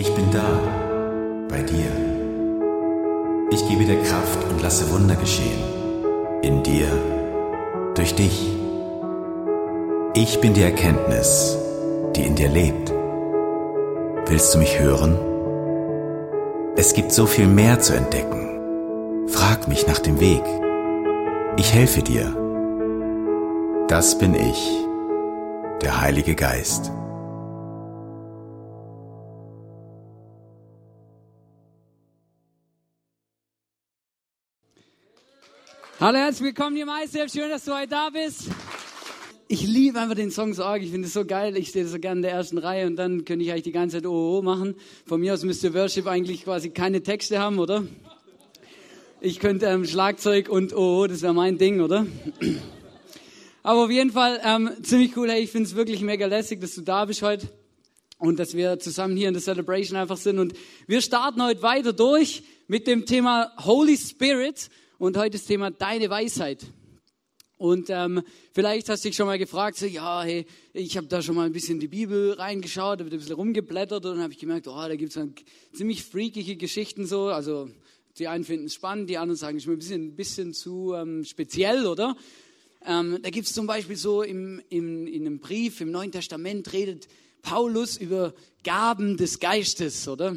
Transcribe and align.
Ich 0.00 0.14
bin 0.14 0.30
da, 0.30 0.46
bei 1.48 1.60
dir. 1.60 1.90
Ich 3.50 3.68
gebe 3.68 3.84
dir 3.84 4.00
Kraft 4.00 4.38
und 4.48 4.62
lasse 4.62 4.88
Wunder 4.92 5.16
geschehen. 5.16 5.58
In 6.40 6.62
dir, 6.62 6.86
durch 7.96 8.14
dich. 8.14 8.56
Ich 10.14 10.40
bin 10.40 10.54
die 10.54 10.62
Erkenntnis, 10.62 11.58
die 12.14 12.22
in 12.22 12.36
dir 12.36 12.48
lebt. 12.48 12.92
Willst 14.28 14.54
du 14.54 14.58
mich 14.58 14.78
hören? 14.78 15.18
Es 16.76 16.94
gibt 16.94 17.10
so 17.10 17.26
viel 17.26 17.48
mehr 17.48 17.80
zu 17.80 17.94
entdecken. 17.94 19.26
Frag 19.26 19.66
mich 19.66 19.88
nach 19.88 19.98
dem 19.98 20.20
Weg. 20.20 20.44
Ich 21.56 21.74
helfe 21.74 22.02
dir. 22.02 22.36
Das 23.88 24.16
bin 24.16 24.36
ich, 24.36 24.70
der 25.82 26.00
Heilige 26.00 26.36
Geist. 26.36 26.92
Hallo, 36.00 36.16
herzlich 36.16 36.46
willkommen, 36.46 36.76
ihr 36.76 36.86
Meister. 36.86 37.28
Schön, 37.28 37.50
dass 37.50 37.64
du 37.64 37.76
heute 37.76 37.88
da 37.88 38.10
bist. 38.10 38.42
Ich 39.48 39.66
liebe 39.66 39.98
einfach 39.98 40.14
den 40.14 40.30
Song 40.30 40.54
so 40.54 40.62
arg. 40.62 40.80
Ich 40.80 40.92
finde 40.92 41.08
es 41.08 41.12
so 41.12 41.24
geil. 41.24 41.56
Ich 41.56 41.70
stehe 41.70 41.88
so 41.88 41.98
gerne 41.98 42.18
in 42.18 42.22
der 42.22 42.30
ersten 42.30 42.56
Reihe 42.56 42.86
und 42.86 42.94
dann 42.94 43.24
könnte 43.24 43.44
ich 43.44 43.50
eigentlich 43.50 43.64
die 43.64 43.72
ganze 43.72 43.96
Zeit 43.96 44.06
OO 44.06 44.40
machen. 44.40 44.76
Von 45.06 45.20
mir 45.20 45.34
aus 45.34 45.42
müsste 45.42 45.74
Worship 45.74 46.06
eigentlich 46.06 46.44
quasi 46.44 46.70
keine 46.70 47.02
Texte 47.02 47.40
haben, 47.40 47.58
oder? 47.58 47.82
Ich 49.20 49.40
könnte 49.40 49.66
ähm, 49.66 49.84
Schlagzeug 49.84 50.48
und 50.48 50.72
OO, 50.72 51.08
das 51.08 51.22
wäre 51.22 51.34
mein 51.34 51.58
Ding, 51.58 51.80
oder? 51.80 52.06
Aber 53.64 53.86
auf 53.86 53.90
jeden 53.90 54.12
Fall 54.12 54.40
ähm, 54.44 54.70
ziemlich 54.84 55.16
cool. 55.16 55.28
Hey, 55.28 55.42
ich 55.42 55.50
finde 55.50 55.68
es 55.68 55.74
wirklich 55.74 56.00
mega 56.02 56.26
lässig, 56.26 56.60
dass 56.60 56.76
du 56.76 56.82
da 56.82 57.06
bist 57.06 57.22
heute 57.22 57.48
und 58.18 58.38
dass 58.38 58.54
wir 58.54 58.78
zusammen 58.78 59.16
hier 59.16 59.26
in 59.26 59.34
der 59.34 59.42
Celebration 59.42 59.98
einfach 59.98 60.16
sind. 60.16 60.38
Und 60.38 60.54
wir 60.86 61.00
starten 61.00 61.42
heute 61.42 61.62
weiter 61.62 61.92
durch 61.92 62.44
mit 62.68 62.86
dem 62.86 63.04
Thema 63.04 63.50
Holy 63.64 63.96
Spirit. 63.96 64.70
Und 65.00 65.16
heute 65.16 65.38
das 65.38 65.44
Thema 65.44 65.70
deine 65.70 66.10
Weisheit. 66.10 66.66
Und 67.56 67.88
ähm, 67.88 68.20
vielleicht 68.52 68.88
hast 68.88 69.04
du 69.04 69.08
dich 69.08 69.16
schon 69.16 69.26
mal 69.26 69.38
gefragt, 69.38 69.76
so, 69.76 69.86
ja, 69.86 70.24
hey, 70.24 70.44
ich 70.72 70.96
habe 70.96 71.06
da 71.06 71.22
schon 71.22 71.36
mal 71.36 71.46
ein 71.46 71.52
bisschen 71.52 71.74
in 71.74 71.80
die 71.80 71.86
Bibel 71.86 72.32
reingeschaut, 72.32 72.98
habe 72.98 73.04
ein 73.04 73.10
bisschen 73.10 73.36
rumgeblättert 73.36 74.06
und 74.06 74.20
habe 74.20 74.32
ich 74.32 74.40
gemerkt, 74.40 74.66
oh, 74.66 74.74
da 74.74 74.96
gibt 74.96 75.16
es 75.16 75.24
ziemlich 75.72 76.02
freakige 76.02 76.56
Geschichten 76.56 77.06
so. 77.06 77.26
Also 77.26 77.70
die 78.18 78.26
einen 78.26 78.42
finden 78.42 78.66
es 78.66 78.74
spannend, 78.74 79.08
die 79.08 79.18
anderen 79.18 79.36
sagen, 79.36 79.58
ist 79.58 79.68
mir 79.68 79.74
ein 79.74 79.78
bisschen, 79.78 80.08
ein 80.08 80.16
bisschen 80.16 80.52
zu 80.52 80.94
ähm, 80.94 81.24
speziell, 81.24 81.86
oder? 81.86 82.16
Ähm, 82.84 83.20
da 83.22 83.30
gibt 83.30 83.46
es 83.46 83.52
zum 83.52 83.68
Beispiel 83.68 83.96
so 83.96 84.22
im, 84.24 84.60
im, 84.68 85.06
in 85.06 85.26
einem 85.26 85.38
Brief 85.38 85.80
im 85.80 85.92
Neuen 85.92 86.10
Testament 86.10 86.72
redet 86.72 87.06
Paulus 87.42 87.98
über 87.98 88.34
Gaben 88.64 89.16
des 89.16 89.38
Geistes, 89.38 90.08
oder? 90.08 90.36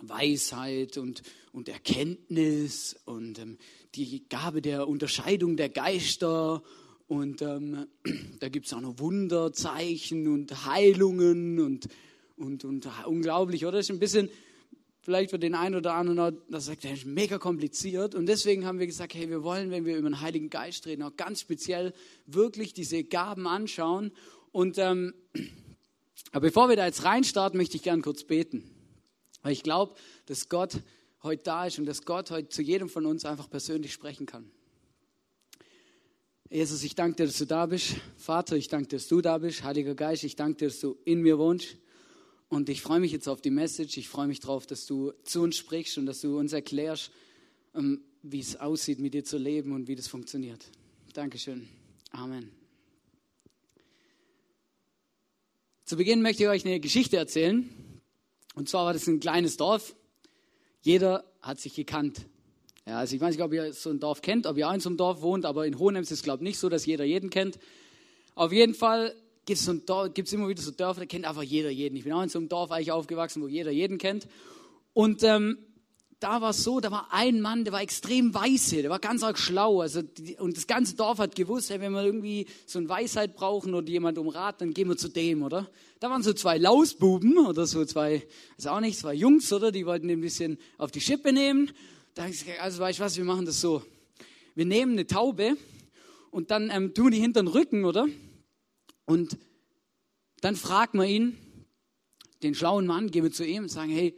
Weisheit 0.00 0.98
und, 0.98 1.22
und 1.52 1.68
Erkenntnis 1.68 2.96
und 3.04 3.38
ähm, 3.38 3.58
die 3.94 4.28
Gabe 4.28 4.62
der 4.62 4.88
Unterscheidung 4.88 5.56
der 5.56 5.68
Geister. 5.68 6.62
Und 7.06 7.42
ähm, 7.42 7.86
da 8.40 8.48
gibt 8.48 8.66
es 8.66 8.72
auch 8.72 8.80
noch 8.80 8.98
Wunderzeichen 8.98 10.28
und 10.28 10.66
Heilungen 10.66 11.60
und, 11.60 11.88
und, 12.36 12.64
und 12.64 12.88
unglaublich, 13.06 13.64
oder? 13.64 13.78
Das 13.78 13.86
ist 13.86 13.90
ein 13.90 13.98
bisschen, 13.98 14.28
vielleicht 15.00 15.30
für 15.30 15.38
den 15.38 15.54
einen 15.54 15.74
oder 15.74 15.94
anderen, 15.94 16.38
das 16.50 16.66
sagt 16.66 16.84
er, 16.84 16.92
ist 16.92 17.06
mega 17.06 17.38
kompliziert. 17.38 18.14
Und 18.14 18.26
deswegen 18.26 18.66
haben 18.66 18.78
wir 18.78 18.86
gesagt, 18.86 19.14
hey, 19.14 19.30
wir 19.30 19.42
wollen, 19.42 19.70
wenn 19.70 19.86
wir 19.86 19.96
über 19.96 20.08
den 20.08 20.20
Heiligen 20.20 20.50
Geist 20.50 20.86
reden, 20.86 21.02
auch 21.02 21.16
ganz 21.16 21.40
speziell 21.40 21.94
wirklich 22.26 22.74
diese 22.74 23.04
Gaben 23.04 23.46
anschauen. 23.46 24.12
Und 24.52 24.76
ähm, 24.78 25.14
aber 26.32 26.48
bevor 26.48 26.68
wir 26.68 26.76
da 26.76 26.84
jetzt 26.84 27.04
reinstarten, 27.04 27.56
möchte 27.56 27.76
ich 27.76 27.82
gern 27.82 28.02
kurz 28.02 28.24
beten. 28.24 28.64
Weil 29.42 29.52
ich 29.52 29.62
glaube, 29.62 29.94
dass 30.26 30.48
Gott 30.48 30.82
heute 31.22 31.42
da 31.44 31.66
ist 31.66 31.78
und 31.78 31.86
dass 31.86 32.04
Gott 32.04 32.30
heute 32.30 32.48
zu 32.48 32.62
jedem 32.62 32.88
von 32.88 33.06
uns 33.06 33.24
einfach 33.24 33.50
persönlich 33.50 33.92
sprechen 33.92 34.26
kann. 34.26 34.50
Jesus, 36.50 36.82
ich 36.82 36.94
danke 36.94 37.16
dir, 37.16 37.26
dass 37.26 37.36
du 37.36 37.44
da 37.44 37.66
bist. 37.66 37.96
Vater, 38.16 38.56
ich 38.56 38.68
danke 38.68 38.88
dir, 38.88 38.96
dass 38.96 39.08
du 39.08 39.20
da 39.20 39.36
bist. 39.36 39.64
Heiliger 39.64 39.94
Geist, 39.94 40.24
ich 40.24 40.34
danke 40.34 40.58
dir, 40.58 40.68
dass 40.68 40.80
du 40.80 40.96
in 41.04 41.20
mir 41.20 41.38
wohnst. 41.38 41.76
Und 42.48 42.70
ich 42.70 42.80
freue 42.80 43.00
mich 43.00 43.12
jetzt 43.12 43.28
auf 43.28 43.42
die 43.42 43.50
Message. 43.50 43.98
Ich 43.98 44.08
freue 44.08 44.26
mich 44.26 44.40
darauf, 44.40 44.66
dass 44.66 44.86
du 44.86 45.12
zu 45.24 45.42
uns 45.42 45.56
sprichst 45.56 45.98
und 45.98 46.06
dass 46.06 46.22
du 46.22 46.38
uns 46.38 46.54
erklärst, 46.54 47.10
ähm, 47.74 48.02
wie 48.22 48.40
es 48.40 48.56
aussieht, 48.56 48.98
mit 48.98 49.12
dir 49.12 49.24
zu 49.24 49.36
leben 49.36 49.72
und 49.72 49.88
wie 49.88 49.94
das 49.94 50.08
funktioniert. 50.08 50.64
Dankeschön. 51.12 51.68
Amen. 52.12 52.50
Zu 55.84 55.96
Beginn 55.96 56.22
möchte 56.22 56.44
ich 56.44 56.48
euch 56.48 56.64
eine 56.64 56.80
Geschichte 56.80 57.18
erzählen. 57.18 57.68
Und 58.54 58.70
zwar 58.70 58.86
war 58.86 58.94
das 58.94 59.06
ein 59.06 59.20
kleines 59.20 59.58
Dorf. 59.58 59.94
Jeder 60.82 61.24
hat 61.40 61.60
sich 61.60 61.74
gekannt. 61.74 62.26
Ja, 62.86 62.98
also 62.98 63.14
ich 63.14 63.20
weiß 63.20 63.34
nicht, 63.34 63.44
ob 63.44 63.52
ihr 63.52 63.72
so 63.72 63.90
ein 63.90 64.00
Dorf 64.00 64.22
kennt, 64.22 64.46
ob 64.46 64.56
ihr 64.56 64.68
auch 64.68 64.72
in 64.72 64.80
so 64.80 64.88
einem 64.88 64.96
Dorf 64.96 65.20
wohnt, 65.20 65.44
aber 65.44 65.66
in 65.66 65.78
Hohenems 65.78 66.10
ist 66.10 66.18
es, 66.18 66.22
glaube 66.22 66.42
ich, 66.42 66.48
nicht 66.48 66.58
so, 66.58 66.68
dass 66.68 66.86
jeder 66.86 67.04
jeden 67.04 67.30
kennt. 67.30 67.58
Auf 68.34 68.52
jeden 68.52 68.74
Fall 68.74 69.14
gibt 69.44 69.58
es 69.58 69.64
so 69.64 69.72
immer 69.72 70.48
wieder 70.48 70.62
so 70.62 70.70
Dörfer, 70.70 71.00
da 71.00 71.06
kennt 71.06 71.24
einfach 71.24 71.42
jeder 71.42 71.70
jeden. 71.70 71.96
Ich 71.96 72.04
bin 72.04 72.12
auch 72.12 72.22
in 72.22 72.28
so 72.28 72.38
einem 72.38 72.48
Dorf 72.48 72.70
eigentlich 72.70 72.92
aufgewachsen, 72.92 73.42
wo 73.42 73.48
jeder 73.48 73.70
jeden 73.70 73.98
kennt. 73.98 74.28
Und 74.92 75.22
ähm, 75.22 75.58
da 76.20 76.40
war 76.40 76.50
es 76.50 76.64
so, 76.64 76.80
da 76.80 76.90
war 76.90 77.08
ein 77.12 77.40
Mann, 77.40 77.64
der 77.64 77.72
war 77.72 77.80
extrem 77.80 78.34
weise, 78.34 78.82
der 78.82 78.90
war 78.90 78.98
ganz 78.98 79.22
arg 79.22 79.38
schlau. 79.38 79.80
Also 79.80 80.02
und 80.38 80.56
das 80.56 80.66
ganze 80.66 80.96
Dorf 80.96 81.18
hat 81.18 81.36
gewusst, 81.36 81.70
hey, 81.70 81.80
wenn 81.80 81.92
wir 81.92 82.04
irgendwie 82.04 82.46
so 82.66 82.80
eine 82.80 82.88
Weisheit 82.88 83.36
brauchen 83.36 83.74
oder 83.74 83.88
jemand 83.88 84.18
um 84.18 84.28
Rat, 84.28 84.60
dann 84.60 84.74
gehen 84.74 84.88
wir 84.88 84.96
zu 84.96 85.08
dem, 85.08 85.42
oder? 85.42 85.70
Da 86.00 86.10
waren 86.10 86.22
so 86.22 86.32
zwei 86.32 86.58
Lausbuben 86.58 87.38
oder 87.38 87.66
so 87.66 87.84
zwei, 87.84 88.26
also 88.56 88.70
auch 88.70 88.80
nicht, 88.80 88.98
zwei 88.98 89.14
Jungs, 89.14 89.52
oder? 89.52 89.70
Die 89.70 89.86
wollten 89.86 90.08
den 90.08 90.18
ein 90.18 90.22
bisschen 90.22 90.58
auf 90.76 90.90
die 90.90 91.00
Schippe 91.00 91.32
nehmen. 91.32 91.70
Da 92.14 92.22
habe 92.22 92.32
ich 92.32 92.40
gesagt, 92.40 92.60
also 92.60 92.80
weißt 92.80 92.98
du 92.98 93.04
was, 93.04 93.16
wir 93.16 93.24
machen 93.24 93.46
das 93.46 93.60
so. 93.60 93.82
Wir 94.56 94.66
nehmen 94.66 94.92
eine 94.92 95.06
Taube 95.06 95.56
und 96.32 96.50
dann 96.50 96.70
ähm, 96.70 96.94
tun 96.94 97.12
die 97.12 97.20
hinter 97.20 97.42
den 97.42 97.48
Rücken, 97.48 97.84
oder? 97.84 98.08
Und 99.04 99.38
dann 100.40 100.56
fragen 100.56 100.98
wir 100.98 101.06
ihn, 101.06 101.38
den 102.42 102.56
schlauen 102.56 102.86
Mann, 102.86 103.10
gehen 103.10 103.22
wir 103.22 103.32
zu 103.32 103.46
ihm 103.46 103.64
und 103.64 103.68
sagen, 103.68 103.90
hey, 103.90 104.14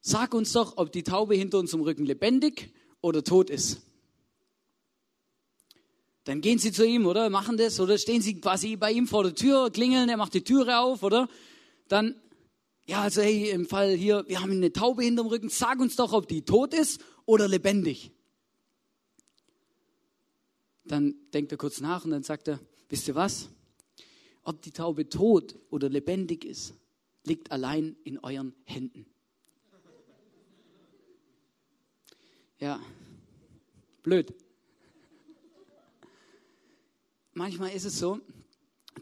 Sag 0.00 0.34
uns 0.34 0.52
doch, 0.52 0.76
ob 0.76 0.92
die 0.92 1.02
Taube 1.02 1.34
hinter 1.34 1.58
unserem 1.58 1.82
Rücken 1.82 2.06
lebendig 2.06 2.72
oder 3.00 3.22
tot 3.22 3.50
ist. 3.50 3.82
Dann 6.24 6.40
gehen 6.40 6.58
sie 6.58 6.72
zu 6.72 6.86
ihm, 6.86 7.06
oder? 7.06 7.30
Machen 7.30 7.56
das, 7.56 7.80
oder 7.80 7.98
stehen 7.98 8.22
sie 8.22 8.40
quasi 8.40 8.76
bei 8.76 8.92
ihm 8.92 9.06
vor 9.06 9.24
der 9.24 9.34
Tür, 9.34 9.70
klingeln, 9.70 10.08
er 10.08 10.16
macht 10.16 10.34
die 10.34 10.44
Türe 10.44 10.78
auf, 10.78 11.02
oder? 11.02 11.28
Dann, 11.88 12.14
ja, 12.86 13.02
also 13.02 13.22
hey, 13.22 13.50
im 13.50 13.66
Fall 13.66 13.94
hier, 13.94 14.24
wir 14.28 14.40
haben 14.40 14.52
eine 14.52 14.72
Taube 14.72 15.02
hinterm 15.02 15.26
Rücken, 15.26 15.48
sag 15.48 15.80
uns 15.80 15.96
doch, 15.96 16.12
ob 16.12 16.28
die 16.28 16.42
tot 16.42 16.74
ist 16.74 17.00
oder 17.24 17.48
lebendig. 17.48 18.12
Dann 20.84 21.14
denkt 21.32 21.52
er 21.52 21.58
kurz 21.58 21.80
nach 21.80 22.04
und 22.04 22.10
dann 22.10 22.22
sagt 22.22 22.48
er, 22.48 22.60
wisst 22.88 23.08
ihr 23.08 23.14
was? 23.14 23.48
Ob 24.42 24.62
die 24.62 24.72
Taube 24.72 25.08
tot 25.08 25.58
oder 25.70 25.88
lebendig 25.88 26.44
ist, 26.44 26.74
liegt 27.24 27.50
allein 27.52 27.96
in 28.04 28.18
euren 28.18 28.54
Händen. 28.64 29.06
Ja, 32.60 32.78
blöd. 34.02 34.34
Manchmal 37.32 37.72
ist 37.72 37.86
es 37.86 37.98
so, 37.98 38.20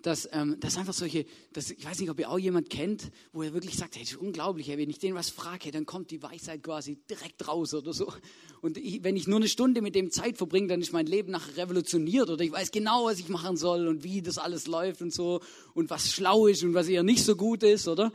dass, 0.02 0.28
ähm, 0.30 0.60
dass 0.60 0.76
einfach 0.76 0.92
solche, 0.92 1.26
dass, 1.52 1.72
ich 1.72 1.84
weiß 1.84 1.98
nicht, 1.98 2.08
ob 2.08 2.20
ihr 2.20 2.30
auch 2.30 2.38
jemand 2.38 2.70
kennt, 2.70 3.10
wo 3.32 3.42
er 3.42 3.52
wirklich 3.54 3.76
sagt, 3.76 3.96
hey, 3.96 4.04
das 4.04 4.12
ist 4.12 4.18
unglaublich, 4.18 4.68
wenn 4.68 4.88
ich 4.88 5.00
den 5.00 5.16
was 5.16 5.30
frage, 5.30 5.72
dann 5.72 5.86
kommt 5.86 6.12
die 6.12 6.22
Weisheit 6.22 6.62
quasi 6.62 6.98
direkt 7.10 7.48
raus 7.48 7.74
oder 7.74 7.92
so. 7.92 8.12
Und 8.60 8.78
ich, 8.78 9.02
wenn 9.02 9.16
ich 9.16 9.26
nur 9.26 9.38
eine 9.38 9.48
Stunde 9.48 9.82
mit 9.82 9.96
dem 9.96 10.12
Zeit 10.12 10.36
verbringe, 10.36 10.68
dann 10.68 10.80
ist 10.80 10.92
mein 10.92 11.06
Leben 11.06 11.32
nachher 11.32 11.56
revolutioniert 11.56 12.30
oder 12.30 12.44
ich 12.44 12.52
weiß 12.52 12.70
genau, 12.70 13.06
was 13.06 13.18
ich 13.18 13.28
machen 13.28 13.56
soll 13.56 13.88
und 13.88 14.04
wie 14.04 14.22
das 14.22 14.38
alles 14.38 14.68
läuft 14.68 15.02
und 15.02 15.12
so 15.12 15.40
und 15.74 15.90
was 15.90 16.12
schlau 16.12 16.46
ist 16.46 16.62
und 16.62 16.74
was 16.74 16.86
eher 16.86 17.02
nicht 17.02 17.24
so 17.24 17.34
gut 17.34 17.64
ist, 17.64 17.88
oder? 17.88 18.12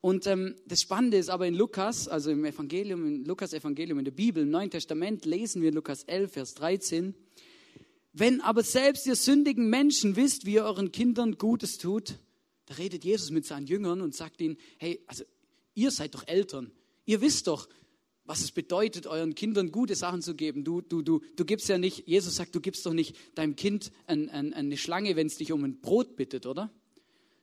Und 0.00 0.26
ähm, 0.26 0.54
das 0.66 0.80
Spannende 0.80 1.18
ist 1.18 1.28
aber 1.28 1.46
in 1.46 1.54
Lukas, 1.54 2.08
also 2.08 2.30
im 2.30 2.44
Evangelium, 2.44 3.06
im 3.06 3.24
Lukas 3.24 3.52
Evangelium 3.52 3.98
in 3.98 4.06
der 4.06 4.12
Bibel, 4.12 4.42
im 4.42 4.50
Neuen 4.50 4.70
Testament 4.70 5.26
lesen 5.26 5.60
wir 5.60 5.72
Lukas 5.72 6.04
11, 6.04 6.32
Vers 6.32 6.54
13, 6.54 7.14
wenn 8.12 8.40
aber 8.40 8.62
selbst 8.62 9.06
ihr 9.06 9.14
sündigen 9.14 9.68
Menschen 9.68 10.16
wisst, 10.16 10.46
wie 10.46 10.54
ihr 10.54 10.64
euren 10.64 10.90
Kindern 10.90 11.36
Gutes 11.36 11.78
tut, 11.78 12.14
da 12.66 12.74
redet 12.74 13.04
Jesus 13.04 13.30
mit 13.30 13.44
seinen 13.44 13.66
Jüngern 13.66 14.00
und 14.00 14.14
sagt 14.14 14.40
ihnen, 14.40 14.56
hey, 14.78 15.00
also 15.06 15.24
ihr 15.74 15.90
seid 15.90 16.14
doch 16.14 16.26
Eltern, 16.26 16.72
ihr 17.04 17.20
wisst 17.20 17.46
doch, 17.46 17.68
was 18.24 18.42
es 18.42 18.52
bedeutet, 18.52 19.06
euren 19.06 19.34
Kindern 19.34 19.72
gute 19.72 19.96
Sachen 19.96 20.22
zu 20.22 20.34
geben. 20.36 20.62
Du, 20.62 20.80
du, 20.80 21.02
du, 21.02 21.20
du 21.34 21.44
gibst 21.44 21.68
ja 21.68 21.78
nicht, 21.78 22.06
Jesus 22.06 22.36
sagt, 22.36 22.54
du 22.54 22.60
gibst 22.60 22.86
doch 22.86 22.92
nicht 22.92 23.16
deinem 23.34 23.56
Kind 23.56 23.90
ein, 24.06 24.30
ein, 24.30 24.54
eine 24.54 24.76
Schlange, 24.76 25.16
wenn 25.16 25.26
es 25.26 25.36
dich 25.36 25.50
um 25.52 25.64
ein 25.64 25.80
Brot 25.80 26.16
bittet, 26.16 26.46
oder? 26.46 26.72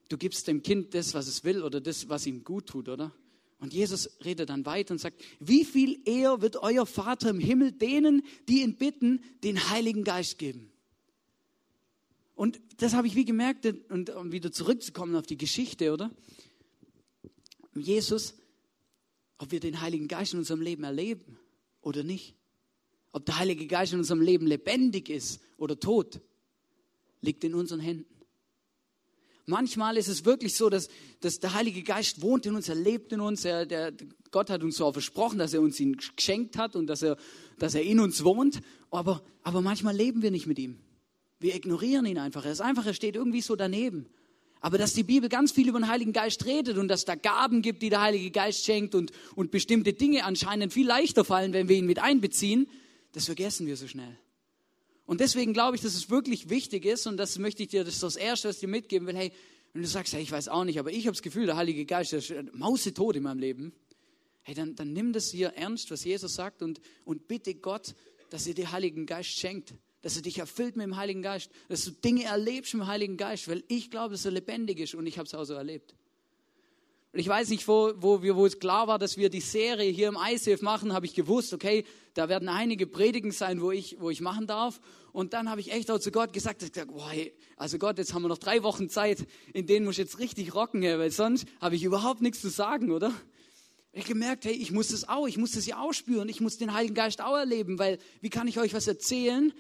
Du 0.09 0.18
gibst 0.18 0.48
dem 0.48 0.63
Kind 0.63 0.94
das, 0.94 1.13
was 1.13 1.27
es 1.27 1.44
will 1.44 1.63
oder 1.63 1.81
das, 1.81 2.09
was 2.09 2.25
ihm 2.25 2.44
gut 2.44 2.68
tut, 2.68 2.89
oder? 2.89 3.13
Und 3.59 3.74
Jesus 3.74 4.09
redet 4.24 4.50
dann 4.50 4.65
weiter 4.65 4.94
und 4.94 5.00
sagt, 5.00 5.24
wie 5.39 5.65
viel 5.65 6.00
eher 6.06 6.42
wird 6.42 6.57
euer 6.57 6.86
Vater 6.86 7.30
im 7.30 7.39
Himmel 7.39 7.71
denen, 7.71 8.24
die 8.48 8.62
ihn 8.62 8.75
bitten, 8.75 9.24
den 9.44 9.69
Heiligen 9.69 10.04
Geist 10.04 10.38
geben? 10.38 10.71
Und 12.36 12.59
das 12.77 12.94
habe 12.94 13.07
ich 13.07 13.15
wie 13.15 13.25
gemerkt, 13.25 13.65
und 13.89 14.12
um 14.12 14.31
wieder 14.31 14.51
zurückzukommen 14.51 15.15
auf 15.15 15.25
die 15.25 15.38
Geschichte, 15.38 15.92
oder? 15.92 16.12
Jesus, 17.74 18.36
ob 19.39 19.51
wir 19.51 19.59
den 19.59 19.81
Heiligen 19.81 20.07
Geist 20.07 20.33
in 20.33 20.39
unserem 20.39 20.62
Leben 20.62 20.83
erleben 20.83 21.39
oder 21.81 22.04
nicht. 22.04 22.36
Ob 23.12 23.25
der 23.25 23.39
Heilige 23.39 23.65
Geist 23.65 23.94
in 23.94 24.00
unserem 24.00 24.21
Leben 24.21 24.45
lebendig 24.45 25.09
ist 25.09 25.42
oder 25.57 25.80
tot, 25.80 26.21
liegt 27.21 27.44
in 27.44 27.56
unseren 27.56 27.80
Händen. 27.80 28.16
Manchmal 29.49 29.95
ist 29.95 30.09
es 30.09 30.25
wirklich 30.25 30.55
so, 30.55 30.69
dass, 30.69 30.89
dass 31.21 31.39
der 31.39 31.53
Heilige 31.53 31.81
Geist 31.81 32.21
wohnt 32.21 32.45
in 32.45 32.55
uns, 32.55 32.67
er 32.67 32.75
lebt 32.75 33.13
in 33.13 33.21
uns. 33.21 33.45
Er, 33.45 33.65
der, 33.65 33.94
Gott 34.29 34.49
hat 34.49 34.61
uns 34.61 34.75
so 34.75 34.91
versprochen, 34.91 35.39
dass 35.39 35.53
er 35.53 35.61
uns 35.61 35.79
ihn 35.79 35.95
geschenkt 35.95 36.57
hat 36.57 36.75
und 36.75 36.88
dass 36.88 37.01
er, 37.01 37.15
dass 37.57 37.73
er 37.73 37.81
in 37.81 38.01
uns 38.01 38.25
wohnt. 38.25 38.59
Aber, 38.91 39.23
aber 39.44 39.61
manchmal 39.61 39.95
leben 39.95 40.21
wir 40.21 40.31
nicht 40.31 40.47
mit 40.47 40.59
ihm. 40.59 40.79
Wir 41.39 41.55
ignorieren 41.55 42.05
ihn 42.05 42.17
einfach. 42.17 42.44
Er 42.44 42.51
ist 42.51 42.59
einfach, 42.59 42.85
er 42.85 42.94
steht 42.94 43.15
irgendwie 43.15 43.39
so 43.39 43.55
daneben. 43.55 44.09
Aber 44.59 44.77
dass 44.77 44.94
die 44.94 45.03
Bibel 45.03 45.29
ganz 45.29 45.53
viel 45.53 45.69
über 45.69 45.79
den 45.79 45.88
Heiligen 45.88 46.11
Geist 46.11 46.45
redet 46.45 46.77
und 46.77 46.89
dass 46.89 47.05
da 47.05 47.15
Gaben 47.15 47.61
gibt, 47.61 47.81
die 47.83 47.89
der 47.89 48.01
Heilige 48.01 48.31
Geist 48.31 48.65
schenkt 48.65 48.95
und, 48.95 49.13
und 49.35 49.51
bestimmte 49.51 49.94
Dinge 49.94 50.25
anscheinend 50.25 50.73
viel 50.73 50.88
leichter 50.88 51.23
fallen, 51.23 51.53
wenn 51.53 51.69
wir 51.69 51.77
ihn 51.77 51.85
mit 51.85 51.99
einbeziehen, 51.99 52.67
das 53.13 53.25
vergessen 53.25 53.65
wir 53.65 53.77
so 53.77 53.88
schnell. 53.88 54.17
Und 55.07 55.21
deswegen 55.21 55.54
glaube 55.54 55.77
ich, 55.77 55.81
dass 55.81 55.95
es 55.95 56.09
wirklich 56.09 56.50
wichtig 56.50 56.86
ist 56.86 57.07
und 57.07 57.15
das 57.15 57.39
möchte 57.39 57.63
ich 57.63 57.69
dir, 57.69 57.86
das 57.86 57.95
ist 57.95 58.04
das 58.04 58.18
Erste, 58.18 58.50
was 58.50 58.57
ich 58.57 58.59
dir 58.59 58.68
mitgeben 58.68 59.07
will. 59.07 59.15
Hey, 59.15 59.31
wenn 59.74 59.81
du 59.81 59.88
sagst, 59.88 60.13
hey, 60.13 60.21
ich 60.21 60.31
weiß 60.31 60.50
auch 60.50 60.65
nicht, 60.65 60.80
aber 60.80 60.92
ich 60.92 61.07
habe 61.07 61.15
das 61.15 61.21
Gefühl, 61.21 61.45
der 61.45 61.56
Heilige 61.56 61.86
Geist 61.86 62.12
ist 62.12 62.33
mausetot 62.51 63.15
in 63.15 63.24
meinem 63.24 63.39
Leben. 63.39 63.71
Hey, 64.44 64.54
dann, 64.54 64.75
dann 64.75 64.92
nimm 64.92 65.13
das 65.13 65.31
hier 65.31 65.54
ernst, 65.56 65.92
was 65.92 66.04
Jesus 66.04 66.33
sagt 66.33 66.62
und, 66.62 66.81
und 67.06 67.30
bitte 67.30 67.56
Gott, 67.56 67.95
dass 68.30 68.48
er 68.48 68.54
dir 68.54 68.74
Heiligen 68.74 69.06
Geist 69.06 69.30
schenkt, 69.30 69.74
dass 70.01 70.18
er 70.18 70.24
dich 70.24 70.39
erfüllt 70.39 70.75
mit 70.75 70.86
dem 70.86 70.98
Heiligen 70.98 71.21
Geist, 71.21 71.51
dass 71.69 71.86
du 71.86 71.92
Dinge 71.92 72.25
erlebst 72.25 72.74
mit 72.74 72.83
dem 72.83 72.88
Heiligen 72.88 73.15
Geist, 73.15 73.48
weil 73.48 73.63
ich 73.69 73.89
glaube, 73.89 74.12
dass 74.12 74.25
er 74.25 74.31
lebendig 74.31 74.80
ist 74.80 74.94
und 74.94 75.07
ich 75.07 75.18
habe 75.18 75.25
es 75.25 75.33
auch 75.33 75.45
so 75.45 75.54
erlebt. 75.54 75.95
Und 77.17 77.21
ich 77.21 77.29
weiß 77.29 77.49
nicht, 77.49 77.67
wo, 77.67 77.93
wo, 77.97 78.21
wir, 78.21 78.35
wo 78.35 78.45
es 78.45 78.59
klar 78.59 78.87
war, 78.87 78.99
dass 78.99 79.17
wir 79.17 79.31
die 79.31 79.41
Serie 79.41 79.89
hier 79.89 80.09
im 80.09 80.19
ICF 80.23 80.61
machen, 80.61 80.93
habe 80.93 81.07
ich 81.07 81.15
gewusst, 81.15 81.51
okay, 81.51 81.83
da 82.13 82.29
werden 82.29 82.47
einige 82.47 82.85
Predigen 82.85 83.31
sein, 83.31 83.59
wo 83.59 83.71
ich, 83.71 83.97
wo 83.99 84.11
ich 84.11 84.21
machen 84.21 84.45
darf. 84.45 84.79
Und 85.13 85.33
dann 85.33 85.49
habe 85.49 85.59
ich 85.59 85.71
echt 85.71 85.89
auch 85.89 85.97
zu 85.97 86.11
Gott 86.11 86.31
gesagt, 86.31 86.61
ich 86.61 86.71
gesagt 86.71 86.93
boah, 86.93 87.09
hey, 87.09 87.33
also 87.55 87.79
Gott, 87.79 87.97
jetzt 87.97 88.13
haben 88.13 88.21
wir 88.21 88.27
noch 88.27 88.37
drei 88.37 88.61
Wochen 88.61 88.87
Zeit, 88.87 89.25
in 89.51 89.65
denen 89.65 89.87
muss 89.87 89.95
ich 89.95 89.97
jetzt 89.97 90.19
richtig 90.19 90.53
rocken, 90.53 90.83
weil 90.83 91.09
sonst 91.09 91.47
habe 91.59 91.75
ich 91.75 91.83
überhaupt 91.83 92.21
nichts 92.21 92.39
zu 92.39 92.49
sagen, 92.49 92.91
oder? 92.91 93.11
Ich 93.93 94.05
gemerkt, 94.05 94.45
hey, 94.45 94.53
ich 94.53 94.71
muss 94.71 94.89
das 94.89 95.09
auch, 95.09 95.27
ich 95.27 95.39
muss 95.39 95.53
das 95.53 95.65
ja 95.65 95.81
auch 95.81 95.93
spüren, 95.93 96.29
ich 96.29 96.39
muss 96.39 96.59
den 96.59 96.75
Heiligen 96.75 96.93
Geist 96.93 97.19
auch 97.19 97.35
erleben, 97.35 97.79
weil 97.79 97.97
wie 98.21 98.29
kann 98.29 98.47
ich 98.47 98.59
euch 98.59 98.75
was 98.75 98.85
erzählen, 98.85 99.53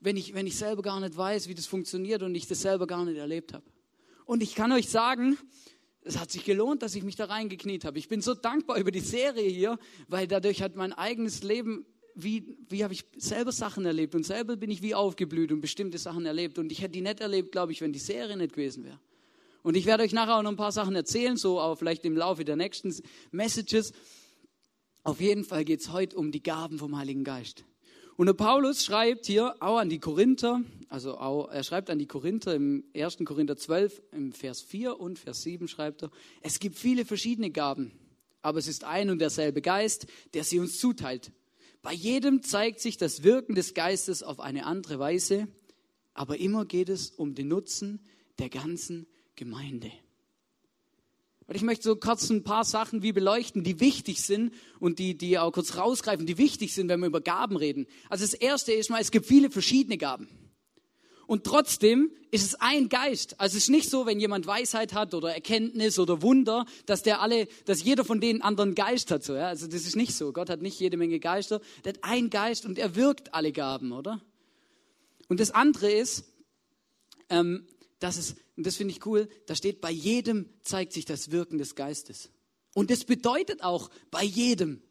wenn 0.00 0.16
ich, 0.16 0.34
wenn 0.34 0.48
ich 0.48 0.56
selber 0.56 0.82
gar 0.82 0.98
nicht 0.98 1.16
weiß, 1.16 1.46
wie 1.46 1.54
das 1.54 1.66
funktioniert 1.66 2.24
und 2.24 2.34
ich 2.34 2.48
das 2.48 2.62
selber 2.62 2.88
gar 2.88 3.04
nicht 3.04 3.18
erlebt 3.18 3.52
habe. 3.52 3.64
Und 4.26 4.42
ich 4.42 4.56
kann 4.56 4.72
euch 4.72 4.88
sagen, 4.88 5.38
es 6.04 6.18
hat 6.18 6.30
sich 6.30 6.44
gelohnt, 6.44 6.82
dass 6.82 6.94
ich 6.94 7.02
mich 7.02 7.16
da 7.16 7.24
reingekniet 7.24 7.84
habe. 7.84 7.98
Ich 7.98 8.08
bin 8.08 8.20
so 8.20 8.34
dankbar 8.34 8.76
über 8.78 8.90
die 8.90 9.00
Serie 9.00 9.48
hier, 9.48 9.78
weil 10.06 10.26
dadurch 10.26 10.62
hat 10.62 10.76
mein 10.76 10.92
eigenes 10.92 11.42
Leben, 11.42 11.86
wie, 12.14 12.56
wie 12.68 12.84
habe 12.84 12.92
ich 12.92 13.04
selber 13.16 13.52
Sachen 13.52 13.86
erlebt 13.86 14.14
und 14.14 14.24
selber 14.24 14.56
bin 14.56 14.70
ich 14.70 14.82
wie 14.82 14.94
aufgeblüht 14.94 15.50
und 15.50 15.60
bestimmte 15.60 15.98
Sachen 15.98 16.26
erlebt. 16.26 16.58
Und 16.58 16.70
ich 16.70 16.82
hätte 16.82 16.92
die 16.92 17.00
nicht 17.00 17.20
erlebt, 17.20 17.52
glaube 17.52 17.72
ich, 17.72 17.80
wenn 17.80 17.92
die 17.92 17.98
Serie 17.98 18.36
nicht 18.36 18.52
gewesen 18.52 18.84
wäre. 18.84 19.00
Und 19.62 19.76
ich 19.76 19.86
werde 19.86 20.02
euch 20.02 20.12
nachher 20.12 20.36
auch 20.36 20.42
noch 20.42 20.50
ein 20.50 20.56
paar 20.56 20.72
Sachen 20.72 20.94
erzählen, 20.94 21.38
so 21.38 21.58
auch 21.58 21.76
vielleicht 21.76 22.04
im 22.04 22.16
Laufe 22.16 22.44
der 22.44 22.56
nächsten 22.56 22.94
Messages. 23.32 23.92
Auf 25.02 25.20
jeden 25.20 25.42
Fall 25.42 25.64
geht 25.64 25.80
es 25.80 25.90
heute 25.90 26.16
um 26.16 26.32
die 26.32 26.42
Gaben 26.42 26.78
vom 26.78 26.96
Heiligen 26.98 27.24
Geist. 27.24 27.64
Und 28.16 28.26
der 28.26 28.34
Paulus 28.34 28.84
schreibt 28.84 29.26
hier 29.26 29.56
auch 29.60 29.78
an 29.78 29.88
die 29.88 29.98
Korinther, 29.98 30.62
also 30.88 31.18
auch, 31.18 31.48
er 31.50 31.64
schreibt 31.64 31.90
an 31.90 31.98
die 31.98 32.06
Korinther 32.06 32.54
im 32.54 32.84
1. 32.94 33.18
Korinther 33.24 33.56
12, 33.56 34.02
im 34.12 34.32
Vers 34.32 34.62
4 34.62 35.00
und 35.00 35.18
Vers 35.18 35.42
7 35.42 35.66
schreibt 35.66 36.04
er, 36.04 36.10
es 36.40 36.60
gibt 36.60 36.78
viele 36.78 37.04
verschiedene 37.04 37.50
Gaben, 37.50 37.90
aber 38.40 38.60
es 38.60 38.68
ist 38.68 38.84
ein 38.84 39.10
und 39.10 39.18
derselbe 39.18 39.62
Geist, 39.62 40.06
der 40.32 40.44
sie 40.44 40.60
uns 40.60 40.78
zuteilt. 40.78 41.32
Bei 41.82 41.92
jedem 41.92 42.42
zeigt 42.42 42.78
sich 42.78 42.96
das 42.96 43.24
Wirken 43.24 43.56
des 43.56 43.74
Geistes 43.74 44.22
auf 44.22 44.38
eine 44.38 44.64
andere 44.64 45.00
Weise, 45.00 45.48
aber 46.14 46.38
immer 46.38 46.66
geht 46.66 46.90
es 46.90 47.10
um 47.10 47.34
den 47.34 47.48
Nutzen 47.48 47.98
der 48.38 48.48
ganzen 48.48 49.08
Gemeinde. 49.34 49.90
Und 51.46 51.56
ich 51.56 51.62
möchte 51.62 51.84
so 51.84 51.96
kurz 51.96 52.30
ein 52.30 52.42
paar 52.42 52.64
Sachen 52.64 53.02
wie 53.02 53.12
beleuchten, 53.12 53.64
die 53.64 53.80
wichtig 53.80 54.22
sind 54.22 54.54
und 54.80 54.98
die, 54.98 55.16
die 55.16 55.38
auch 55.38 55.52
kurz 55.52 55.76
rausgreifen, 55.76 56.24
die 56.26 56.38
wichtig 56.38 56.72
sind, 56.72 56.88
wenn 56.88 57.00
wir 57.00 57.06
über 57.06 57.20
Gaben 57.20 57.56
reden. 57.56 57.86
Also 58.08 58.24
das 58.24 58.34
erste 58.34 58.72
ist 58.72 58.88
mal, 58.88 59.00
es 59.00 59.10
gibt 59.10 59.26
viele 59.26 59.50
verschiedene 59.50 59.98
Gaben. 59.98 60.28
Und 61.26 61.44
trotzdem 61.44 62.10
ist 62.30 62.44
es 62.44 62.54
ein 62.56 62.88
Geist. 62.88 63.40
Also 63.40 63.56
es 63.56 63.64
ist 63.64 63.70
nicht 63.70 63.88
so, 63.88 64.06
wenn 64.06 64.20
jemand 64.20 64.46
Weisheit 64.46 64.92
hat 64.92 65.14
oder 65.14 65.32
Erkenntnis 65.32 65.98
oder 65.98 66.22
Wunder, 66.22 66.66
dass 66.86 67.02
der 67.02 67.20
alle, 67.20 67.48
dass 67.64 67.82
jeder 67.82 68.04
von 68.04 68.20
denen 68.20 68.42
anderen 68.42 68.74
Geist 68.74 69.10
hat. 69.10 69.22
So, 69.22 69.34
ja? 69.34 69.48
Also 69.48 69.66
das 69.66 69.86
ist 69.86 69.96
nicht 69.96 70.14
so. 70.14 70.32
Gott 70.32 70.50
hat 70.50 70.60
nicht 70.60 70.78
jede 70.80 70.96
Menge 70.96 71.20
Geister. 71.20 71.60
Der 71.84 71.94
hat 71.94 72.04
einen 72.04 72.30
Geist 72.30 72.66
und 72.66 72.78
er 72.78 72.94
wirkt 72.94 73.32
alle 73.32 73.52
Gaben, 73.52 73.92
oder? 73.92 74.20
Und 75.28 75.40
das 75.40 75.50
andere 75.50 75.90
ist, 75.90 76.24
ähm, 77.30 77.66
dass 78.04 78.18
es 78.18 78.36
und 78.56 78.66
das 78.66 78.76
finde 78.76 78.92
ich 78.92 79.04
cool, 79.06 79.28
da 79.46 79.54
steht, 79.54 79.80
bei 79.80 79.90
jedem 79.90 80.48
zeigt 80.62 80.92
sich 80.92 81.04
das 81.04 81.30
Wirken 81.30 81.58
des 81.58 81.74
Geistes. 81.74 82.30
Und 82.74 82.90
das 82.90 83.04
bedeutet 83.04 83.62
auch 83.62 83.90
bei 84.10 84.22
jedem. 84.22 84.82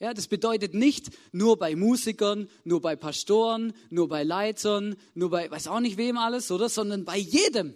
Ja, 0.00 0.14
das 0.14 0.28
bedeutet 0.28 0.74
nicht 0.74 1.10
nur 1.32 1.56
bei 1.56 1.74
Musikern, 1.74 2.48
nur 2.62 2.80
bei 2.80 2.94
Pastoren, 2.94 3.72
nur 3.90 4.08
bei 4.08 4.22
Leitern, 4.22 4.96
nur 5.14 5.30
bei, 5.30 5.50
weiß 5.50 5.66
auch 5.66 5.80
nicht 5.80 5.96
wem 5.96 6.16
alles, 6.16 6.52
oder? 6.52 6.68
Sondern 6.68 7.04
bei 7.04 7.16
jedem. 7.16 7.74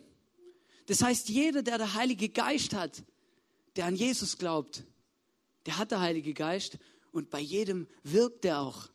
Das 0.87 1.03
heißt, 1.03 1.29
jeder, 1.29 1.62
der 1.62 1.79
der 1.79 1.94
Heilige 1.94 2.29
Geist 2.29 2.75
hat, 2.75 3.03
der 3.75 3.87
an 3.87 3.97
Jesus 3.97 4.39
glaubt, 4.39 4.85
der 5.67 5.79
hat 5.79 5.91
der 5.91 6.00
Heilige 6.00 6.35
Geist 6.35 6.79
und 7.11 7.31
bei 7.31 7.41
jedem 7.41 7.89
wirkt 8.05 8.44
er 8.44 8.61
auch. 8.61 8.89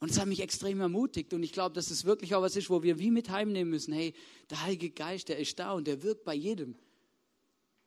Und 0.00 0.10
es 0.10 0.18
hat 0.18 0.26
mich 0.26 0.40
extrem 0.40 0.80
ermutigt. 0.80 1.34
Und 1.34 1.42
ich 1.42 1.52
glaube, 1.52 1.74
dass 1.74 1.90
es 1.90 2.06
wirklich 2.06 2.34
auch 2.34 2.40
was 2.40 2.56
ist, 2.56 2.70
wo 2.70 2.82
wir 2.82 2.98
wie 2.98 3.10
mit 3.10 3.28
heimnehmen 3.28 3.70
müssen. 3.70 3.92
Hey, 3.92 4.14
der 4.48 4.62
Heilige 4.62 4.90
Geist, 4.90 5.28
der 5.28 5.38
ist 5.38 5.58
da 5.58 5.72
und 5.72 5.86
der 5.86 6.02
wirkt 6.02 6.24
bei 6.24 6.34
jedem. 6.34 6.74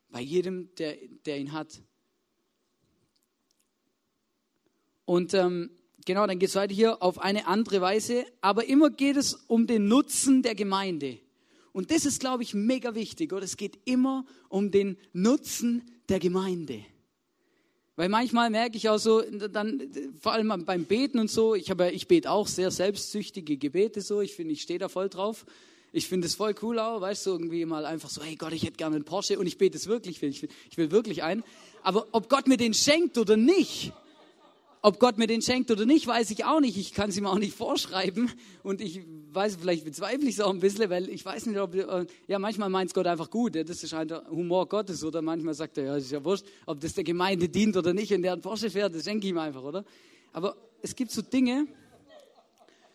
Bei 0.09 0.21
jedem, 0.21 0.73
der, 0.75 0.95
der 1.25 1.39
ihn 1.39 1.51
hat. 1.51 1.81
Und 5.05 5.33
ähm, 5.33 5.71
genau, 6.05 6.27
dann 6.27 6.37
geht 6.37 6.49
es 6.49 6.55
weiter 6.55 6.73
hier 6.73 7.01
auf 7.01 7.17
eine 7.17 7.47
andere 7.47 7.81
Weise. 7.81 8.25
Aber 8.41 8.65
immer 8.65 8.91
geht 8.91 9.17
es 9.17 9.33
um 9.33 9.65
den 9.65 9.87
Nutzen 9.87 10.43
der 10.43 10.53
Gemeinde. 10.53 11.19
Und 11.71 11.89
das 11.89 12.05
ist, 12.05 12.19
glaube 12.19 12.43
ich, 12.43 12.53
mega 12.53 12.93
wichtig. 12.93 13.33
Oder 13.33 13.45
es 13.45 13.57
geht 13.57 13.79
immer 13.85 14.23
um 14.49 14.69
den 14.69 14.97
Nutzen 15.13 15.81
der 16.09 16.19
Gemeinde. 16.19 16.85
Weil 17.95 18.09
manchmal 18.09 18.49
merke 18.49 18.75
ich 18.75 18.89
auch 18.89 18.97
so, 18.97 19.21
dann, 19.21 19.91
vor 20.19 20.33
allem 20.33 20.65
beim 20.65 20.85
Beten 20.85 21.19
und 21.19 21.29
so, 21.29 21.53
ich, 21.53 21.69
habe, 21.69 21.91
ich 21.91 22.07
bete 22.07 22.31
auch 22.31 22.47
sehr 22.47 22.71
selbstsüchtige 22.71 23.57
Gebete 23.57 24.01
so, 24.01 24.21
ich 24.21 24.33
finde, 24.33 24.53
ich 24.53 24.63
stehe 24.63 24.79
da 24.79 24.89
voll 24.89 25.09
drauf. 25.09 25.45
Ich 25.95 26.07
finde 26.07 26.25
es 26.25 26.33
voll 26.33 26.55
cool 26.63 26.79
auch, 26.79 27.01
weißt 27.01 27.27
du, 27.27 27.31
irgendwie 27.31 27.65
mal 27.65 27.85
einfach 27.85 28.09
so, 28.09 28.23
hey 28.23 28.35
Gott, 28.35 28.51
ich 28.51 28.63
hätte 28.63 28.77
gerne 28.77 28.95
einen 28.95 29.05
Porsche 29.05 29.37
und 29.37 29.45
ich 29.45 29.59
bete 29.59 29.77
es 29.77 29.85
wirklich, 29.85 30.23
ich 30.23 30.41
will, 30.41 30.49
ich 30.71 30.77
will 30.77 30.89
wirklich 30.89 31.21
einen. 31.21 31.43
Aber 31.83 32.07
ob 32.13 32.29
Gott 32.29 32.47
mir 32.47 32.57
den 32.57 32.73
schenkt 32.73 33.19
oder 33.19 33.37
nicht, 33.37 33.93
ob 34.85 34.99
Gott 34.99 35.17
mir 35.17 35.27
den 35.27 35.41
schenkt 35.41 35.71
oder 35.71 35.85
nicht, 35.85 36.05
weiß 36.05 36.29
ich 36.31 36.43
auch 36.43 36.59
nicht. 36.59 36.77
Ich 36.77 36.93
kann 36.93 37.09
es 37.09 37.17
ihm 37.17 37.25
auch 37.25 37.39
nicht 37.39 37.55
vorschreiben. 37.55 38.29
Und 38.63 38.81
ich 38.81 38.99
weiß, 39.31 39.55
vielleicht 39.55 39.85
bezweifle 39.85 40.27
ich 40.27 40.35
es 40.35 40.41
auch 40.41 40.51
ein 40.51 40.59
bisschen, 40.59 40.89
weil 40.89 41.07
ich 41.07 41.25
weiß 41.25 41.45
nicht, 41.45 41.57
ob, 41.57 41.73
äh, 41.73 42.05
ja, 42.27 42.37
manchmal 42.37 42.69
meint 42.69 42.93
Gott 42.93 43.07
einfach 43.07 43.29
gut. 43.29 43.55
Das 43.55 43.81
ist 43.81 43.93
halt 43.93 44.11
der 44.11 44.29
Humor 44.29 44.67
Gottes. 44.67 45.01
Oder 45.05 45.21
manchmal 45.21 45.53
sagt 45.53 45.77
er, 45.77 45.85
ja, 45.85 45.95
ist 45.95 46.11
ja 46.11 46.23
wurscht, 46.23 46.45
ob 46.65 46.81
das 46.81 46.93
der 46.93 47.05
Gemeinde 47.05 47.47
dient 47.47 47.77
oder 47.77 47.93
nicht. 47.93 48.13
Und 48.13 48.23
der 48.23 48.33
einen 48.33 48.41
Porsche 48.41 48.69
fährt, 48.69 48.93
das 48.93 49.05
schenke 49.05 49.25
ich 49.25 49.31
ihm 49.31 49.37
einfach, 49.37 49.63
oder? 49.63 49.85
Aber 50.33 50.57
es 50.81 50.93
gibt 50.93 51.11
so 51.11 51.21
Dinge, 51.21 51.65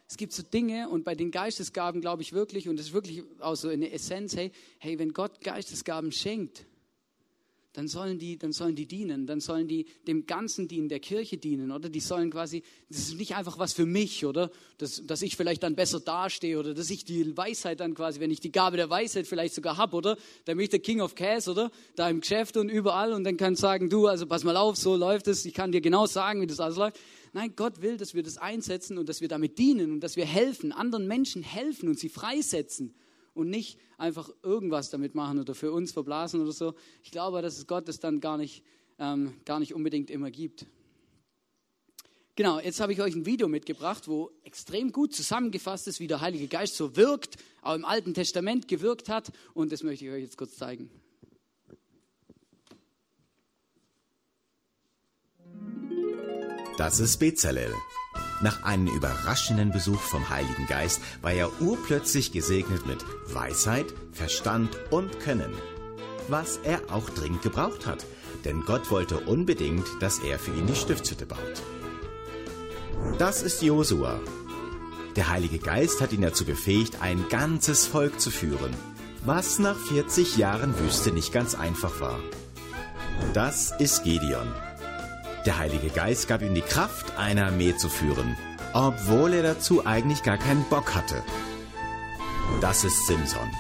es 0.07 0.19
gibt 0.19 0.35
so 0.35 0.43
Dinge 0.43 0.91
und 0.91 1.05
bei 1.05 1.15
den 1.15 1.31
Geistesgaben 1.31 2.03
glaube 2.03 2.21
ich 2.21 2.35
wirklich, 2.35 2.69
und 2.69 2.79
das 2.79 2.89
ist 2.89 2.93
wirklich 2.93 3.23
auch 3.41 3.55
so 3.55 3.69
eine 3.69 3.91
Essenz, 3.93 4.37
hey, 4.37 4.53
hey, 4.79 4.99
wenn 4.99 5.15
Gott 5.15 5.41
Geistesgaben 5.41 6.13
schenkt, 6.13 6.67
dann 7.75 7.87
sollen 7.87 8.19
die, 8.19 8.39
dann 8.39 8.53
sollen 8.53 8.75
die 8.75 8.87
dienen, 8.87 9.27
dann 9.27 9.41
sollen 9.41 9.69
die 9.69 9.87
dem 10.07 10.27
Ganzen 10.27 10.69
dienen, 10.69 10.89
der 10.89 11.01
Kirche 11.01 11.37
dienen, 11.37 11.71
oder? 11.71 11.89
Die 11.89 12.01
sollen 12.01 12.31
quasi, 12.31 12.63
das 12.89 12.99
ist 12.99 13.19
nicht 13.19 13.37
einfach 13.37 13.59
was 13.59 13.73
für 13.75 13.85
mich, 13.85 14.25
oder? 14.25 14.51
Dass, 14.79 15.05
dass 15.07 15.23
ich 15.23 15.37
vielleicht 15.37 15.63
dann 15.63 15.75
besser 15.75 16.01
dastehe, 16.01 16.59
oder 16.59 16.73
dass 16.75 16.89
ich 16.91 17.05
die 17.05 17.37
Weisheit 17.37 17.81
dann 17.81 17.95
quasi, 17.95 18.21
wenn 18.21 18.31
ich 18.31 18.41
die 18.41 18.53
Gabe 18.53 18.77
der 18.77 18.89
Weisheit 18.89 19.27
vielleicht 19.27 19.55
sogar 19.55 19.77
habe, 19.77 19.97
oder? 19.97 20.17
Dann 20.47 20.57
bin 20.57 20.65
ich 20.65 20.71
der 20.71 20.81
King 20.81 21.01
of 21.01 21.15
Cash, 21.15 21.49
oder? 21.49 21.71
Da 21.95 22.09
im 22.09 22.21
Geschäft 22.21 22.57
und 22.57 22.71
überall 22.71 23.13
und 23.13 23.25
dann 23.25 23.37
kann 23.37 23.53
ich 23.53 23.59
sagen, 23.61 23.91
du, 23.91 24.07
also 24.07 24.27
pass 24.27 24.45
mal 24.45 24.57
auf, 24.57 24.77
so 24.77 24.97
läuft 24.97 25.29
es, 25.29 25.45
ich 25.45 25.55
kann 25.55 25.71
dir 25.71 25.83
genau 25.83 26.07
sagen, 26.07 26.41
wie 26.41 26.47
das 26.47 26.61
alles 26.61 26.77
läuft. 26.77 26.99
Nein, 27.35 27.53
Gott 27.55 27.83
will, 27.83 27.99
dass 27.99 28.15
wir 28.15 28.23
das 28.23 28.39
einsetzen 28.39 28.97
und 28.97 29.09
dass 29.09 29.21
wir 29.21 29.29
damit 29.29 29.59
dienen 29.59 29.93
und 29.93 30.01
dass 30.01 30.17
wir 30.17 30.25
helfen, 30.25 30.73
anderen 30.73 31.07
Menschen 31.07 31.43
helfen 31.43 31.89
und 31.89 31.99
sie 31.99 32.09
freisetzen 32.09 32.95
und 33.39 33.49
nicht 33.49 33.79
einfach 33.97 34.31
irgendwas 34.43 34.91
damit 34.91 35.15
machen 35.15 35.39
oder 35.39 35.55
für 35.55 35.73
uns 35.73 35.93
verblasen 35.93 36.41
oder 36.41 36.53
so. 36.53 36.75
Ich 37.03 37.11
glaube, 37.11 37.41
dass 37.41 37.57
es 37.57 37.67
Gott 37.67 37.89
das 37.89 38.01
dann 38.01 38.21
gar 38.21 38.37
nicht, 38.37 38.65
ähm, 38.99 39.35
gar 39.45 39.61
nicht 39.61 39.75
unbedingt 39.75 40.11
immer 40.11 40.31
gibt. 40.31 40.67
Genau, 42.35 42.61
jetzt 42.61 42.79
habe 42.81 42.93
ich 42.93 43.01
euch 43.01 43.17
ein 43.17 43.27
Video 43.27 43.49
mitgebracht, 43.49 44.07
wo 44.07 44.31
extrem 44.45 44.93
gut 44.93 45.13
zusammengefasst 45.13 45.89
ist, 45.89 45.99
wie 45.99 46.07
der 46.07 46.21
Heilige 46.21 46.47
Geist 46.47 46.77
so 46.77 46.95
wirkt, 46.95 47.37
auch 47.63 47.75
im 47.75 47.85
Alten 47.85 48.15
Testament 48.15 48.69
gewirkt 48.69 49.09
hat. 49.09 49.33
Und 49.55 49.73
das 49.73 49.83
möchte 49.83 50.05
ich 50.05 50.11
euch 50.13 50.23
jetzt 50.23 50.37
kurz 50.37 50.57
zeigen. 50.57 50.91
Das 56.77 57.01
ist 57.01 57.19
Bezalel, 57.19 57.75
nach 58.41 58.63
einem 58.63 58.87
überraschenden 58.87 59.73
Besuch 59.73 60.01
vom 60.01 60.29
Heiligen 60.29 60.67
Geist 60.69 61.01
war 61.23 61.33
er 61.33 61.61
urplötzlich 61.61 62.31
gesegnet 62.31 62.87
mit 62.87 63.05
Weisheit, 63.27 63.87
Verstand 64.13 64.79
und 64.91 65.19
Können. 65.21 65.53
Was 66.29 66.59
er 66.63 66.81
auch 66.93 67.11
dringend 67.11 67.43
gebraucht 67.43 67.87
hat, 67.87 68.07
denn 68.45 68.63
Gott 68.65 68.91
wollte 68.91 69.19
unbedingt, 69.19 69.87
dass 70.01 70.21
er 70.21 70.39
für 70.39 70.53
ihn 70.53 70.67
die 70.67 70.77
Stiftshütte 70.77 71.27
baut. 71.27 71.39
Das 73.19 73.43
ist 73.43 73.63
Josua. 73.63 74.21
Der 75.17 75.31
Heilige 75.31 75.59
Geist 75.59 76.01
hat 76.01 76.13
ihn 76.13 76.23
dazu 76.23 76.45
befähigt, 76.45 77.03
ein 77.03 77.29
ganzes 77.29 77.87
Volk 77.87 78.21
zu 78.21 78.31
führen, 78.31 78.73
was 79.25 79.59
nach 79.59 79.77
40 79.77 80.37
Jahren 80.37 80.79
Wüste 80.79 81.11
nicht 81.11 81.33
ganz 81.33 81.57
einfach 81.57 82.01
war. 82.01 82.21
Das 83.35 83.73
ist 83.81 84.05
Gideon. 84.05 84.47
Der 85.47 85.59
Heilige 85.59 85.89
Geist 85.89 86.29
gab 86.29 86.43
ihm 86.43 86.55
die 86.55 86.61
Kraft, 86.63 87.17
eine 87.17 87.47
Armee 87.47 87.77
zu 87.77 87.89
führen, 87.89 88.37
obwohl 88.73 89.33
er 89.35 89.43
dazu 89.43 89.87
eigentlich 89.87 90.23
gar 90.23 90.37
keinen 90.37 90.65
Bock 90.65 90.95
hatte. 90.95 91.23
Das 92.61 92.85
ist 92.85 93.07
Simson. 93.07 93.51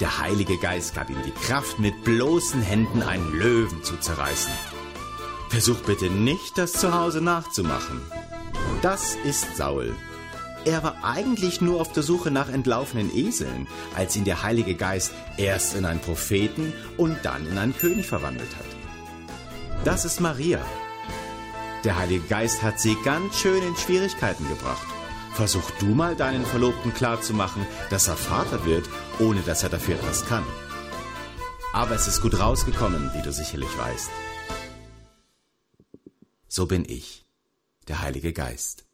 Der 0.00 0.18
Heilige 0.18 0.56
Geist 0.56 0.94
gab 0.94 1.10
ihm 1.10 1.22
die 1.24 1.46
Kraft, 1.46 1.78
mit 1.78 2.04
bloßen 2.04 2.62
Händen 2.62 3.02
einen 3.02 3.32
Löwen 3.32 3.82
zu 3.82 3.96
zerreißen. 3.98 4.52
Versuch 5.50 5.78
bitte 5.80 6.08
nicht, 6.10 6.56
das 6.56 6.72
zu 6.72 6.94
Hause 6.94 7.20
nachzumachen. 7.20 8.00
Das 8.82 9.16
ist 9.24 9.56
Saul. 9.56 9.94
Er 10.64 10.82
war 10.82 10.96
eigentlich 11.02 11.60
nur 11.60 11.80
auf 11.80 11.92
der 11.92 12.02
Suche 12.02 12.30
nach 12.30 12.50
entlaufenen 12.50 13.14
Eseln, 13.14 13.66
als 13.96 14.14
ihn 14.16 14.24
der 14.24 14.42
Heilige 14.42 14.74
Geist 14.74 15.12
erst 15.38 15.74
in 15.74 15.84
einen 15.84 16.00
Propheten 16.00 16.72
und 16.96 17.16
dann 17.24 17.46
in 17.46 17.58
einen 17.58 17.76
König 17.76 18.06
verwandelt 18.06 18.50
hat. 18.56 19.84
Das 19.84 20.04
ist 20.04 20.20
Maria. 20.20 20.60
Der 21.84 21.96
Heilige 21.96 22.26
Geist 22.26 22.62
hat 22.62 22.78
sie 22.78 22.94
ganz 23.04 23.38
schön 23.38 23.62
in 23.62 23.74
Schwierigkeiten 23.74 24.46
gebracht. 24.48 24.86
Versuch 25.32 25.70
du 25.78 25.86
mal 25.86 26.14
deinen 26.14 26.44
Verlobten 26.44 26.92
klarzumachen, 26.92 27.66
dass 27.88 28.06
er 28.06 28.18
Vater 28.18 28.66
wird, 28.66 28.86
ohne 29.18 29.40
dass 29.40 29.62
er 29.62 29.70
dafür 29.70 29.94
etwas 29.94 30.26
kann. 30.26 30.44
Aber 31.72 31.94
es 31.94 32.06
ist 32.06 32.20
gut 32.20 32.38
rausgekommen, 32.38 33.10
wie 33.14 33.22
du 33.22 33.32
sicherlich 33.32 33.78
weißt. 33.78 34.10
So 36.48 36.66
bin 36.66 36.84
ich, 36.86 37.24
der 37.88 38.02
Heilige 38.02 38.34
Geist. 38.34 38.84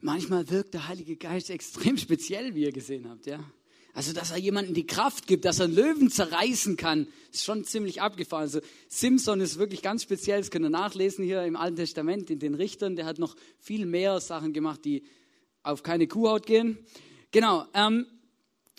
Manchmal 0.00 0.50
wirkt 0.50 0.74
der 0.74 0.88
Heilige 0.88 1.16
Geist 1.16 1.50
extrem 1.50 1.98
speziell, 1.98 2.56
wie 2.56 2.64
ihr 2.64 2.72
gesehen 2.72 3.08
habt, 3.08 3.26
ja. 3.26 3.44
Also, 3.92 4.12
dass 4.12 4.30
er 4.30 4.38
jemandem 4.38 4.74
die 4.74 4.86
Kraft 4.86 5.26
gibt, 5.26 5.44
dass 5.44 5.58
er 5.58 5.66
einen 5.66 5.74
Löwen 5.74 6.10
zerreißen 6.10 6.76
kann, 6.76 7.08
ist 7.32 7.44
schon 7.44 7.64
ziemlich 7.64 8.00
abgefahren. 8.00 8.42
Also, 8.42 8.60
Simson 8.88 9.40
ist 9.40 9.58
wirklich 9.58 9.82
ganz 9.82 10.02
speziell, 10.02 10.40
das 10.40 10.50
könnt 10.50 10.64
ihr 10.64 10.70
nachlesen 10.70 11.24
hier 11.24 11.42
im 11.44 11.56
Alten 11.56 11.76
Testament, 11.76 12.30
in 12.30 12.38
den 12.38 12.54
Richtern. 12.54 12.96
Der 12.96 13.06
hat 13.06 13.18
noch 13.18 13.36
viel 13.58 13.86
mehr 13.86 14.20
Sachen 14.20 14.52
gemacht, 14.52 14.84
die 14.84 15.02
auf 15.62 15.82
keine 15.82 16.06
Kuhhaut 16.06 16.46
gehen. 16.46 16.78
Genau, 17.32 17.66
ähm, 17.74 18.06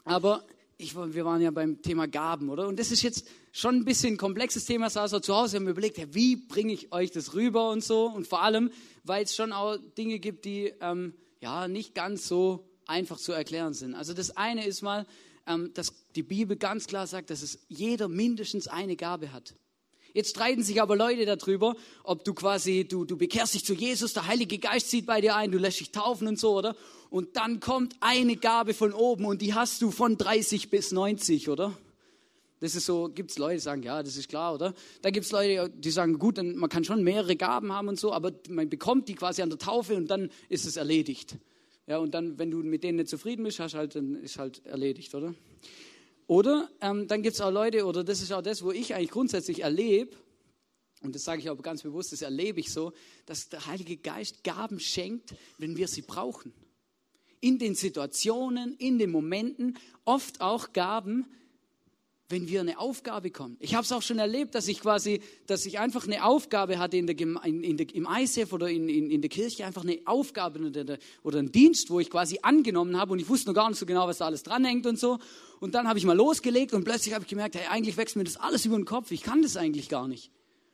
aber 0.03 0.45
ich, 0.77 0.95
wir 0.95 1.25
waren 1.25 1.41
ja 1.41 1.51
beim 1.51 1.81
Thema 1.81 2.07
Gaben, 2.07 2.49
oder? 2.49 2.67
Und 2.67 2.79
das 2.79 2.91
ist 2.91 3.03
jetzt 3.03 3.27
schon 3.51 3.75
ein 3.75 3.85
bisschen 3.85 4.15
ein 4.15 4.17
komplexes 4.17 4.65
Thema. 4.65 4.85
Also 4.95 5.19
zu 5.19 5.35
Hause 5.35 5.57
haben 5.57 5.65
wir 5.65 5.71
überlegt, 5.71 5.97
ja, 5.97 6.05
wie 6.11 6.35
bringe 6.35 6.73
ich 6.73 6.91
euch 6.91 7.11
das 7.11 7.33
rüber 7.33 7.69
und 7.69 7.83
so. 7.83 8.05
Und 8.07 8.27
vor 8.27 8.41
allem, 8.41 8.71
weil 9.03 9.23
es 9.23 9.35
schon 9.35 9.51
auch 9.51 9.77
Dinge 9.97 10.19
gibt, 10.19 10.45
die 10.45 10.73
ähm, 10.81 11.13
ja 11.39 11.67
nicht 11.67 11.93
ganz 11.93 12.27
so 12.27 12.70
einfach 12.91 13.17
zu 13.17 13.31
erklären 13.31 13.73
sind. 13.73 13.95
Also 13.95 14.13
das 14.13 14.37
eine 14.37 14.65
ist 14.65 14.81
mal, 14.81 15.07
ähm, 15.47 15.71
dass 15.73 15.93
die 16.15 16.23
Bibel 16.23 16.57
ganz 16.57 16.85
klar 16.85 17.07
sagt, 17.07 17.29
dass 17.29 17.41
es 17.41 17.59
jeder 17.67 18.07
mindestens 18.07 18.67
eine 18.67 18.95
Gabe 18.95 19.33
hat. 19.33 19.55
Jetzt 20.13 20.31
streiten 20.31 20.61
sich 20.61 20.81
aber 20.81 20.97
Leute 20.97 21.25
darüber, 21.25 21.75
ob 22.03 22.25
du 22.25 22.33
quasi, 22.33 22.85
du, 22.85 23.05
du 23.05 23.17
bekehrst 23.17 23.53
dich 23.53 23.63
zu 23.63 23.73
Jesus, 23.73 24.13
der 24.13 24.27
Heilige 24.27 24.59
Geist 24.59 24.89
zieht 24.89 25.05
bei 25.05 25.21
dir 25.21 25.35
ein, 25.35 25.51
du 25.51 25.57
lässt 25.57 25.79
dich 25.79 25.91
taufen 25.91 26.27
und 26.27 26.37
so, 26.37 26.57
oder? 26.57 26.75
Und 27.09 27.37
dann 27.37 27.61
kommt 27.61 27.95
eine 28.01 28.35
Gabe 28.35 28.73
von 28.73 28.93
oben 28.93 29.25
und 29.25 29.41
die 29.41 29.53
hast 29.53 29.81
du 29.81 29.89
von 29.89 30.17
30 30.17 30.69
bis 30.69 30.91
90, 30.91 31.47
oder? 31.47 31.77
Das 32.59 32.75
ist 32.75 32.85
so, 32.85 33.09
gibt 33.09 33.31
es 33.31 33.37
Leute, 33.37 33.55
die 33.55 33.61
sagen, 33.61 33.83
ja, 33.83 34.03
das 34.03 34.17
ist 34.17 34.27
klar, 34.27 34.53
oder? 34.53 34.73
Da 35.01 35.09
gibt 35.11 35.25
es 35.25 35.31
Leute, 35.31 35.69
die 35.69 35.89
sagen, 35.91 36.19
gut, 36.19 36.37
man 36.37 36.69
kann 36.69 36.83
schon 36.83 37.03
mehrere 37.03 37.35
Gaben 37.37 37.71
haben 37.71 37.87
und 37.87 37.99
so, 37.99 38.11
aber 38.13 38.33
man 38.49 38.69
bekommt 38.69 39.07
die 39.07 39.15
quasi 39.15 39.41
an 39.41 39.49
der 39.49 39.59
Taufe 39.59 39.95
und 39.95 40.07
dann 40.07 40.29
ist 40.49 40.65
es 40.65 40.75
erledigt. 40.75 41.37
Ja, 41.91 41.97
und 41.97 42.13
dann, 42.13 42.39
wenn 42.39 42.49
du 42.49 42.59
mit 42.59 42.85
denen 42.85 42.99
nicht 42.99 43.09
zufrieden 43.09 43.43
bist, 43.43 43.59
hast 43.59 43.73
halt, 43.73 43.95
dann 43.95 44.15
ist 44.15 44.39
halt 44.39 44.65
erledigt, 44.65 45.13
oder? 45.13 45.35
Oder 46.25 46.69
ähm, 46.79 47.09
dann 47.09 47.21
gibt 47.21 47.35
es 47.35 47.41
auch 47.41 47.51
Leute, 47.51 47.85
oder 47.85 48.05
das 48.05 48.21
ist 48.21 48.31
auch 48.31 48.41
das, 48.41 48.63
wo 48.63 48.71
ich 48.71 48.95
eigentlich 48.95 49.11
grundsätzlich 49.11 49.63
erlebe, 49.63 50.15
und 51.01 51.15
das 51.15 51.25
sage 51.25 51.41
ich 51.41 51.49
aber 51.49 51.61
ganz 51.61 51.81
bewusst, 51.81 52.13
das 52.13 52.21
erlebe 52.21 52.61
ich 52.61 52.71
so, 52.71 52.93
dass 53.25 53.49
der 53.49 53.65
Heilige 53.65 53.97
Geist 53.97 54.45
Gaben 54.45 54.79
schenkt, 54.79 55.35
wenn 55.57 55.75
wir 55.75 55.89
sie 55.89 56.01
brauchen. 56.01 56.53
In 57.41 57.59
den 57.59 57.75
Situationen, 57.75 58.73
in 58.77 58.97
den 58.97 59.11
Momenten, 59.11 59.77
oft 60.05 60.39
auch 60.39 60.71
Gaben, 60.71 61.25
wenn 62.31 62.47
wir 62.47 62.61
eine 62.61 62.79
Aufgabe 62.79 63.29
kommen. 63.29 63.57
Ich 63.59 63.75
habe 63.75 63.83
es 63.83 63.91
auch 63.91 64.01
schon 64.01 64.19
erlebt, 64.19 64.55
dass 64.55 64.67
ich 64.67 64.79
quasi, 64.81 65.21
dass 65.47 65.65
ich 65.65 65.79
einfach 65.79 66.05
eine 66.05 66.23
Aufgabe 66.23 66.79
hatte 66.79 66.97
in 66.97 67.07
der, 67.07 67.19
in, 67.19 67.77
der, 67.77 67.93
im 67.93 68.07
ISF 68.07 68.51
oder 68.53 68.69
in, 68.69 68.89
in, 68.89 69.11
in, 69.11 69.21
der 69.21 69.29
Kirche, 69.29 69.65
einfach 69.65 69.83
eine 69.83 69.99
Aufgabe 70.05 70.59
oder, 70.59 70.97
oder 71.23 71.39
einen 71.39 71.51
Dienst, 71.51 71.89
wo 71.89 71.99
ich 71.99 72.09
quasi 72.09 72.39
angenommen 72.41 72.97
habe 72.97 73.13
und 73.13 73.19
ich 73.19 73.29
wusste 73.29 73.49
noch 73.49 73.55
gar 73.55 73.69
nicht 73.69 73.77
so 73.77 73.85
genau, 73.85 74.07
was 74.07 74.17
da 74.17 74.25
alles 74.25 74.43
dranhängt 74.43 74.85
und 74.85 74.97
so. 74.97 75.19
Und 75.59 75.75
dann 75.75 75.87
habe 75.87 75.99
ich 75.99 76.05
mal 76.05 76.17
losgelegt 76.17 76.73
und 76.73 76.83
plötzlich 76.83 77.13
habe 77.13 77.23
ich 77.23 77.29
gemerkt, 77.29 77.55
hey, 77.55 77.67
eigentlich 77.69 77.97
wächst 77.97 78.15
mir 78.15 78.23
das 78.23 78.37
alles 78.37 78.65
über 78.65 78.77
den 78.77 78.85
Kopf. 78.85 79.11
Ich 79.11 79.21
kann 79.21 79.41
das 79.41 79.57
eigentlich 79.57 79.89
gar 79.89 80.07
nicht. 80.07 80.31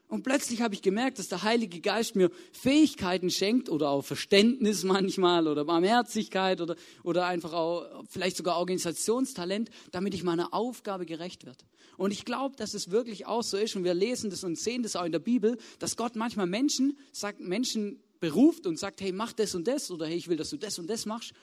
Und 0.10 0.24
plötzlich 0.24 0.62
habe 0.62 0.74
ich 0.74 0.82
gemerkt, 0.82 1.20
dass 1.20 1.28
der 1.28 1.44
Heilige 1.44 1.82
Geist 1.82 2.16
mir 2.16 2.32
Fähigkeiten 2.54 3.30
schenkt 3.30 3.68
oder 3.68 3.90
auch 3.90 4.06
Verständnis 4.06 4.86
manchmal 4.86 5.48
oder 5.50 5.66
Barmherzigkeit 5.66 6.62
oder, 6.62 6.78
oder 7.04 7.26
einfach 7.26 7.52
auch 7.52 8.06
vielleicht 8.10 8.38
sogar 8.38 8.58
Organisationstalent, 8.58 9.70
damit 9.92 10.14
ich 10.14 10.24
meiner 10.24 10.54
Aufgabe 10.54 11.06
gerecht 11.06 11.46
werde. 11.46 11.66
Und 11.98 12.12
ich 12.12 12.24
glaube, 12.24 12.56
dass 12.56 12.74
es 12.74 12.90
wirklich 12.90 13.26
auch 13.26 13.44
so 13.44 13.58
ist 13.58 13.76
und 13.76 13.84
wir 13.84 13.94
lesen 13.94 14.30
das 14.30 14.46
und 14.46 14.58
sehen 14.58 14.82
das 14.82 14.96
auch 14.96 15.04
in 15.04 15.12
der 15.12 15.20
Bibel, 15.20 15.58
dass 15.80 15.98
Gott 15.98 16.16
manchmal 16.16 16.48
Menschen 16.48 16.98
sagt, 17.12 17.42
Menschen 17.42 18.00
beruft 18.22 18.66
und 18.66 18.80
sagt, 18.80 19.02
hey, 19.02 19.12
mach 19.12 19.34
das 19.34 19.56
und 19.56 19.68
das 19.68 19.92
oder 19.92 20.08
hey, 20.08 20.16
ich 20.16 20.30
will, 20.30 20.38
dass 20.38 20.52
du 20.52 20.58
das 20.58 20.80
und 20.80 20.90
das 20.90 21.06
machst, 21.06 21.34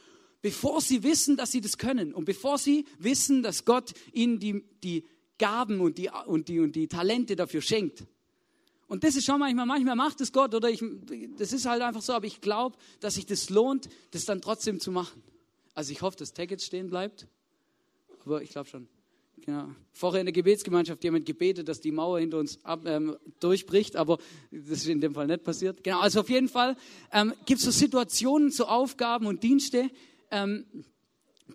bevor 0.41 0.81
sie 0.81 1.03
wissen, 1.03 1.37
dass 1.37 1.53
sie 1.53 1.61
das 1.61 1.77
können 1.77 2.15
und 2.15 2.25
bevor 2.25 2.57
sie 2.57 2.87
wissen, 2.99 3.43
dass 3.43 3.67
Gott 3.67 3.93
ihnen 4.13 4.39
die, 4.39 4.65
die 4.83 5.05
Gaben 5.39 5.81
und 5.81 5.99
die, 5.99 6.09
und, 6.27 6.49
die, 6.49 6.61
und 6.61 6.75
die 6.77 6.89
Talente 6.89 7.37
dafür 7.37 7.61
schenkt. 7.61 8.05
Und 8.87 9.05
das 9.05 9.17
ist 9.17 9.25
schon 9.25 9.39
manchmal, 9.39 9.67
manchmal 9.67 9.97
macht 9.97 10.21
es 10.21 10.33
Gott 10.33 10.55
oder 10.55 10.69
ich, 10.69 10.83
das 11.39 11.53
ist 11.53 11.67
halt 11.67 11.83
einfach 11.83 12.03
so, 12.03 12.13
aber 12.13 12.27
ich 12.27 12.41
glaube, 12.41 12.77
dass 13.01 13.15
sich 13.15 13.27
das 13.27 13.51
lohnt, 13.51 13.89
das 14.11 14.25
dann 14.25 14.41
trotzdem 14.41 14.81
zu 14.81 14.91
machen. 14.91 15.23
Also 15.75 15.93
ich 15.93 16.03
hoffe, 16.03 16.17
dass 16.17 16.33
jetzt 16.37 16.65
stehen 16.65 16.91
bleibt, 16.91 17.27
aber 18.25 18.43
ich 18.43 18.51
glaube 18.51 18.69
schon. 18.69 18.89
Genau. 19.45 19.69
Vorher 19.93 20.21
in 20.21 20.27
der 20.27 20.33
Gebetsgemeinschaft 20.33 21.05
jemand 21.05 21.27
gebetet, 21.27 21.69
dass 21.69 21.81
die 21.81 21.91
Mauer 21.91 22.19
hinter 22.19 22.39
uns 22.39 22.65
ab, 22.65 22.87
ähm, 22.87 23.17
durchbricht, 23.41 23.97
aber 23.97 24.19
das 24.51 24.79
ist 24.79 24.87
in 24.87 25.01
dem 25.01 25.13
Fall 25.13 25.27
nicht 25.27 25.45
passiert. 25.45 25.85
Genau, 25.85 26.01
also 26.01 26.21
auf 26.21 26.31
jeden 26.31 26.49
Fall 26.49 26.77
ähm, 27.13 27.35
gibt 27.45 27.59
es 27.59 27.67
so 27.67 27.71
Situationen, 27.71 28.51
so 28.51 28.67
Aufgaben 28.67 29.27
und 29.27 29.43
Dienste, 29.43 29.91
ähm, 30.31 30.65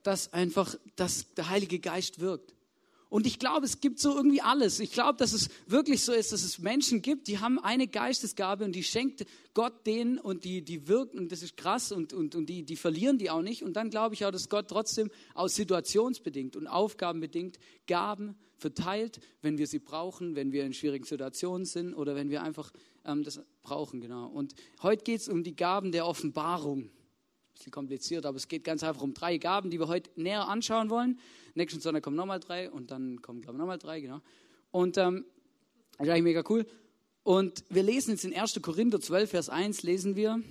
dass 0.04 0.32
einfach, 0.34 0.76
dass 0.96 1.34
der 1.34 1.50
Heilige 1.50 1.80
Geist 1.80 2.20
wirkt. 2.20 2.54
Und 3.10 3.26
ich 3.26 3.40
glaube, 3.40 3.66
es 3.66 3.82
gibt 3.82 4.00
so 4.00 4.16
irgendwie 4.16 4.42
alles. 4.42 4.80
Ich 4.80 4.92
glaube, 4.92 5.18
dass 5.18 5.34
es 5.34 5.50
wirklich 5.66 6.04
so 6.04 6.14
ist, 6.14 6.32
dass 6.32 6.44
es 6.44 6.60
Menschen 6.60 7.02
gibt, 7.02 7.28
die 7.28 7.40
haben 7.40 7.58
eine 7.58 7.88
Geistesgabe 7.88 8.64
und 8.66 8.74
die 8.74 8.84
schenkt 8.84 9.26
Gott 9.56 9.88
denen 9.88 10.20
und 10.20 10.44
die, 10.44 10.62
die 10.62 10.88
wirken 10.88 11.18
und 11.18 11.32
das 11.32 11.42
ist 11.42 11.58
krass 11.58 11.92
und, 11.92 12.14
und, 12.14 12.36
und 12.36 12.48
die, 12.48 12.64
die 12.64 12.76
verlieren 12.76 13.18
die 13.18 13.32
auch 13.32 13.42
nicht. 13.42 13.64
Und 13.64 13.74
dann 13.74 13.90
glaube 13.90 14.14
ich 14.14 14.26
auch, 14.26 14.32
dass 14.32 14.48
Gott 14.48 14.68
trotzdem 14.68 15.10
aus 15.34 15.56
situationsbedingt 15.56 16.56
und 16.56 16.68
aufgabenbedingt 16.68 17.58
Gaben 17.88 18.36
verteilt, 18.58 19.20
wenn 19.42 19.58
wir 19.58 19.66
sie 19.66 19.80
brauchen, 19.80 20.36
wenn 20.36 20.52
wir 20.52 20.66
in 20.66 20.74
schwierigen 20.74 21.06
Situationen 21.06 21.66
sind 21.66 21.96
oder 21.96 22.16
wenn 22.16 22.30
wir 22.30 22.44
einfach 22.44 22.72
ähm, 23.06 23.24
das 23.24 23.42
brauchen, 23.64 24.02
genau. 24.02 24.28
Und 24.28 24.54
heute 24.84 25.04
geht 25.04 25.22
es 25.22 25.30
um 25.30 25.44
die 25.44 25.56
Gaben 25.56 25.92
der 25.92 26.06
Offenbarung 26.06 26.92
bisschen 27.60 27.72
kompliziert, 27.72 28.26
aber 28.26 28.38
es 28.38 28.48
geht 28.48 28.64
ganz 28.64 28.84
einfach 28.84 29.02
um 29.02 29.14
drei 29.14 29.38
Gaben, 29.38 29.70
die 29.70 29.80
wir 29.80 29.88
heute 29.88 30.10
näher 30.16 30.48
anschauen 30.48 30.90
wollen. 30.90 31.20
Nächsten 31.56 31.82
Sonntag 31.82 32.04
kommen 32.04 32.16
nochmal 32.16 32.40
drei 32.40 32.72
und 32.72 32.90
dann 32.90 33.22
kommen, 33.22 33.42
glaube 33.42 33.58
ich, 33.58 33.60
nochmal 33.60 33.78
drei, 33.78 34.00
genau. 34.00 34.22
Und 34.72 34.98
ähm, 34.98 35.26
das 35.98 36.08
ist 36.08 36.14
eigentlich 36.14 36.24
mega 36.24 36.44
cool. 36.50 36.66
Und 37.24 37.66
wir 37.70 37.84
lesen 37.84 38.12
jetzt 38.12 38.24
in 38.24 38.34
1. 38.34 38.62
Korinther 38.62 39.02
12, 39.02 39.30
Vers 39.30 39.50
1, 39.50 39.84
lesen 39.84 40.16
wir, 40.16 40.42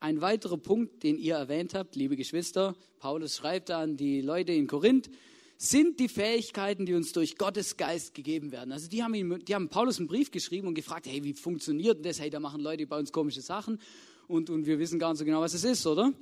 ein 0.00 0.20
weiterer 0.20 0.56
Punkt, 0.56 1.02
den 1.02 1.18
ihr 1.18 1.34
erwähnt 1.34 1.74
habt, 1.74 1.96
liebe 1.96 2.16
Geschwister, 2.16 2.74
Paulus 2.98 3.36
schreibt 3.36 3.70
an 3.70 3.96
die 3.96 4.22
Leute 4.22 4.52
in 4.52 4.66
Korinth, 4.66 5.10
sind 5.56 6.00
die 6.00 6.08
Fähigkeiten, 6.08 6.86
die 6.86 6.94
uns 6.94 7.12
durch 7.12 7.36
Gottes 7.36 7.76
Geist 7.76 8.14
gegeben 8.14 8.52
werden. 8.52 8.72
Also 8.72 8.88
die 8.88 9.02
haben, 9.02 9.14
ihm, 9.14 9.44
die 9.44 9.54
haben 9.54 9.68
Paulus 9.68 9.98
einen 9.98 10.08
Brief 10.08 10.30
geschrieben 10.30 10.66
und 10.66 10.74
gefragt, 10.74 11.06
hey, 11.06 11.22
wie 11.24 11.34
funktioniert 11.34 12.04
das? 12.04 12.20
Hey, 12.20 12.30
da 12.30 12.40
machen 12.40 12.60
Leute 12.60 12.86
bei 12.86 12.98
uns 12.98 13.12
komische 13.12 13.40
Sachen 13.40 13.78
und, 14.28 14.50
und 14.50 14.66
wir 14.66 14.78
wissen 14.78 14.98
gar 14.98 15.10
nicht 15.10 15.18
so 15.18 15.24
genau, 15.24 15.40
was 15.40 15.54
es 15.54 15.64
ist, 15.64 15.86
oder? 15.86 16.12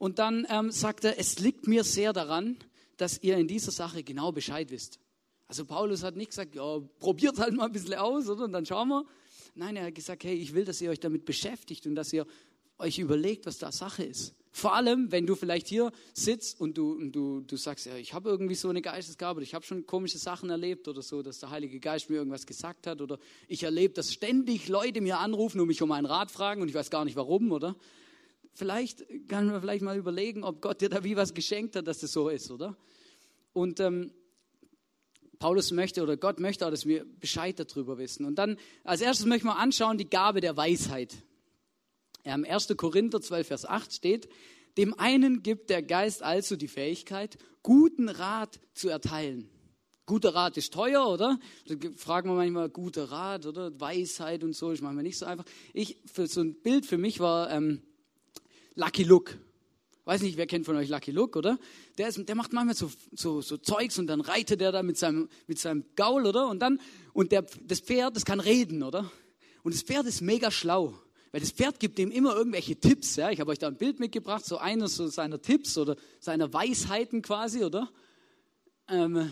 Und 0.00 0.18
dann 0.18 0.46
ähm, 0.48 0.70
sagt 0.70 1.04
er, 1.04 1.18
es 1.18 1.40
liegt 1.40 1.66
mir 1.66 1.84
sehr 1.84 2.14
daran, 2.14 2.56
dass 2.96 3.22
ihr 3.22 3.36
in 3.36 3.46
dieser 3.46 3.70
Sache 3.70 4.02
genau 4.02 4.32
Bescheid 4.32 4.70
wisst. 4.70 4.98
Also 5.46 5.66
Paulus 5.66 6.02
hat 6.02 6.16
nicht 6.16 6.30
gesagt, 6.30 6.54
ja, 6.54 6.78
probiert 6.98 7.38
halt 7.38 7.52
mal 7.52 7.66
ein 7.66 7.72
bisschen 7.72 7.92
aus, 7.92 8.26
oder? 8.26 8.44
Und 8.44 8.52
dann 8.52 8.64
schauen 8.64 8.88
wir. 8.88 9.04
Nein, 9.54 9.76
er 9.76 9.84
hat 9.84 9.94
gesagt, 9.94 10.24
hey, 10.24 10.34
ich 10.34 10.54
will, 10.54 10.64
dass 10.64 10.80
ihr 10.80 10.88
euch 10.88 11.00
damit 11.00 11.26
beschäftigt 11.26 11.86
und 11.86 11.96
dass 11.96 12.14
ihr 12.14 12.26
euch 12.78 12.98
überlegt, 12.98 13.44
was 13.44 13.58
da 13.58 13.70
Sache 13.72 14.02
ist. 14.02 14.34
Vor 14.50 14.74
allem, 14.74 15.12
wenn 15.12 15.26
du 15.26 15.34
vielleicht 15.34 15.68
hier 15.68 15.92
sitzt 16.14 16.58
und 16.62 16.78
du, 16.78 16.92
und 16.92 17.12
du, 17.12 17.42
du 17.42 17.56
sagst, 17.58 17.84
ja, 17.84 17.94
ich 17.96 18.14
habe 18.14 18.30
irgendwie 18.30 18.54
so 18.54 18.70
eine 18.70 18.80
Geistesgabe, 18.80 19.42
ich 19.42 19.52
habe 19.52 19.66
schon 19.66 19.84
komische 19.84 20.16
Sachen 20.16 20.48
erlebt 20.48 20.88
oder 20.88 21.02
so, 21.02 21.20
dass 21.22 21.40
der 21.40 21.50
Heilige 21.50 21.78
Geist 21.78 22.08
mir 22.08 22.16
irgendwas 22.16 22.46
gesagt 22.46 22.86
hat 22.86 23.02
oder 23.02 23.18
ich 23.48 23.64
erlebe, 23.64 23.92
dass 23.92 24.14
ständig 24.14 24.66
Leute 24.68 25.02
mir 25.02 25.18
anrufen 25.18 25.60
und 25.60 25.66
mich 25.68 25.82
um 25.82 25.92
einen 25.92 26.06
Rat 26.06 26.30
fragen 26.30 26.62
und 26.62 26.68
ich 26.68 26.74
weiß 26.74 26.88
gar 26.88 27.04
nicht 27.04 27.16
warum, 27.16 27.52
oder? 27.52 27.76
Vielleicht 28.52 29.04
kann 29.28 29.46
man 29.46 29.60
vielleicht 29.60 29.82
mal 29.82 29.96
überlegen, 29.96 30.44
ob 30.44 30.60
Gott 30.60 30.80
dir 30.80 30.88
da 30.88 31.04
wie 31.04 31.16
was 31.16 31.34
geschenkt 31.34 31.76
hat, 31.76 31.86
dass 31.86 32.00
das 32.00 32.12
so 32.12 32.28
ist, 32.28 32.50
oder? 32.50 32.76
Und 33.52 33.80
ähm, 33.80 34.12
Paulus 35.38 35.70
möchte 35.72 36.02
oder 36.02 36.16
Gott 36.16 36.38
möchte 36.38 36.66
auch, 36.66 36.70
dass 36.70 36.84
wir 36.84 37.04
Bescheid 37.18 37.58
darüber 37.58 37.98
wissen. 37.98 38.26
Und 38.26 38.36
dann 38.36 38.58
als 38.84 39.00
erstes 39.00 39.26
möchten 39.26 39.48
wir 39.48 39.56
anschauen 39.56 39.96
die 39.96 40.08
Gabe 40.08 40.40
der 40.40 40.56
Weisheit. 40.56 41.16
Im 42.24 42.44
1. 42.44 42.76
Korinther 42.76 43.20
12, 43.22 43.46
Vers 43.46 43.64
8 43.64 43.92
steht, 43.92 44.28
dem 44.76 44.92
einen 44.98 45.42
gibt 45.42 45.70
der 45.70 45.82
Geist 45.82 46.22
also 46.22 46.56
die 46.56 46.68
Fähigkeit, 46.68 47.38
guten 47.62 48.08
Rat 48.08 48.60
zu 48.74 48.90
erteilen. 48.90 49.48
Guter 50.04 50.34
Rat 50.34 50.56
ist 50.56 50.74
teuer, 50.74 51.08
oder? 51.08 51.38
Da 51.66 51.76
fragen 51.96 52.28
wir 52.28 52.34
manchmal, 52.34 52.68
guter 52.68 53.10
Rat, 53.10 53.46
oder? 53.46 53.78
Weisheit 53.80 54.44
und 54.44 54.54
so, 54.54 54.72
ist 54.72 54.82
manchmal 54.82 55.04
nicht 55.04 55.18
so 55.18 55.24
einfach. 55.24 55.44
Ich, 55.72 55.98
für 56.12 56.26
so 56.26 56.42
ein 56.42 56.60
Bild 56.60 56.84
für 56.84 56.98
mich 56.98 57.20
war 57.20 57.50
ähm, 57.50 57.80
Lucky 58.80 59.04
Luke. 59.04 59.38
Weiß 60.06 60.22
nicht, 60.22 60.38
wer 60.38 60.46
kennt 60.46 60.64
von 60.64 60.74
euch 60.74 60.88
Lucky 60.88 61.10
Luke, 61.10 61.38
oder? 61.38 61.58
Der, 61.98 62.08
ist, 62.08 62.26
der 62.26 62.34
macht 62.34 62.54
manchmal 62.54 62.74
so, 62.74 62.90
so, 63.12 63.42
so 63.42 63.58
Zeugs 63.58 63.98
und 63.98 64.06
dann 64.06 64.22
reitet 64.22 64.62
er 64.62 64.72
da 64.72 64.82
mit 64.82 64.96
seinem, 64.96 65.28
mit 65.46 65.58
seinem 65.58 65.84
Gaul, 65.96 66.24
oder? 66.24 66.48
Und 66.48 66.60
dann, 66.60 66.80
und 67.12 67.30
der, 67.30 67.42
das 67.42 67.80
Pferd, 67.80 68.16
das 68.16 68.24
kann 68.24 68.40
reden, 68.40 68.82
oder? 68.82 69.12
Und 69.62 69.74
das 69.74 69.82
Pferd 69.82 70.06
ist 70.06 70.22
mega 70.22 70.50
schlau. 70.50 70.94
Weil 71.30 71.42
das 71.42 71.50
Pferd 71.50 71.78
gibt 71.78 71.98
ihm 71.98 72.10
immer 72.10 72.34
irgendwelche 72.34 72.74
Tipps. 72.74 73.16
Ja? 73.16 73.30
Ich 73.30 73.38
habe 73.38 73.50
euch 73.50 73.58
da 73.58 73.68
ein 73.68 73.76
Bild 73.76 74.00
mitgebracht, 74.00 74.46
so 74.46 74.56
eines 74.56 74.96
so 74.96 75.08
seiner 75.08 75.42
Tipps 75.42 75.76
oder 75.76 75.96
seiner 76.18 76.50
Weisheiten 76.50 77.20
quasi, 77.20 77.62
oder? 77.62 77.92
Ähm, 78.88 79.30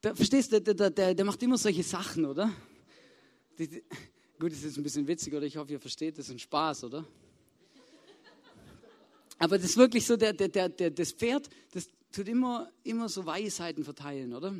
da, 0.00 0.14
verstehst 0.14 0.52
du, 0.52 0.60
der, 0.60 0.90
der, 0.90 1.14
der, 1.14 1.24
macht 1.24 1.42
immer 1.42 1.58
solche 1.58 1.82
Sachen, 1.82 2.24
oder? 2.24 2.52
Die, 3.58 3.66
die, 3.66 3.82
gut, 4.38 4.52
das 4.52 4.62
ist 4.62 4.76
ein 4.76 4.84
bisschen 4.84 5.08
witzig, 5.08 5.34
oder? 5.34 5.44
Ich 5.44 5.56
hoffe, 5.56 5.72
ihr 5.72 5.80
versteht, 5.80 6.18
das 6.18 6.28
ist 6.28 6.32
ein 6.32 6.38
Spaß, 6.38 6.84
oder? 6.84 7.04
Aber 9.40 9.56
das 9.56 9.70
ist 9.70 9.76
wirklich 9.78 10.06
so, 10.06 10.16
der, 10.18 10.34
der, 10.34 10.68
der, 10.68 10.90
das 10.90 11.12
Pferd, 11.12 11.48
das 11.72 11.88
tut 12.12 12.28
immer, 12.28 12.70
immer 12.84 13.08
so 13.08 13.24
Weisheiten 13.24 13.84
verteilen, 13.84 14.34
oder? 14.34 14.54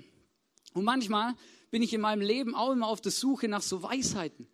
Und 0.72 0.84
manchmal 0.84 1.34
bin 1.70 1.82
ich 1.82 1.92
in 1.92 2.00
meinem 2.00 2.22
Leben 2.22 2.54
auch 2.54 2.72
immer 2.72 2.88
auf 2.88 3.02
der 3.02 3.12
Suche 3.12 3.46
nach 3.46 3.60
so 3.60 3.82
Weisheiten. 3.82 4.48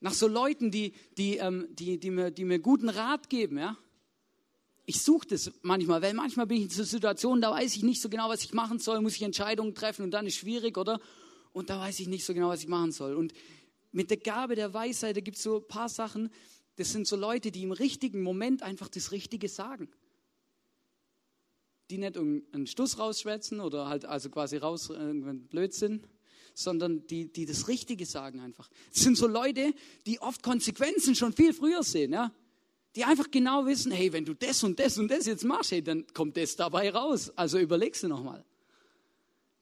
Nach 0.00 0.14
so 0.14 0.26
Leuten, 0.26 0.70
die, 0.70 0.94
die, 1.18 1.36
ähm, 1.36 1.66
die, 1.70 1.98
die, 1.98 2.10
mir, 2.10 2.30
die 2.30 2.44
mir 2.44 2.60
guten 2.60 2.88
Rat 2.88 3.28
geben. 3.28 3.58
Ja? 3.58 3.76
Ich 4.86 5.02
suche 5.02 5.26
das 5.28 5.52
manchmal, 5.60 6.00
weil 6.00 6.14
manchmal 6.14 6.46
bin 6.46 6.56
ich 6.56 6.62
in 6.64 6.70
so 6.70 6.84
Situationen, 6.84 7.42
da 7.42 7.50
weiß 7.50 7.76
ich 7.76 7.82
nicht 7.82 8.00
so 8.00 8.08
genau, 8.08 8.30
was 8.30 8.42
ich 8.42 8.54
machen 8.54 8.78
soll, 8.78 9.02
muss 9.02 9.16
ich 9.16 9.22
Entscheidungen 9.22 9.74
treffen 9.74 10.02
und 10.02 10.12
dann 10.12 10.26
ist 10.26 10.36
schwierig, 10.36 10.78
oder? 10.78 10.98
Und 11.52 11.68
da 11.68 11.78
weiß 11.78 12.00
ich 12.00 12.08
nicht 12.08 12.24
so 12.24 12.32
genau, 12.32 12.48
was 12.48 12.62
ich 12.62 12.68
machen 12.68 12.92
soll. 12.92 13.14
Und 13.14 13.34
mit 13.92 14.08
der 14.08 14.16
Gabe 14.16 14.54
der 14.54 14.72
Weisheit, 14.72 15.14
da 15.14 15.20
gibt 15.20 15.36
es 15.36 15.42
so 15.42 15.58
ein 15.58 15.68
paar 15.68 15.90
Sachen, 15.90 16.30
das 16.78 16.92
sind 16.92 17.08
so 17.08 17.16
Leute, 17.16 17.50
die 17.50 17.64
im 17.64 17.72
richtigen 17.72 18.22
Moment 18.22 18.62
einfach 18.62 18.88
das 18.88 19.10
Richtige 19.10 19.48
sagen. 19.48 19.88
Die 21.90 21.98
nicht 21.98 22.14
irgendeinen 22.14 22.68
Stuss 22.68 23.00
rausschwätzen 23.00 23.60
oder 23.60 23.88
halt 23.88 24.04
also 24.04 24.30
quasi 24.30 24.58
raus 24.58 24.88
irgendeinen 24.88 25.48
Blödsinn, 25.48 26.06
sondern 26.54 27.04
die, 27.08 27.32
die 27.32 27.46
das 27.46 27.66
Richtige 27.66 28.06
sagen 28.06 28.38
einfach. 28.38 28.70
Das 28.92 29.02
sind 29.02 29.16
so 29.16 29.26
Leute, 29.26 29.74
die 30.06 30.20
oft 30.20 30.44
Konsequenzen 30.44 31.16
schon 31.16 31.32
viel 31.32 31.52
früher 31.52 31.82
sehen, 31.82 32.12
ja. 32.12 32.32
Die 32.94 33.02
einfach 33.04 33.30
genau 33.32 33.66
wissen, 33.66 33.90
hey, 33.90 34.12
wenn 34.12 34.24
du 34.24 34.34
das 34.34 34.62
und 34.62 34.78
das 34.78 34.98
und 34.98 35.08
das 35.08 35.26
jetzt 35.26 35.44
machst, 35.44 35.72
hey, 35.72 35.82
dann 35.82 36.06
kommt 36.14 36.36
das 36.36 36.54
dabei 36.54 36.90
raus. 36.90 37.32
Also 37.34 37.58
überlegst 37.58 38.04
du 38.04 38.08
nochmal. 38.08 38.44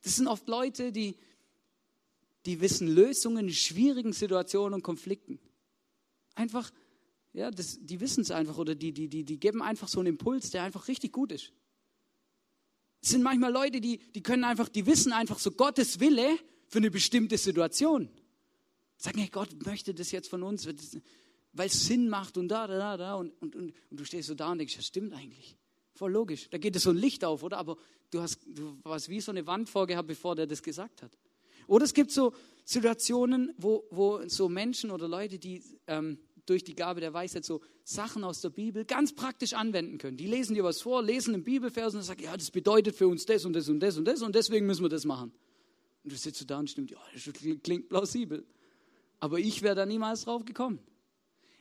Das 0.03 0.17
sind 0.17 0.27
oft 0.27 0.47
Leute, 0.47 0.91
die, 0.91 1.15
die 2.45 2.61
wissen 2.61 2.87
Lösungen 2.87 3.47
in 3.47 3.53
schwierigen 3.53 4.13
Situationen 4.13 4.75
und 4.75 4.83
Konflikten. 4.83 5.39
Einfach, 6.35 6.71
ja, 7.37 7.51
das, 7.51 7.77
die 7.79 7.99
wissen 7.99 8.21
es 8.21 8.31
einfach 8.31 8.57
oder 8.57 8.73
die, 8.73 8.91
die, 8.91 9.07
die, 9.07 9.23
die 9.23 9.39
geben 9.39 9.61
einfach 9.61 9.87
so 9.87 9.99
einen 9.99 10.07
Impuls, 10.07 10.49
der 10.49 10.63
einfach 10.63 10.87
richtig 10.87 11.11
gut 11.11 11.31
ist. 11.31 11.53
Es 12.99 13.09
sind 13.09 13.21
manchmal 13.21 13.53
Leute, 13.53 13.79
die, 13.79 13.99
die 13.99 14.23
können 14.23 14.43
einfach, 14.43 14.69
die 14.69 14.87
wissen 14.87 15.13
einfach 15.13 15.37
so 15.37 15.51
Gottes 15.51 15.99
Wille 15.99 16.39
für 16.67 16.79
eine 16.79 16.89
bestimmte 16.89 17.37
Situation. 17.37 18.09
Sagen, 18.97 19.19
hey, 19.19 19.29
Gott 19.29 19.49
möchte 19.63 19.93
das 19.93 20.09
jetzt 20.09 20.29
von 20.29 20.41
uns, 20.41 20.65
weil 20.65 21.67
es 21.67 21.85
Sinn 21.85 22.09
macht 22.09 22.37
und 22.37 22.47
da, 22.47 22.65
da, 22.65 22.97
da. 22.97 23.13
Und, 23.13 23.39
und, 23.39 23.55
und, 23.55 23.73
und 23.91 23.99
du 23.99 24.03
stehst 24.03 24.29
so 24.29 24.33
da 24.33 24.51
und 24.51 24.57
denkst, 24.57 24.75
das 24.75 24.87
stimmt 24.87 25.13
eigentlich. 25.13 25.55
Voll 25.93 26.11
logisch. 26.11 26.49
Da 26.49 26.57
geht 26.57 26.75
es 26.75 26.83
so 26.83 26.89
ein 26.89 26.97
Licht 26.97 27.23
auf, 27.23 27.43
oder? 27.43 27.59
Aber 27.59 27.77
du 28.09 28.19
hast, 28.19 28.39
du 28.47 28.79
warst 28.81 29.09
wie 29.09 29.21
so 29.21 29.31
eine 29.31 29.45
Wand 29.45 29.69
vorgehabt, 29.69 30.07
bevor 30.07 30.35
der 30.35 30.47
das 30.47 30.63
gesagt 30.63 31.03
hat. 31.03 31.15
Oder 31.67 31.85
es 31.85 31.93
gibt 31.93 32.09
so 32.09 32.33
Situationen, 32.65 33.53
wo, 33.57 33.85
wo 33.91 34.27
so 34.27 34.49
Menschen 34.49 34.89
oder 34.89 35.07
Leute, 35.07 35.37
die 35.37 35.61
ähm, 35.85 36.17
durch 36.47 36.63
die 36.63 36.75
Gabe 36.75 37.01
der 37.01 37.13
Weisheit 37.13 37.45
so 37.45 37.61
Sachen 37.83 38.23
aus 38.23 38.41
der 38.41 38.49
Bibel 38.49 38.85
ganz 38.85 39.13
praktisch 39.13 39.53
anwenden 39.53 39.97
können. 39.97 40.17
Die 40.17 40.27
lesen 40.27 40.55
dir 40.55 40.63
was 40.63 40.81
vor, 40.81 41.03
lesen 41.03 41.33
einen 41.33 41.43
Bibelvers 41.43 41.93
und 41.93 42.01
sagen, 42.01 42.23
ja, 42.23 42.35
das 42.35 42.49
bedeutet 42.49 42.95
für 42.95 43.07
uns 43.07 43.25
das 43.25 43.45
und 43.45 43.53
das 43.53 43.69
und 43.69 43.79
das 43.79 43.97
und 43.97 44.05
das 44.05 44.21
und 44.21 44.33
deswegen 44.33 44.65
müssen 44.65 44.83
wir 44.83 44.89
das 44.89 45.05
machen. 45.05 45.31
Und 46.03 46.11
du 46.11 46.15
sitzt 46.15 46.49
da 46.49 46.57
und 46.57 46.69
stimmt, 46.69 46.89
ja, 46.91 46.97
das 47.13 47.29
klingt 47.61 47.89
plausibel. 47.89 48.45
Aber 49.19 49.39
ich 49.39 49.61
wäre 49.61 49.75
da 49.75 49.85
niemals 49.85 50.23
drauf 50.23 50.45
gekommen. 50.45 50.79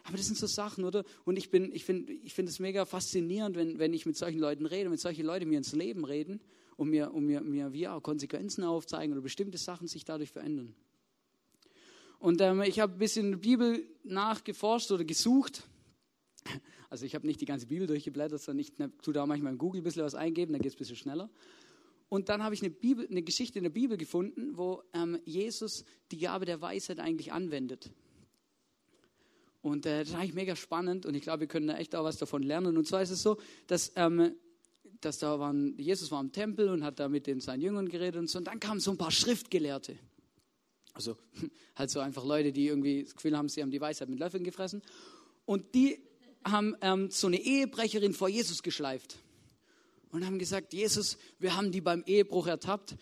Aber 0.05 0.17
das 0.17 0.27
sind 0.27 0.39
so 0.39 0.47
Sachen, 0.47 0.85
oder? 0.85 1.05
Und 1.25 1.37
ich, 1.37 1.53
ich 1.53 1.85
finde 1.85 2.13
ich 2.13 2.33
find 2.33 2.49
es 2.49 2.61
mega 2.61 2.85
faszinierend, 2.85 3.57
wenn, 3.57 3.81
wenn 3.81 3.93
ich 3.93 4.07
mit 4.07 4.17
solchen 4.17 4.39
Leuten 4.39 4.67
rede, 4.67 4.89
wenn 4.91 4.99
solche 4.99 5.25
Leute 5.25 5.47
mir 5.47 5.59
ins 5.59 5.73
Leben 5.73 6.05
reden 6.05 6.41
und 6.77 6.91
mir, 6.91 7.13
und 7.13 7.27
mir, 7.27 7.41
mir 7.41 7.73
wie 7.73 7.89
auch 7.89 8.01
Konsequenzen 8.03 8.63
aufzeigen 8.63 9.13
oder 9.13 9.23
bestimmte 9.23 9.59
Sachen 9.59 9.89
sich 9.89 10.05
dadurch 10.05 10.31
verändern. 10.31 10.77
Und 12.19 12.41
ähm, 12.41 12.63
ich 12.63 12.81
habe 12.81 12.95
ein 12.95 12.99
bisschen 12.99 13.41
Bibel 13.41 13.85
nachgeforscht 14.05 14.91
oder 14.91 15.05
gesucht. 15.05 15.65
Also 16.89 17.05
ich 17.05 17.15
habe 17.15 17.27
nicht 17.27 17.41
die 17.41 17.47
ganze 17.47 17.67
Bibel 17.67 17.87
durchgeblättert, 17.87 18.41
sondern 18.41 18.61
ich 18.61 18.73
tue 19.03 19.13
da 19.13 19.27
manchmal 19.27 19.53
in 19.53 19.59
Google 19.59 19.81
ein 19.81 19.85
bisschen 19.85 20.05
was 20.05 20.15
eingeben, 20.15 20.53
dann 20.53 20.63
geht 20.63 20.71
es 20.71 20.77
ein 20.77 20.79
bisschen 20.79 20.97
schneller. 20.97 21.29
Und 22.09 22.29
dann 22.29 22.43
habe 22.43 22.55
ich 22.55 22.63
eine, 22.63 22.71
Bibel, 22.71 23.07
eine, 23.11 23.23
Geschichte 23.23 23.59
in 23.59 23.65
der 23.65 23.71
Bibel 23.71 23.97
gefunden, 23.97 24.57
wo 24.57 24.83
ähm, 24.95 25.19
Jesus 25.25 25.85
die 26.13 26.19
Gabe 26.19 26.45
der 26.45 26.61
Weisheit 26.61 27.01
eigentlich 27.01 27.33
anwendet. 27.33 27.91
Und 29.63 29.85
äh, 29.87 30.01
das 30.01 30.11
ist 30.11 30.15
eigentlich 30.15 30.35
mega 30.35 30.55
spannend 30.55 31.07
und 31.07 31.15
ich 31.15 31.23
glaube, 31.23 31.41
wir 31.41 31.49
können 31.49 31.67
da 31.67 31.77
echt 31.77 31.97
auch 31.97 32.05
was 32.05 32.19
davon 32.19 32.45
lernen. 32.45 32.77
Und 32.77 32.87
zwar 32.87 33.03
ist 33.03 33.11
es 33.11 33.23
so, 33.23 33.37
dass, 33.67 33.93
ähm, 33.97 34.37
dass 35.01 35.19
da 35.19 35.41
waren, 35.41 35.77
Jesus 35.77 36.13
war 36.13 36.21
im 36.21 36.31
Tempel 36.31 36.69
und 36.69 36.85
hat 36.85 37.01
da 37.01 37.09
mit 37.09 37.27
den 37.27 37.41
seinen 37.41 37.63
Jüngern 37.63 37.89
geredet 37.89 38.21
und 38.21 38.31
so. 38.31 38.39
Und 38.39 38.47
dann 38.47 38.61
kamen 38.61 38.79
so 38.79 38.93
ein 38.93 38.97
paar 38.97 39.11
Schriftgelehrte. 39.11 39.99
Also 40.97 41.17
halt 41.77 41.91
so 41.91 42.01
einfach 42.01 42.25
Leute, 42.25 42.53
die 42.53 42.67
irgendwie 42.67 43.05
das 43.05 43.15
Gefühl 43.15 43.37
haben, 43.37 43.49
sie 43.49 43.63
haben 43.63 43.71
die 43.71 43.81
Weisheit 43.81 44.09
mit 44.09 44.19
Löffeln 44.19 44.43
gefressen. 44.43 44.83
Und 45.45 45.75
die 45.75 46.01
haben 46.43 46.75
ähm, 46.81 47.11
so 47.11 47.27
eine 47.27 47.41
Ehebrecherin 47.41 48.15
vor 48.15 48.29
Jesus 48.29 48.63
geschleift 48.63 49.19
und 50.11 50.25
haben 50.25 50.39
gesagt, 50.39 50.73
Jesus, 50.73 51.19
wir 51.39 51.57
haben 51.57 51.71
die 51.71 51.81
beim 51.81 52.03
Ehebruch 52.07 52.47
ertappt. 52.47 52.97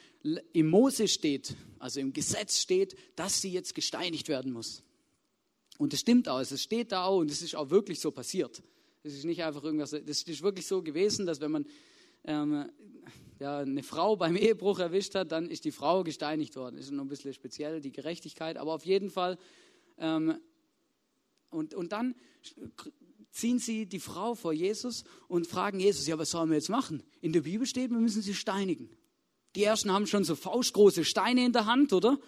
Im 0.52 0.68
Mose 0.68 1.06
steht, 1.06 1.54
also 1.78 2.00
im 2.00 2.12
Gesetz 2.12 2.58
steht, 2.58 2.96
dass 3.14 3.40
sie 3.40 3.52
jetzt 3.52 3.74
gesteinigt 3.74 4.28
werden 4.28 4.52
muss. 4.52 4.82
Und 5.78 5.92
das 5.92 6.00
stimmt 6.00 6.28
auch, 6.28 6.40
es 6.40 6.60
steht 6.60 6.92
da 6.92 7.04
auch 7.04 7.18
und 7.18 7.30
es 7.30 7.42
ist 7.42 7.54
auch 7.54 7.70
wirklich 7.70 8.00
so 8.00 8.10
passiert. 8.10 8.62
Es 9.02 9.14
ist 9.14 9.24
nicht 9.24 9.42
einfach 9.42 9.62
irgendwas, 9.62 9.90
das 9.90 10.22
ist 10.22 10.42
wirklich 10.42 10.66
so 10.66 10.82
gewesen, 10.82 11.26
dass 11.26 11.40
wenn 11.40 11.52
man 11.52 11.66
ähm, 12.24 12.70
ja, 13.40 13.58
eine 13.58 13.82
Frau 13.82 14.16
beim 14.16 14.36
Ehebruch 14.36 14.78
erwischt 14.78 15.14
hat, 15.14 15.32
dann 15.32 15.48
ist 15.48 15.64
die 15.64 15.72
Frau 15.72 16.04
gesteinigt 16.04 16.56
worden. 16.56 16.76
Ist 16.76 16.90
noch 16.90 17.04
ein 17.04 17.08
bisschen 17.08 17.32
speziell, 17.32 17.80
die 17.80 17.92
Gerechtigkeit, 17.92 18.56
aber 18.56 18.74
auf 18.74 18.84
jeden 18.84 19.10
Fall. 19.10 19.38
Ähm, 19.98 20.38
und, 21.50 21.74
und 21.74 21.92
dann 21.92 22.14
ziehen 23.30 23.58
sie 23.58 23.86
die 23.86 24.00
Frau 24.00 24.34
vor 24.34 24.52
Jesus 24.52 25.04
und 25.28 25.46
fragen 25.46 25.80
Jesus, 25.80 26.06
ja, 26.06 26.18
was 26.18 26.30
sollen 26.30 26.50
wir 26.50 26.56
jetzt 26.56 26.68
machen? 26.68 27.02
In 27.20 27.32
der 27.32 27.42
Bibel 27.42 27.66
steht, 27.66 27.90
wir 27.90 27.98
müssen 27.98 28.22
sie 28.22 28.34
steinigen. 28.34 28.90
Die 29.56 29.64
ersten 29.64 29.92
haben 29.92 30.06
schon 30.06 30.24
so 30.24 30.36
faustgroße 30.36 31.04
Steine 31.04 31.44
in 31.44 31.52
der 31.52 31.66
Hand, 31.66 31.92
oder? 31.92 32.18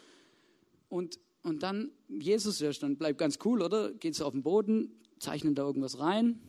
Und, 0.89 1.19
und 1.43 1.63
dann 1.63 1.91
Jesus, 2.09 2.59
der 2.59 2.73
dann 2.73 2.97
bleibt 2.97 3.19
ganz 3.19 3.39
cool, 3.45 3.63
oder? 3.63 3.93
Geht 3.93 4.15
so 4.15 4.25
auf 4.25 4.33
den 4.33 4.43
Boden, 4.43 5.01
zeichnet 5.19 5.59
da 5.59 5.63
irgendwas 5.63 5.99
rein. 5.99 6.41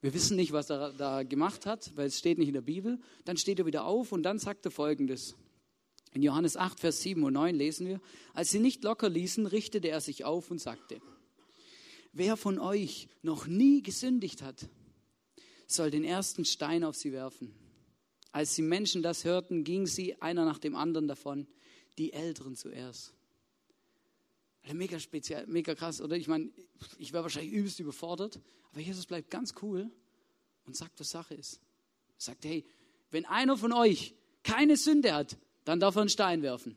Wir 0.00 0.14
wissen 0.14 0.36
nicht, 0.36 0.52
was 0.52 0.70
er 0.70 0.92
da 0.92 1.22
gemacht 1.22 1.66
hat, 1.66 1.94
weil 1.96 2.06
es 2.06 2.18
steht 2.18 2.38
nicht 2.38 2.48
in 2.48 2.54
der 2.54 2.62
Bibel. 2.62 2.98
Dann 3.24 3.36
steht 3.36 3.58
er 3.58 3.66
wieder 3.66 3.84
auf 3.84 4.12
und 4.12 4.22
dann 4.22 4.38
sagt 4.38 4.64
er 4.64 4.70
folgendes. 4.70 5.36
In 6.12 6.22
Johannes 6.22 6.56
8, 6.56 6.80
Vers 6.80 7.02
7 7.02 7.22
und 7.22 7.34
9 7.34 7.54
lesen 7.54 7.86
wir, 7.86 8.00
als 8.34 8.50
sie 8.50 8.58
nicht 8.58 8.82
locker 8.82 9.08
ließen, 9.08 9.46
richtete 9.46 9.88
er 9.88 10.00
sich 10.00 10.24
auf 10.24 10.50
und 10.50 10.60
sagte, 10.60 11.00
Wer 12.12 12.36
von 12.36 12.58
euch 12.58 13.08
noch 13.22 13.46
nie 13.46 13.82
gesündigt 13.82 14.42
hat, 14.42 14.68
soll 15.68 15.92
den 15.92 16.02
ersten 16.02 16.44
Stein 16.44 16.82
auf 16.82 16.96
sie 16.96 17.12
werfen. 17.12 17.54
Als 18.32 18.54
die 18.54 18.62
Menschen 18.62 19.02
das 19.02 19.24
hörten, 19.24 19.62
gingen 19.62 19.86
sie 19.86 20.20
einer 20.20 20.44
nach 20.44 20.58
dem 20.58 20.74
anderen 20.74 21.06
davon, 21.06 21.46
die 21.98 22.12
Älteren 22.12 22.56
zuerst. 22.56 23.14
Mega 24.72 25.00
speziell, 25.00 25.46
mega 25.46 25.74
krass, 25.74 26.00
oder? 26.00 26.16
Ich 26.16 26.28
meine, 26.28 26.50
ich 26.98 27.12
wäre 27.12 27.24
wahrscheinlich 27.24 27.52
übelst 27.52 27.80
überfordert, 27.80 28.40
aber 28.70 28.80
Jesus 28.80 29.06
bleibt 29.06 29.30
ganz 29.30 29.54
cool 29.62 29.90
und 30.64 30.76
sagt, 30.76 31.00
was 31.00 31.10
Sache 31.10 31.34
ist. 31.34 31.54
Er 32.18 32.22
sagt, 32.22 32.44
hey, 32.44 32.64
wenn 33.10 33.24
einer 33.26 33.56
von 33.56 33.72
euch 33.72 34.14
keine 34.42 34.76
Sünde 34.76 35.12
hat, 35.12 35.36
dann 35.64 35.80
darf 35.80 35.96
er 35.96 36.02
einen 36.02 36.10
Stein 36.10 36.42
werfen. 36.42 36.76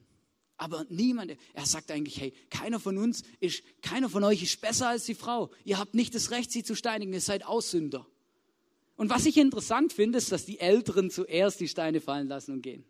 Aber 0.58 0.86
niemand, 0.90 1.36
er 1.54 1.66
sagt 1.66 1.92
eigentlich, 1.92 2.20
hey, 2.20 2.34
keiner 2.50 2.80
von 2.80 2.98
uns 2.98 3.24
ist, 3.40 3.64
keiner 3.82 4.10
von 4.10 4.24
euch 4.24 4.42
ist 4.42 4.62
besser 4.62 4.90
als 4.90 5.06
die 5.06 5.16
Frau. 5.16 5.52
Ihr 5.64 5.78
habt 5.78 5.94
nicht 5.94 6.16
das 6.16 6.32
Recht, 6.32 6.52
sie 6.52 6.64
zu 6.64 6.76
steinigen, 6.76 7.14
ihr 7.14 7.22
seid 7.22 7.46
Aussünder. 7.46 8.08
Und 8.96 9.10
was 9.10 9.26
ich 9.26 9.38
interessant 9.38 9.94
finde, 9.94 10.20
ist, 10.20 10.32
dass 10.32 10.46
die 10.46 10.60
Älteren 10.60 11.10
zuerst 11.10 11.60
die 11.60 11.68
Steine 11.68 12.00
fallen 12.00 12.28
lassen 12.28 12.54
und 12.54 12.62
gehen. 12.62 12.86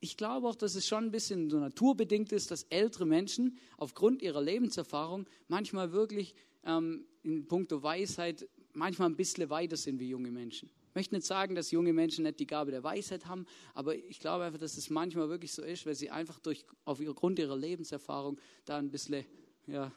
Ich 0.00 0.16
glaube 0.16 0.46
auch, 0.46 0.54
dass 0.54 0.74
es 0.76 0.86
schon 0.86 1.04
ein 1.04 1.10
bisschen 1.10 1.50
so 1.50 1.58
naturbedingt 1.58 2.30
ist, 2.32 2.50
dass 2.50 2.64
ältere 2.64 3.04
Menschen 3.04 3.58
aufgrund 3.76 4.22
ihrer 4.22 4.40
Lebenserfahrung 4.40 5.26
manchmal 5.48 5.92
wirklich 5.92 6.34
ähm, 6.64 7.04
in 7.22 7.46
puncto 7.48 7.82
Weisheit 7.82 8.48
manchmal 8.74 9.08
ein 9.08 9.16
bisschen 9.16 9.50
weiter 9.50 9.76
sind 9.76 9.98
wie 9.98 10.08
junge 10.08 10.30
Menschen. 10.30 10.70
Ich 10.88 10.94
möchte 10.94 11.14
nicht 11.14 11.26
sagen, 11.26 11.54
dass 11.54 11.70
junge 11.70 11.92
Menschen 11.92 12.24
nicht 12.24 12.38
die 12.38 12.46
Gabe 12.46 12.70
der 12.70 12.82
Weisheit 12.82 13.26
haben, 13.26 13.46
aber 13.74 13.96
ich 13.96 14.20
glaube 14.20 14.44
einfach, 14.44 14.58
dass 14.58 14.76
es 14.76 14.88
manchmal 14.88 15.28
wirklich 15.28 15.52
so 15.52 15.62
ist, 15.62 15.84
weil 15.84 15.94
sie 15.94 16.10
einfach 16.10 16.38
durch, 16.38 16.64
aufgrund 16.84 17.38
ihrer 17.38 17.56
Lebenserfahrung 17.56 18.40
da 18.64 18.78
ein 18.78 18.90
bisschen, 18.90 19.24
ja, 19.66 19.92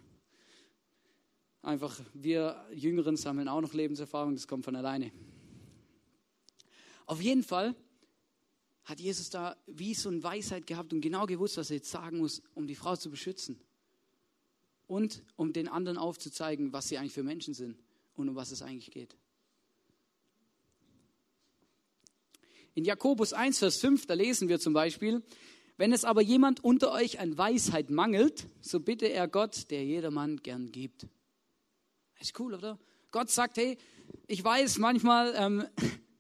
einfach, 1.62 2.00
wir 2.14 2.66
Jüngeren 2.74 3.18
sammeln 3.18 3.48
auch 3.48 3.62
noch 3.62 3.74
Lebenserfahrung, 3.74 4.34
das 4.34 4.48
kommt 4.48 4.66
von 4.66 4.76
alleine. 4.76 5.12
Auf 7.06 7.22
jeden 7.22 7.44
Fall 7.44 7.76
hat 8.84 9.00
Jesus 9.00 9.30
da 9.30 9.56
wie 9.68 9.94
so 9.94 10.10
eine 10.10 10.24
Weisheit 10.24 10.68
gehabt 10.68 10.94
und 10.94 11.02
genau 11.02 11.26
gewusst, 11.26 11.58
was 11.58 11.70
er 11.70 11.78
jetzt 11.78 11.92
sagen 11.92 12.18
muss, 12.18 12.42
um 12.56 12.68
die 12.68 12.76
Frau 12.76 12.96
zu 12.96 13.10
beschützen. 13.10 13.60
Und 14.88 15.24
um 15.38 15.54
den 15.54 15.68
anderen 15.68 15.98
aufzuzeigen, 15.98 16.74
was 16.74 16.90
sie 16.90 16.98
eigentlich 16.98 17.14
für 17.14 17.24
Menschen 17.24 17.54
sind 17.54 17.78
und 18.16 18.28
um 18.28 18.36
was 18.36 18.52
es 18.52 18.62
eigentlich 18.62 18.92
geht. 18.92 19.16
In 22.74 22.86
Jakobus 22.86 23.34
1, 23.34 23.60
Vers 23.60 23.78
5, 23.78 24.06
da 24.06 24.14
lesen 24.14 24.48
wir 24.50 24.60
zum 24.60 24.74
Beispiel, 24.74 25.24
wenn 25.78 25.94
es 25.94 26.06
aber 26.06 26.22
jemand 26.22 26.64
unter 26.64 26.92
euch 26.92 27.20
an 27.20 27.38
Weisheit 27.38 27.90
mangelt, 27.90 28.48
so 28.62 28.80
bitte 28.80 29.08
er 29.08 29.28
Gott, 29.28 29.72
der 29.72 29.84
jedermann 29.84 30.38
gern 30.38 30.72
gibt. 30.72 31.08
Ist 32.20 32.40
cool, 32.40 32.54
oder? 32.54 32.80
Gott 33.12 33.30
sagt, 33.30 33.58
hey, 33.58 33.78
ich 34.28 34.44
weiß, 34.44 34.78
manchmal, 34.78 35.34
ähm, 35.36 35.66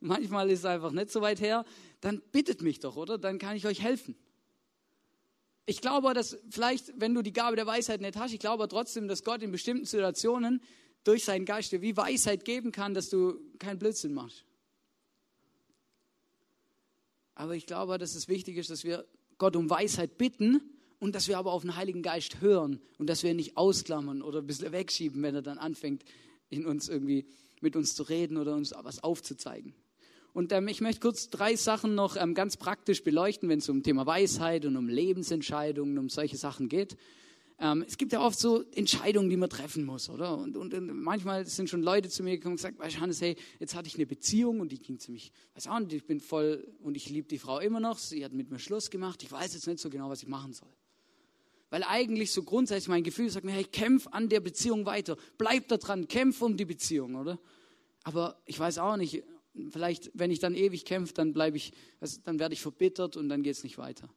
manchmal 0.01 0.49
ist 0.49 0.59
es 0.59 0.65
einfach 0.65 0.91
nicht 0.91 1.11
so 1.11 1.21
weit 1.21 1.39
her, 1.39 1.65
dann 2.01 2.21
bittet 2.31 2.61
mich 2.61 2.79
doch, 2.79 2.97
oder? 2.97 3.17
Dann 3.17 3.39
kann 3.39 3.55
ich 3.55 3.65
euch 3.65 3.81
helfen. 3.81 4.15
Ich 5.65 5.79
glaube, 5.79 6.13
dass 6.13 6.37
vielleicht, 6.49 6.99
wenn 6.99 7.13
du 7.13 7.21
die 7.21 7.33
Gabe 7.33 7.55
der 7.55 7.67
Weisheit 7.67 8.01
nicht 8.01 8.17
hast, 8.17 8.33
ich 8.33 8.39
glaube 8.39 8.67
trotzdem, 8.67 9.07
dass 9.07 9.23
Gott 9.23 9.41
in 9.41 9.51
bestimmten 9.51 9.85
Situationen 9.85 10.61
durch 11.03 11.23
seinen 11.23 11.45
Geist 11.45 11.71
dir 11.71 11.81
wie 11.81 11.95
Weisheit 11.95 12.45
geben 12.45 12.71
kann, 12.71 12.93
dass 12.93 13.09
du 13.09 13.39
keinen 13.59 13.79
Blödsinn 13.79 14.13
machst. 14.13 14.43
Aber 17.35 17.55
ich 17.55 17.65
glaube, 17.65 17.97
dass 17.97 18.15
es 18.15 18.27
wichtig 18.27 18.57
ist, 18.57 18.69
dass 18.69 18.83
wir 18.83 19.05
Gott 19.37 19.55
um 19.55 19.69
Weisheit 19.69 20.17
bitten 20.17 20.61
und 20.99 21.15
dass 21.15 21.27
wir 21.27 21.37
aber 21.37 21.51
auf 21.51 21.63
den 21.63 21.75
Heiligen 21.75 22.03
Geist 22.03 22.41
hören 22.41 22.79
und 22.99 23.07
dass 23.07 23.23
wir 23.23 23.31
ihn 23.31 23.37
nicht 23.37 23.57
ausklammern 23.57 24.21
oder 24.21 24.39
ein 24.39 24.47
bisschen 24.47 24.71
wegschieben, 24.71 25.23
wenn 25.23 25.35
er 25.35 25.41
dann 25.41 25.57
anfängt, 25.57 26.03
in 26.49 26.65
uns 26.65 26.89
irgendwie 26.89 27.25
mit 27.61 27.75
uns 27.75 27.95
zu 27.95 28.03
reden 28.03 28.37
oder 28.37 28.53
uns 28.53 28.73
was 28.83 29.03
aufzuzeigen. 29.03 29.73
Und 30.33 30.53
ähm, 30.53 30.67
ich 30.67 30.79
möchte 30.79 31.01
kurz 31.01 31.29
drei 31.29 31.55
Sachen 31.55 31.95
noch 31.95 32.15
ähm, 32.15 32.33
ganz 32.33 32.55
praktisch 32.55 33.03
beleuchten, 33.03 33.49
wenn 33.49 33.59
es 33.59 33.67
um 33.67 33.83
Thema 33.83 34.05
Weisheit 34.05 34.65
und 34.65 34.77
um 34.77 34.87
Lebensentscheidungen, 34.87 35.97
um 35.97 36.09
solche 36.09 36.37
Sachen 36.37 36.69
geht. 36.69 36.95
Ähm, 37.59 37.83
es 37.85 37.97
gibt 37.97 38.11
ja 38.11 38.25
oft 38.25 38.39
so 38.39 38.63
Entscheidungen, 38.73 39.29
die 39.29 39.37
man 39.37 39.49
treffen 39.49 39.85
muss, 39.85 40.09
oder? 40.09 40.35
Und, 40.37 40.57
und, 40.57 40.73
und, 40.73 41.03
manchmal 41.03 41.45
sind 41.45 41.69
schon 41.69 41.83
Leute 41.83 42.09
zu 42.09 42.23
mir 42.23 42.37
gekommen 42.37 42.53
und 42.53 42.57
gesagt, 42.57 42.79
weißt 42.79 42.95
du, 42.95 43.01
Hannes, 43.01 43.21
hey, 43.21 43.35
jetzt 43.59 43.75
hatte 43.75 43.87
ich 43.87 43.95
eine 43.95 44.07
Beziehung 44.07 44.61
und 44.61 44.71
die 44.71 44.79
ging 44.79 44.97
ziemlich, 44.97 45.31
weiß 45.53 45.67
auch 45.67 45.79
nicht, 45.79 45.93
ich 45.93 46.05
bin 46.07 46.21
voll 46.21 46.67
und 46.81 46.97
ich 46.97 47.09
liebe 47.09 47.27
die 47.27 47.37
Frau 47.37 47.59
immer 47.59 47.79
noch. 47.79 47.99
Sie 47.99 48.25
hat 48.25 48.33
mit 48.33 48.49
mir 48.49 48.57
Schluss 48.57 48.89
gemacht. 48.89 49.21
Ich 49.21 49.31
weiß 49.31 49.53
jetzt 49.53 49.67
nicht 49.67 49.79
so 49.79 49.89
genau, 49.89 50.09
was 50.09 50.23
ich 50.23 50.27
machen 50.27 50.53
soll. 50.53 50.69
Weil 51.69 51.83
eigentlich 51.83 52.31
so 52.31 52.41
grundsätzlich 52.41 52.87
mein 52.87 53.03
Gefühl 53.03 53.29
sagt 53.29 53.45
mir, 53.45 53.51
hey, 53.51 53.63
kämpf 53.63 54.07
an 54.07 54.27
der 54.27 54.39
Beziehung 54.39 54.85
weiter. 54.85 55.15
Bleib 55.37 55.67
da 55.67 55.77
dran, 55.77 56.07
kämpf 56.07 56.41
um 56.41 56.57
die 56.57 56.65
Beziehung, 56.65 57.15
oder? 57.15 57.37
Aber 58.03 58.41
ich 58.45 58.57
weiß 58.57 58.79
auch 58.79 58.97
nicht, 58.97 59.23
vielleicht, 59.69 60.11
wenn 60.13 60.31
ich 60.31 60.39
dann 60.39 60.55
ewig 60.55 60.85
kämpfe, 60.85 61.13
dann 61.13 61.33
bleibe 61.33 61.57
ich, 61.57 61.73
dann 62.23 62.39
werde 62.39 62.53
ich 62.53 62.61
verbittert 62.61 63.17
und 63.17 63.29
dann 63.29 63.43
geht 63.43 63.55
es 63.55 63.63
nicht 63.63 63.77
weiter. 63.77 64.09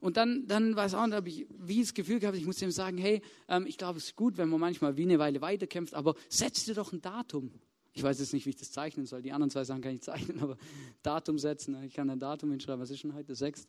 Und 0.00 0.16
dann, 0.16 0.46
dann 0.46 0.74
weiß 0.74 0.94
auch, 0.94 1.10
habe 1.10 1.28
ich 1.28 1.46
wie 1.58 1.80
das 1.80 1.92
Gefühl 1.92 2.20
gehabt, 2.20 2.36
ich 2.36 2.46
muss 2.46 2.60
ihm 2.62 2.70
sagen, 2.70 2.96
hey, 2.96 3.20
ähm, 3.48 3.66
ich 3.66 3.76
glaube, 3.76 3.98
es 3.98 4.06
ist 4.06 4.16
gut, 4.16 4.38
wenn 4.38 4.48
man 4.48 4.58
manchmal 4.58 4.96
wie 4.96 5.02
eine 5.02 5.18
Weile 5.18 5.42
weiterkämpft, 5.42 5.94
aber 5.94 6.14
setz 6.28 6.64
dir 6.64 6.74
doch 6.74 6.92
ein 6.92 7.02
Datum. 7.02 7.52
Ich 7.92 8.02
weiß 8.02 8.18
jetzt 8.20 8.32
nicht, 8.32 8.46
wie 8.46 8.50
ich 8.50 8.56
das 8.56 8.70
zeichnen 8.72 9.04
soll. 9.04 9.20
Die 9.20 9.32
anderen 9.32 9.50
zwei 9.50 9.64
Sachen 9.64 9.82
kann 9.82 9.94
ich 9.94 10.00
zeichnen, 10.02 10.40
aber 10.40 10.56
Datum 11.02 11.38
setzen. 11.38 11.82
Ich 11.82 11.92
kann 11.92 12.08
ein 12.08 12.18
Datum 12.18 12.50
hinschreiben. 12.50 12.80
Was 12.80 12.90
ist 12.90 13.00
schon 13.00 13.14
heute? 13.14 13.34
Sechste? 13.34 13.68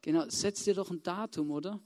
Genau, 0.00 0.24
setz 0.28 0.64
dir 0.64 0.74
doch 0.74 0.90
ein 0.90 1.02
Datum, 1.02 1.50
oder? 1.50 1.80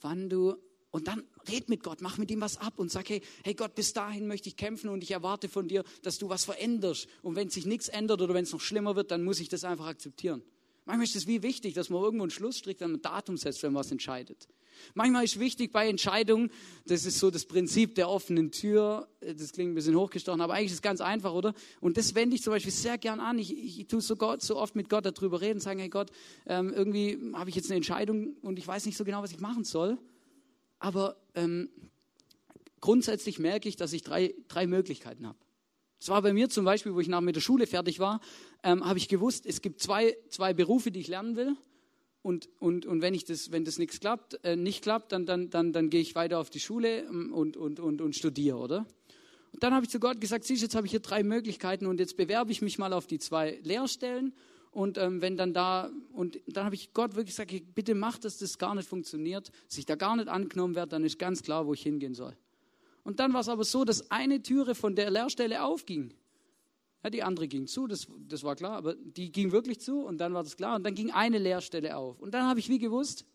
Wann 0.00 0.28
du 0.28 0.54
und 0.94 1.08
dann 1.08 1.24
red 1.50 1.68
mit 1.68 1.82
Gott, 1.82 2.02
mach 2.02 2.18
mit 2.18 2.30
ihm 2.30 2.40
was 2.40 2.56
ab 2.58 2.74
und 2.76 2.88
sag, 2.88 3.08
hey, 3.08 3.20
hey 3.42 3.54
Gott, 3.54 3.74
bis 3.74 3.94
dahin 3.94 4.28
möchte 4.28 4.48
ich 4.48 4.56
kämpfen 4.56 4.90
und 4.90 5.02
ich 5.02 5.10
erwarte 5.10 5.48
von 5.48 5.66
dir, 5.66 5.82
dass 6.02 6.18
du 6.18 6.28
was 6.28 6.44
veränderst. 6.44 7.08
Und 7.22 7.34
wenn 7.34 7.50
sich 7.50 7.66
nichts 7.66 7.88
ändert 7.88 8.22
oder 8.22 8.32
wenn 8.32 8.44
es 8.44 8.52
noch 8.52 8.60
schlimmer 8.60 8.94
wird, 8.94 9.10
dann 9.10 9.24
muss 9.24 9.40
ich 9.40 9.48
das 9.48 9.64
einfach 9.64 9.86
akzeptieren. 9.86 10.44
Manchmal 10.84 11.06
ist 11.06 11.16
es 11.16 11.26
wie 11.26 11.42
wichtig, 11.42 11.74
dass 11.74 11.90
man 11.90 12.00
irgendwo 12.00 12.22
einen 12.22 12.30
Schlussstrich 12.30 12.80
an 12.84 12.92
ein 12.92 13.02
Datum 13.02 13.36
setzt, 13.36 13.64
wenn 13.64 13.72
man 13.72 13.80
was 13.80 13.90
entscheidet. 13.90 14.46
Manchmal 14.94 15.24
ist 15.24 15.40
wichtig 15.40 15.72
bei 15.72 15.88
Entscheidungen, 15.88 16.52
das 16.86 17.04
ist 17.06 17.18
so 17.18 17.32
das 17.32 17.44
Prinzip 17.44 17.96
der 17.96 18.08
offenen 18.08 18.52
Tür, 18.52 19.08
das 19.20 19.50
klingt 19.50 19.72
ein 19.72 19.74
bisschen 19.74 19.96
hochgestochen, 19.96 20.40
aber 20.40 20.54
eigentlich 20.54 20.70
ist 20.70 20.74
es 20.74 20.82
ganz 20.82 21.00
einfach, 21.00 21.32
oder? 21.32 21.54
Und 21.80 21.96
das 21.96 22.14
wende 22.14 22.36
ich 22.36 22.42
zum 22.44 22.52
Beispiel 22.52 22.72
sehr 22.72 22.98
gern 22.98 23.18
an. 23.18 23.40
Ich, 23.40 23.52
ich, 23.52 23.80
ich 23.80 23.86
tue 23.88 24.00
so, 24.00 24.14
Gott, 24.14 24.42
so 24.42 24.56
oft 24.56 24.76
mit 24.76 24.88
Gott 24.88 25.06
darüber 25.06 25.40
reden, 25.40 25.58
sagen, 25.58 25.80
hey 25.80 25.88
Gott, 25.88 26.12
ähm, 26.46 26.72
irgendwie 26.72 27.18
habe 27.32 27.50
ich 27.50 27.56
jetzt 27.56 27.68
eine 27.70 27.78
Entscheidung 27.78 28.36
und 28.42 28.60
ich 28.60 28.68
weiß 28.68 28.86
nicht 28.86 28.96
so 28.96 29.04
genau, 29.04 29.22
was 29.22 29.32
ich 29.32 29.40
machen 29.40 29.64
soll. 29.64 29.98
Aber 30.84 31.16
ähm, 31.34 31.70
grundsätzlich 32.82 33.38
merke 33.38 33.70
ich, 33.70 33.76
dass 33.76 33.94
ich 33.94 34.02
drei, 34.02 34.34
drei 34.48 34.66
Möglichkeiten 34.66 35.26
habe. 35.26 35.38
Das 35.98 36.10
war 36.10 36.20
bei 36.20 36.34
mir 36.34 36.50
zum 36.50 36.66
Beispiel, 36.66 36.92
wo 36.92 37.00
ich 37.00 37.08
nach 37.08 37.22
mit 37.22 37.36
der 37.36 37.40
Schule 37.40 37.66
fertig 37.66 38.00
war, 38.00 38.20
ähm, 38.62 38.84
habe 38.84 38.98
ich 38.98 39.08
gewusst, 39.08 39.46
es 39.46 39.62
gibt 39.62 39.80
zwei, 39.80 40.14
zwei 40.28 40.52
Berufe, 40.52 40.90
die 40.90 41.00
ich 41.00 41.08
lernen 41.08 41.36
will. 41.36 41.56
Und, 42.20 42.50
und, 42.58 42.84
und 42.84 43.00
wenn, 43.00 43.14
ich 43.14 43.24
das, 43.24 43.50
wenn 43.50 43.64
das 43.64 43.78
nichts 43.78 43.98
klappt, 43.98 44.44
äh, 44.44 44.56
nicht 44.56 44.82
klappt, 44.82 45.12
dann, 45.12 45.24
dann, 45.24 45.48
dann, 45.48 45.72
dann 45.72 45.88
gehe 45.88 46.02
ich 46.02 46.14
weiter 46.16 46.38
auf 46.38 46.50
die 46.50 46.60
Schule 46.60 47.04
ähm, 47.04 47.32
und, 47.32 47.56
und, 47.56 47.80
und, 47.80 48.02
und 48.02 48.14
studiere, 48.14 48.58
oder? 48.58 48.86
Und 49.52 49.62
dann 49.62 49.72
habe 49.72 49.86
ich 49.86 49.90
zu 49.90 49.98
Gott 49.98 50.20
gesagt, 50.20 50.44
siehst 50.44 50.60
jetzt 50.60 50.74
habe 50.74 50.86
ich 50.86 50.90
hier 50.90 51.00
drei 51.00 51.22
Möglichkeiten 51.22 51.86
und 51.86 51.98
jetzt 51.98 52.18
bewerbe 52.18 52.52
ich 52.52 52.60
mich 52.60 52.76
mal 52.76 52.92
auf 52.92 53.06
die 53.06 53.18
zwei 53.18 53.58
Lehrstellen. 53.62 54.34
Und 54.74 54.98
ähm, 54.98 55.22
wenn 55.22 55.36
dann 55.36 55.54
da, 55.54 55.88
und 56.12 56.40
dann 56.48 56.64
habe 56.64 56.74
ich 56.74 56.92
Gott 56.92 57.14
wirklich 57.14 57.36
gesagt, 57.36 57.52
bitte 57.76 57.94
mach, 57.94 58.18
dass 58.18 58.38
das 58.38 58.58
gar 58.58 58.74
nicht 58.74 58.88
funktioniert, 58.88 59.52
dass 59.68 59.78
ich 59.78 59.86
da 59.86 59.94
gar 59.94 60.16
nicht 60.16 60.26
angenommen 60.26 60.74
werde, 60.74 60.90
dann 60.90 61.04
ist 61.04 61.16
ganz 61.16 61.42
klar, 61.42 61.64
wo 61.68 61.74
ich 61.74 61.82
hingehen 61.82 62.12
soll. 62.12 62.36
Und 63.04 63.20
dann 63.20 63.32
war 63.32 63.42
es 63.42 63.48
aber 63.48 63.62
so, 63.62 63.84
dass 63.84 64.10
eine 64.10 64.42
Türe 64.42 64.74
von 64.74 64.96
der 64.96 65.12
Lehrstelle 65.12 65.62
aufging. 65.62 66.12
Ja, 67.04 67.10
die 67.10 67.22
andere 67.22 67.46
ging 67.46 67.68
zu, 67.68 67.86
das, 67.86 68.08
das 68.26 68.42
war 68.42 68.56
klar, 68.56 68.72
aber 68.72 68.96
die 68.96 69.30
ging 69.30 69.52
wirklich 69.52 69.78
zu 69.78 70.00
und 70.00 70.18
dann 70.18 70.34
war 70.34 70.42
das 70.42 70.56
klar 70.56 70.74
und 70.74 70.82
dann 70.82 70.96
ging 70.96 71.12
eine 71.12 71.38
Lehrstelle 71.38 71.96
auf. 71.96 72.18
Und 72.18 72.34
dann 72.34 72.48
habe 72.48 72.58
ich 72.58 72.68
wie 72.68 72.80
gewusst, 72.80 73.26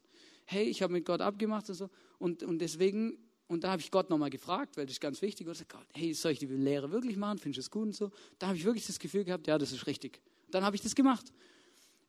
hey, 0.44 0.66
ich 0.66 0.82
habe 0.82 0.92
mit 0.92 1.06
Gott 1.06 1.22
abgemacht 1.22 1.70
und 1.70 1.76
so 1.76 1.90
und, 2.18 2.44
und 2.44 2.60
deswegen, 2.60 3.18
und 3.48 3.64
da 3.64 3.72
habe 3.72 3.82
ich 3.82 3.92
Gott 3.92 4.10
nochmal 4.10 4.30
gefragt, 4.30 4.76
weil 4.76 4.88
das 4.88 4.96
ist 4.96 5.00
ganz 5.00 5.22
wichtig, 5.22 5.48
und 5.48 5.54
gesagt, 5.54 5.72
Gott, 5.72 5.88
hey, 5.94 6.14
soll 6.14 6.34
ich 6.34 6.40
die 6.40 6.48
Lehre 6.48 6.92
wirklich 6.92 7.16
machen, 7.16 7.38
findest 7.38 7.60
du 7.60 7.62
es 7.62 7.72
gut 7.72 7.84
und 7.84 7.96
so? 7.96 8.12
Da 8.40 8.48
habe 8.48 8.58
ich 8.58 8.66
wirklich 8.66 8.86
das 8.88 9.00
Gefühl 9.00 9.24
gehabt, 9.24 9.48
ja, 9.48 9.58
das 9.58 9.72
ist 9.72 9.88
richtig. 9.88 10.20
Dann 10.52 10.64
habe 10.64 10.76
ich 10.76 10.82
das 10.82 10.96
gemacht. 10.96 11.32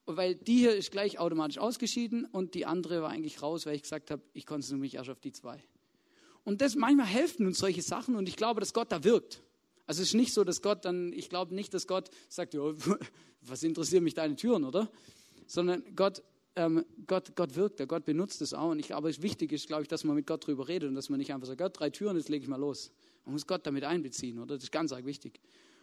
Weil 0.06 0.34
die 0.34 0.58
hier 0.58 0.74
ist 0.74 0.90
gleich 0.90 1.18
automatisch 1.18 1.58
ausgeschieden 1.58 2.24
und 2.24 2.54
die 2.54 2.66
andere 2.66 3.02
war 3.02 3.10
eigentlich 3.10 3.42
raus, 3.42 3.66
weil 3.66 3.76
ich 3.76 3.82
gesagt 3.82 4.10
habe, 4.10 4.22
ich 4.32 4.46
konzentriere 4.46 4.80
mich 4.80 4.94
erst 4.94 5.10
auf 5.10 5.20
die 5.20 5.32
zwei. 5.32 5.62
Und 6.44 6.60
das, 6.60 6.74
manchmal 6.74 7.06
helfen 7.06 7.46
uns 7.46 7.58
solche 7.58 7.82
Sachen 7.82 8.16
und 8.16 8.28
ich 8.28 8.36
glaube, 8.36 8.60
dass 8.60 8.72
Gott 8.72 8.90
da 8.90 9.04
wirkt. 9.04 9.42
Also 9.86 10.02
es 10.02 10.08
ist 10.08 10.14
nicht 10.14 10.32
so, 10.32 10.44
dass 10.44 10.62
Gott 10.62 10.84
dann, 10.84 11.12
ich 11.12 11.28
glaube 11.28 11.54
nicht, 11.54 11.74
dass 11.74 11.86
Gott 11.86 12.10
sagt, 12.28 12.54
ja, 12.54 12.60
was 13.42 13.62
interessieren 13.62 14.04
mich 14.04 14.14
deine 14.14 14.36
Türen, 14.36 14.64
oder? 14.64 14.90
Sondern 15.46 15.82
Gott, 15.94 16.22
ähm, 16.56 16.84
Gott, 17.06 17.34
Gott 17.36 17.56
wirkt, 17.56 17.78
der 17.78 17.86
Gott 17.86 18.04
benutzt 18.04 18.40
es 18.42 18.54
auch. 18.54 18.70
Und 18.70 18.78
ich, 18.78 18.94
aber 18.94 19.08
wichtig 19.22 19.52
ist, 19.52 19.66
glaube 19.66 19.82
ich, 19.82 19.88
dass 19.88 20.04
man 20.04 20.16
mit 20.16 20.26
Gott 20.26 20.44
darüber 20.44 20.68
redet 20.68 20.88
und 20.88 20.94
dass 20.94 21.08
man 21.08 21.18
nicht 21.18 21.32
einfach 21.32 21.46
sagt, 21.46 21.58
Gott, 21.58 21.78
drei 21.78 21.90
Türen, 21.90 22.16
jetzt 22.16 22.28
lege 22.28 22.42
ich 22.42 22.48
mal 22.48 22.60
los. 22.60 22.92
Man 23.24 23.34
muss 23.34 23.46
Gott 23.46 23.66
damit 23.66 23.84
einbeziehen, 23.84 24.38
oder? 24.38 24.54
Das 24.54 24.64
ist 24.64 24.72
ganz 24.72 24.92
arg 24.92 25.04
wichtig. 25.04 25.40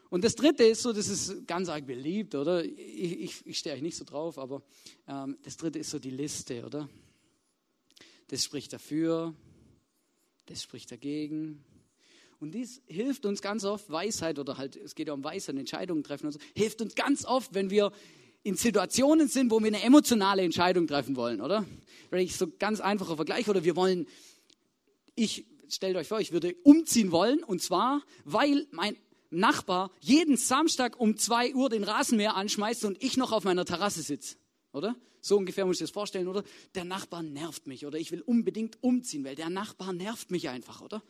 Und 0.10 0.24
das 0.24 0.36
dritte 0.36 0.64
ist 0.64 0.84
so, 0.84 0.94
das 0.94 1.10
ist 1.10 1.48
ganz 1.48 1.70
arg 1.70 1.86
beliebt, 1.86 2.36
oder? 2.36 2.64
Ich, 2.64 3.20
ich, 3.20 3.46
ich 3.46 3.58
stehe 3.58 3.74
eigentlich 3.74 3.84
nicht 3.84 3.98
so 3.98 4.06
drauf, 4.06 4.38
aber 4.38 4.62
ähm, 5.08 5.38
das 5.44 5.58
dritte 5.58 5.80
ist 5.80 5.90
so 5.90 6.00
die 6.00 6.12
Liste, 6.12 6.66
oder? 6.66 6.88
Das 8.28 8.44
spricht 8.44 8.72
dafür, 8.74 9.34
das 10.46 10.64
spricht 10.64 10.92
dagegen. 10.92 11.64
Und 12.40 12.54
dies 12.54 12.82
hilft 12.86 13.26
uns 13.26 13.42
ganz 13.42 13.66
oft, 13.66 13.90
Weisheit 13.90 14.38
oder 14.40 14.58
halt, 14.58 14.76
es 14.76 14.96
geht 14.96 15.08
ja 15.08 15.14
um 15.14 15.24
Weisheit, 15.24 15.58
Entscheidungen 15.58 16.04
treffen 16.04 16.28
und 16.28 16.34
so, 16.34 16.40
hilft 16.56 16.82
uns 16.82 16.96
ganz 16.96 17.26
oft, 17.26 17.54
wenn 17.54 17.70
wir 17.70 17.92
in 18.44 18.56
Situationen 18.56 19.28
sind, 19.28 19.52
wo 19.52 19.60
wir 19.60 19.68
eine 19.68 19.82
emotionale 19.82 20.44
Entscheidung 20.44 20.88
treffen 20.88 21.16
wollen, 21.16 21.42
oder? 21.42 21.66
ich 22.12 22.38
so 22.38 22.48
ganz 22.48 22.80
einfacher 22.80 23.18
Vergleich, 23.18 23.50
oder 23.50 23.66
wir 23.66 23.76
wollen, 23.76 24.08
ich, 25.16 25.46
stellt 25.68 25.98
euch 25.98 26.08
vor, 26.08 26.22
ich 26.22 26.32
würde 26.32 26.56
umziehen 26.64 27.12
wollen, 27.12 27.44
und 27.44 27.62
zwar, 27.62 28.04
weil 28.24 28.68
mein 28.72 28.96
Nachbar 29.30 29.92
jeden 30.00 30.38
Samstag 30.38 31.00
um 31.00 31.18
zwei 31.18 31.54
Uhr 31.54 31.70
den 31.70 31.84
Rasenmäher 31.84 32.36
anschmeißt 32.36 32.86
und 32.86 33.04
ich 33.04 33.18
noch 33.18 33.32
auf 33.32 33.44
meiner 33.44 33.66
Terrasse 33.66 34.02
sitze, 34.02 34.38
oder? 34.72 34.96
So 35.22 35.38
ungefähr 35.38 35.66
muss 35.66 35.78
ich 35.78 35.82
das 35.82 35.92
vorstellen, 35.92 36.28
oder? 36.28 36.44
Der 36.76 36.86
Nachbar 36.86 37.24
nervt 37.24 37.68
mich, 37.68 37.86
oder 37.86 37.98
ich 37.98 38.12
will 38.12 38.22
unbedingt 38.22 38.82
umziehen, 38.82 39.26
weil 39.26 39.36
der 39.36 39.50
Nachbar 39.50 39.94
nervt 39.94 40.32
mich 40.32 40.50
einfach, 40.50 40.82
oder? 40.82 41.04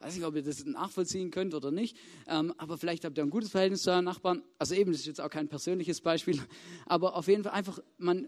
weiß 0.00 0.16
nicht, 0.16 0.24
ob 0.24 0.34
ihr 0.34 0.42
das 0.42 0.64
nachvollziehen 0.64 1.30
könnt 1.30 1.54
oder 1.54 1.70
nicht, 1.70 1.96
ähm, 2.26 2.52
aber 2.56 2.78
vielleicht 2.78 3.04
habt 3.04 3.18
ihr 3.18 3.24
ein 3.24 3.30
gutes 3.30 3.50
Verhältnis 3.50 3.82
zu 3.82 3.90
euren 3.90 4.04
Nachbarn. 4.04 4.42
Also 4.58 4.74
eben, 4.74 4.92
das 4.92 5.02
ist 5.02 5.06
jetzt 5.06 5.20
auch 5.20 5.30
kein 5.30 5.48
persönliches 5.48 6.00
Beispiel, 6.00 6.40
aber 6.86 7.16
auf 7.16 7.28
jeden 7.28 7.44
Fall 7.44 7.52
einfach, 7.52 7.80
man 7.98 8.26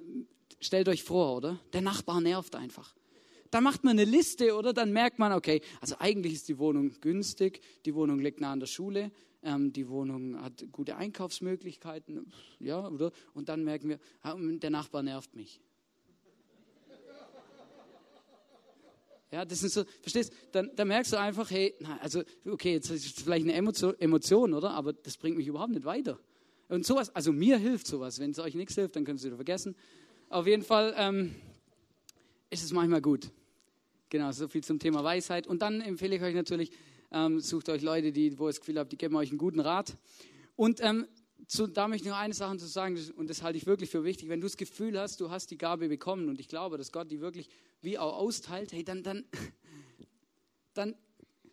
stellt 0.60 0.88
euch 0.88 1.02
vor, 1.02 1.36
oder? 1.36 1.58
Der 1.72 1.80
Nachbar 1.80 2.20
nervt 2.20 2.54
einfach. 2.54 2.94
Dann 3.50 3.64
macht 3.64 3.84
man 3.84 3.98
eine 3.98 4.04
Liste, 4.04 4.54
oder? 4.54 4.72
Dann 4.72 4.92
merkt 4.92 5.18
man, 5.18 5.32
okay, 5.32 5.60
also 5.80 5.96
eigentlich 5.98 6.34
ist 6.34 6.48
die 6.48 6.58
Wohnung 6.58 6.94
günstig, 7.00 7.60
die 7.84 7.94
Wohnung 7.94 8.18
liegt 8.18 8.40
nah 8.40 8.52
an 8.52 8.60
der 8.60 8.66
Schule, 8.66 9.10
ähm, 9.42 9.72
die 9.72 9.88
Wohnung 9.88 10.40
hat 10.40 10.64
gute 10.72 10.96
Einkaufsmöglichkeiten, 10.96 12.32
ja, 12.58 12.88
oder? 12.88 13.12
Und 13.34 13.48
dann 13.48 13.64
merken 13.64 13.88
wir, 13.88 13.98
der 14.58 14.70
Nachbar 14.70 15.02
nervt 15.02 15.34
mich. 15.34 15.60
Ja, 19.32 19.46
das 19.46 19.62
ist 19.62 19.72
so, 19.72 19.84
verstehst 20.02 20.30
dann, 20.52 20.70
dann 20.76 20.88
merkst 20.88 21.14
du 21.14 21.16
einfach, 21.18 21.50
hey, 21.50 21.74
na, 21.80 21.96
also, 22.02 22.22
okay, 22.44 22.74
jetzt 22.74 22.90
ist 22.90 23.06
es 23.06 23.22
vielleicht 23.24 23.44
eine 23.46 23.54
Emotion, 23.54 23.98
Emotion, 23.98 24.52
oder? 24.52 24.72
Aber 24.72 24.92
das 24.92 25.16
bringt 25.16 25.38
mich 25.38 25.46
überhaupt 25.46 25.72
nicht 25.72 25.86
weiter. 25.86 26.18
Und 26.68 26.84
sowas, 26.84 27.14
also 27.16 27.32
mir 27.32 27.56
hilft 27.56 27.86
sowas. 27.86 28.18
Wenn 28.18 28.32
es 28.32 28.38
euch 28.38 28.54
nichts 28.54 28.74
hilft, 28.74 28.94
dann 28.94 29.04
könnt 29.04 29.18
ihr 29.18 29.22
es 29.22 29.24
wieder 29.24 29.36
vergessen. 29.36 29.74
Auf 30.28 30.46
jeden 30.46 30.62
Fall 30.62 30.94
ähm, 30.98 31.34
ist 32.50 32.62
es 32.62 32.72
manchmal 32.72 33.00
gut. 33.00 33.30
Genau, 34.10 34.30
so 34.32 34.48
viel 34.48 34.62
zum 34.62 34.78
Thema 34.78 35.02
Weisheit. 35.02 35.46
Und 35.46 35.62
dann 35.62 35.80
empfehle 35.80 36.16
ich 36.16 36.22
euch 36.22 36.34
natürlich, 36.34 36.70
ähm, 37.12 37.40
sucht 37.40 37.68
euch 37.68 37.82
Leute, 37.82 38.12
die, 38.12 38.38
wo 38.38 38.46
ihr 38.46 38.50
das 38.50 38.60
Gefühl 38.60 38.78
habt, 38.78 38.90
die 38.92 38.98
geben 38.98 39.14
euch 39.16 39.30
einen 39.30 39.38
guten 39.38 39.60
Rat. 39.60 39.96
Und 40.56 40.80
ähm, 40.80 41.06
zu, 41.46 41.66
da 41.66 41.88
möchte 41.88 42.06
ich 42.06 42.10
noch 42.10 42.18
eine 42.18 42.34
Sache 42.34 42.56
zu 42.56 42.66
sagen, 42.66 42.98
und 43.16 43.28
das 43.28 43.42
halte 43.42 43.58
ich 43.58 43.66
wirklich 43.66 43.90
für 43.90 44.04
wichtig. 44.04 44.28
Wenn 44.28 44.40
du 44.40 44.46
das 44.46 44.56
Gefühl 44.56 44.98
hast, 44.98 45.20
du 45.20 45.30
hast 45.30 45.50
die 45.50 45.58
Gabe 45.58 45.88
bekommen, 45.88 46.28
und 46.28 46.40
ich 46.40 46.48
glaube, 46.48 46.78
dass 46.78 46.92
Gott 46.92 47.10
die 47.10 47.20
wirklich 47.20 47.48
wie 47.80 47.98
auch 47.98 48.16
austeilt, 48.16 48.72
hey, 48.72 48.84
dann, 48.84 49.02
dann, 49.02 49.24
dann 50.74 50.94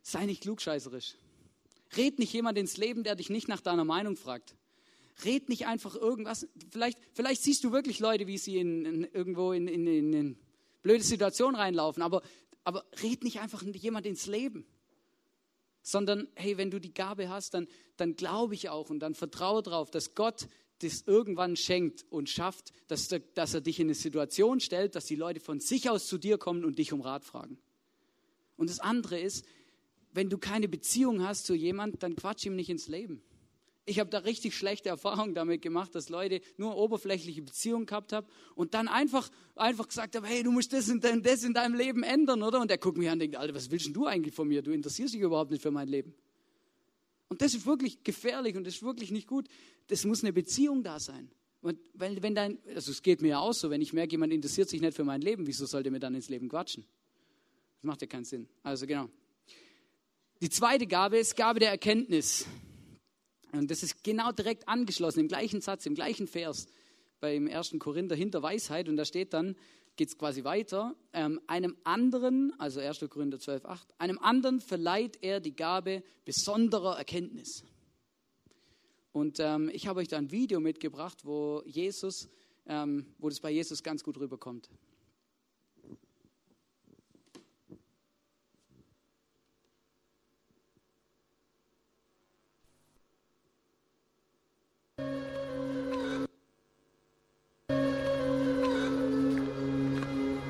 sei 0.01 0.25
nicht 0.25 0.41
klugscheißerisch. 0.41 1.15
Red 1.97 2.19
nicht 2.19 2.31
jemand 2.33 2.57
ins 2.57 2.77
Leben, 2.77 3.03
der 3.03 3.15
dich 3.15 3.29
nicht 3.29 3.47
nach 3.47 3.61
deiner 3.61 3.83
Meinung 3.83 4.15
fragt. 4.15 4.55
Red 5.25 5.49
nicht 5.49 5.65
einfach 5.65 5.95
irgendwas. 5.95 6.47
Vielleicht, 6.69 6.99
vielleicht 7.13 7.41
siehst 7.41 7.63
du 7.63 7.71
wirklich 7.71 7.99
Leute, 7.99 8.27
wie 8.27 8.37
sie 8.37 8.57
in, 8.57 8.85
in 8.85 9.03
irgendwo 9.05 9.51
in, 9.51 9.67
in, 9.67 9.87
in, 9.87 10.13
in 10.13 10.37
blöde 10.81 11.03
Situationen 11.03 11.55
reinlaufen, 11.55 12.03
aber, 12.03 12.21
aber 12.63 12.85
red 13.03 13.23
nicht 13.23 13.41
einfach 13.41 13.63
jemand 13.63 14.05
ins 14.05 14.27
Leben 14.27 14.65
sondern 15.91 16.27
hey, 16.35 16.57
wenn 16.57 16.71
du 16.71 16.79
die 16.79 16.93
Gabe 16.93 17.29
hast, 17.29 17.53
dann, 17.53 17.67
dann 17.97 18.15
glaube 18.15 18.55
ich 18.55 18.69
auch 18.69 18.89
und 18.89 18.99
dann 18.99 19.15
vertraue 19.15 19.63
darauf, 19.63 19.91
dass 19.91 20.15
Gott 20.15 20.47
das 20.81 21.03
irgendwann 21.05 21.55
schenkt 21.55 22.05
und 22.09 22.29
schafft, 22.29 22.71
dass, 22.87 23.09
dass 23.33 23.53
er 23.53 23.61
dich 23.61 23.79
in 23.79 23.87
eine 23.87 23.95
Situation 23.95 24.59
stellt, 24.59 24.95
dass 24.95 25.05
die 25.05 25.15
Leute 25.15 25.39
von 25.39 25.59
sich 25.59 25.89
aus 25.89 26.07
zu 26.07 26.17
dir 26.17 26.37
kommen 26.37 26.63
und 26.63 26.79
dich 26.79 26.93
um 26.93 27.01
Rat 27.01 27.25
fragen. 27.25 27.57
Und 28.55 28.69
das 28.69 28.79
andere 28.79 29.19
ist, 29.19 29.45
wenn 30.11 30.29
du 30.29 30.37
keine 30.37 30.67
Beziehung 30.67 31.23
hast 31.23 31.45
zu 31.45 31.53
jemand, 31.53 32.01
dann 32.01 32.15
quatsch 32.15 32.45
ihm 32.45 32.55
nicht 32.55 32.69
ins 32.69 32.87
Leben. 32.87 33.21
Ich 33.85 33.99
habe 33.99 34.09
da 34.09 34.19
richtig 34.19 34.55
schlechte 34.55 34.89
Erfahrungen 34.89 35.33
damit 35.33 35.61
gemacht, 35.61 35.95
dass 35.95 36.09
Leute 36.09 36.41
nur 36.57 36.77
oberflächliche 36.77 37.41
Beziehungen 37.41 37.85
gehabt 37.85 38.13
haben 38.13 38.27
und 38.53 38.73
dann 38.73 38.87
einfach, 38.87 39.29
einfach 39.55 39.87
gesagt 39.87 40.15
haben, 40.15 40.25
hey, 40.25 40.43
du 40.43 40.51
musst 40.51 40.73
das 40.73 40.89
und 40.89 41.03
das 41.03 41.43
in 41.43 41.53
deinem 41.53 41.75
Leben 41.75 42.03
ändern, 42.03 42.43
oder? 42.43 42.61
Und 42.61 42.69
der 42.69 42.77
guckt 42.77 42.97
mich 42.97 43.07
an 43.07 43.13
und 43.13 43.19
denkt, 43.19 43.35
Alter, 43.35 43.55
was 43.55 43.71
willst 43.71 43.87
denn 43.87 43.93
du 43.93 44.05
eigentlich 44.05 44.35
von 44.35 44.47
mir? 44.47 44.61
Du 44.61 44.71
interessierst 44.71 45.13
dich 45.13 45.21
überhaupt 45.21 45.49
nicht 45.49 45.61
für 45.61 45.71
mein 45.71 45.87
Leben. 45.87 46.13
Und 47.29 47.41
das 47.41 47.53
ist 47.53 47.65
wirklich 47.65 48.03
gefährlich 48.03 48.55
und 48.55 48.65
das 48.65 48.75
ist 48.75 48.83
wirklich 48.83 49.11
nicht 49.11 49.27
gut. 49.27 49.47
Das 49.87 50.03
muss 50.03 50.23
eine 50.23 50.33
Beziehung 50.33 50.83
da 50.83 50.99
sein. 50.99 51.31
Und 51.61 51.79
weil, 51.93 52.21
wenn 52.23 52.35
dein, 52.35 52.57
also 52.73 52.91
es 52.91 53.01
geht 53.01 53.21
mir 53.21 53.29
ja 53.29 53.39
auch 53.39 53.53
so, 53.53 53.69
wenn 53.69 53.81
ich 53.81 53.93
merke, 53.93 54.11
jemand 54.11 54.33
interessiert 54.33 54.69
sich 54.69 54.81
nicht 54.81 54.95
für 54.95 55.03
mein 55.03 55.21
Leben, 55.21 55.45
wieso 55.45 55.65
sollte 55.65 55.91
mir 55.91 55.99
dann 55.99 56.15
ins 56.15 56.29
Leben 56.29 56.47
quatschen? 56.47 56.85
Das 57.77 57.83
macht 57.83 58.01
ja 58.01 58.07
keinen 58.07 58.25
Sinn. 58.25 58.47
Also 58.63 58.87
genau. 58.87 59.09
Die 60.41 60.49
zweite 60.49 60.87
Gabe 60.87 61.17
ist 61.17 61.35
Gabe 61.35 61.59
der 61.59 61.69
Erkenntnis. 61.69 62.45
Und 63.51 63.71
das 63.71 63.83
ist 63.83 64.03
genau 64.03 64.31
direkt 64.31 64.67
angeschlossen, 64.67 65.21
im 65.21 65.27
gleichen 65.27 65.61
Satz, 65.61 65.85
im 65.85 65.95
gleichen 65.95 66.27
Vers, 66.27 66.67
beim 67.19 67.47
ersten 67.47 67.79
Korinther 67.79 68.15
hinter 68.15 68.41
Weisheit. 68.43 68.87
Und 68.87 68.97
da 68.97 69.05
steht 69.05 69.33
dann, 69.33 69.55
geht 69.95 70.09
es 70.09 70.17
quasi 70.17 70.43
weiter, 70.43 70.95
ähm, 71.13 71.41
einem 71.47 71.75
anderen, 71.83 72.53
also 72.59 72.79
1. 72.79 73.05
Korinther 73.09 73.39
12, 73.39 73.65
8, 73.65 73.93
einem 73.97 74.19
anderen 74.19 74.61
verleiht 74.61 75.17
er 75.21 75.39
die 75.39 75.55
Gabe 75.55 76.03
besonderer 76.25 76.97
Erkenntnis. 76.97 77.63
Und 79.11 79.39
ähm, 79.39 79.69
ich 79.73 79.87
habe 79.87 79.99
euch 79.99 80.07
da 80.07 80.17
ein 80.17 80.31
Video 80.31 80.59
mitgebracht, 80.59 81.25
wo 81.25 81.63
Jesus, 81.65 82.29
ähm, 82.67 83.07
wo 83.17 83.29
das 83.29 83.39
bei 83.39 83.49
Jesus 83.49 83.83
ganz 83.83 84.03
gut 84.03 84.17
rüberkommt. 84.19 84.69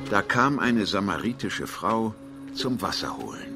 Da 0.09 0.23
kam 0.23 0.57
eine 0.57 0.87
samaritische 0.87 1.67
Frau 1.67 2.15
zum 2.55 2.81
Wasser 2.81 3.15
holen. 3.15 3.53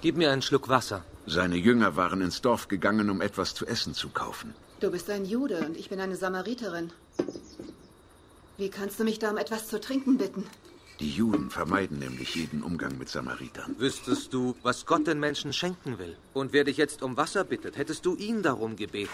Gib 0.00 0.16
mir 0.16 0.30
einen 0.30 0.42
Schluck 0.42 0.68
Wasser. 0.68 1.04
Seine 1.26 1.56
Jünger 1.56 1.96
waren 1.96 2.20
ins 2.20 2.40
Dorf 2.40 2.68
gegangen, 2.68 3.10
um 3.10 3.20
etwas 3.20 3.54
zu 3.54 3.66
essen 3.66 3.94
zu 3.94 4.10
kaufen. 4.10 4.54
Du 4.78 4.92
bist 4.92 5.10
ein 5.10 5.24
Jude 5.24 5.58
und 5.66 5.76
ich 5.76 5.88
bin 5.88 5.98
eine 5.98 6.14
Samariterin. 6.14 6.92
Wie 8.58 8.68
kannst 8.68 9.00
du 9.00 9.04
mich 9.04 9.18
da 9.18 9.30
um 9.30 9.36
etwas 9.36 9.66
zu 9.66 9.80
trinken 9.80 10.16
bitten? 10.16 10.44
Die 11.00 11.10
Juden 11.10 11.50
vermeiden 11.50 11.98
nämlich 11.98 12.36
jeden 12.36 12.62
Umgang 12.62 12.96
mit 12.96 13.08
Samaritern. 13.08 13.74
Wüsstest 13.78 14.32
du, 14.32 14.54
was 14.62 14.86
Gott 14.86 15.08
den 15.08 15.18
Menschen 15.18 15.52
schenken 15.52 15.98
will, 15.98 16.16
und 16.32 16.52
wer 16.52 16.62
dich 16.62 16.76
jetzt 16.76 17.02
um 17.02 17.16
Wasser 17.16 17.42
bittet, 17.42 17.76
hättest 17.76 18.06
du 18.06 18.14
ihn 18.14 18.44
darum 18.44 18.76
gebeten 18.76 19.10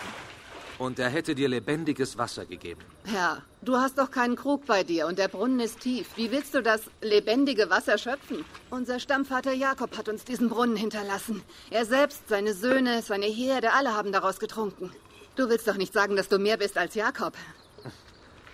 und 0.80 0.98
er 0.98 1.10
hätte 1.10 1.34
dir 1.34 1.48
lebendiges 1.48 2.16
Wasser 2.16 2.46
gegeben. 2.46 2.80
Herr, 3.04 3.42
du 3.60 3.76
hast 3.76 3.98
doch 3.98 4.10
keinen 4.10 4.34
Krug 4.34 4.64
bei 4.64 4.82
dir 4.82 5.06
und 5.06 5.18
der 5.18 5.28
Brunnen 5.28 5.60
ist 5.60 5.80
tief. 5.80 6.08
Wie 6.16 6.30
willst 6.32 6.54
du 6.54 6.62
das 6.62 6.80
lebendige 7.02 7.68
Wasser 7.68 7.98
schöpfen? 7.98 8.46
Unser 8.70 8.98
Stammvater 8.98 9.52
Jakob 9.52 9.98
hat 9.98 10.08
uns 10.08 10.24
diesen 10.24 10.48
Brunnen 10.48 10.76
hinterlassen. 10.76 11.42
Er 11.70 11.84
selbst, 11.84 12.22
seine 12.30 12.54
Söhne, 12.54 13.02
seine 13.02 13.26
Herde, 13.26 13.74
alle 13.74 13.94
haben 13.94 14.10
daraus 14.10 14.40
getrunken. 14.40 14.90
Du 15.36 15.50
willst 15.50 15.68
doch 15.68 15.76
nicht 15.76 15.92
sagen, 15.92 16.16
dass 16.16 16.28
du 16.28 16.38
mehr 16.38 16.56
bist 16.56 16.78
als 16.78 16.94
Jakob. 16.94 17.34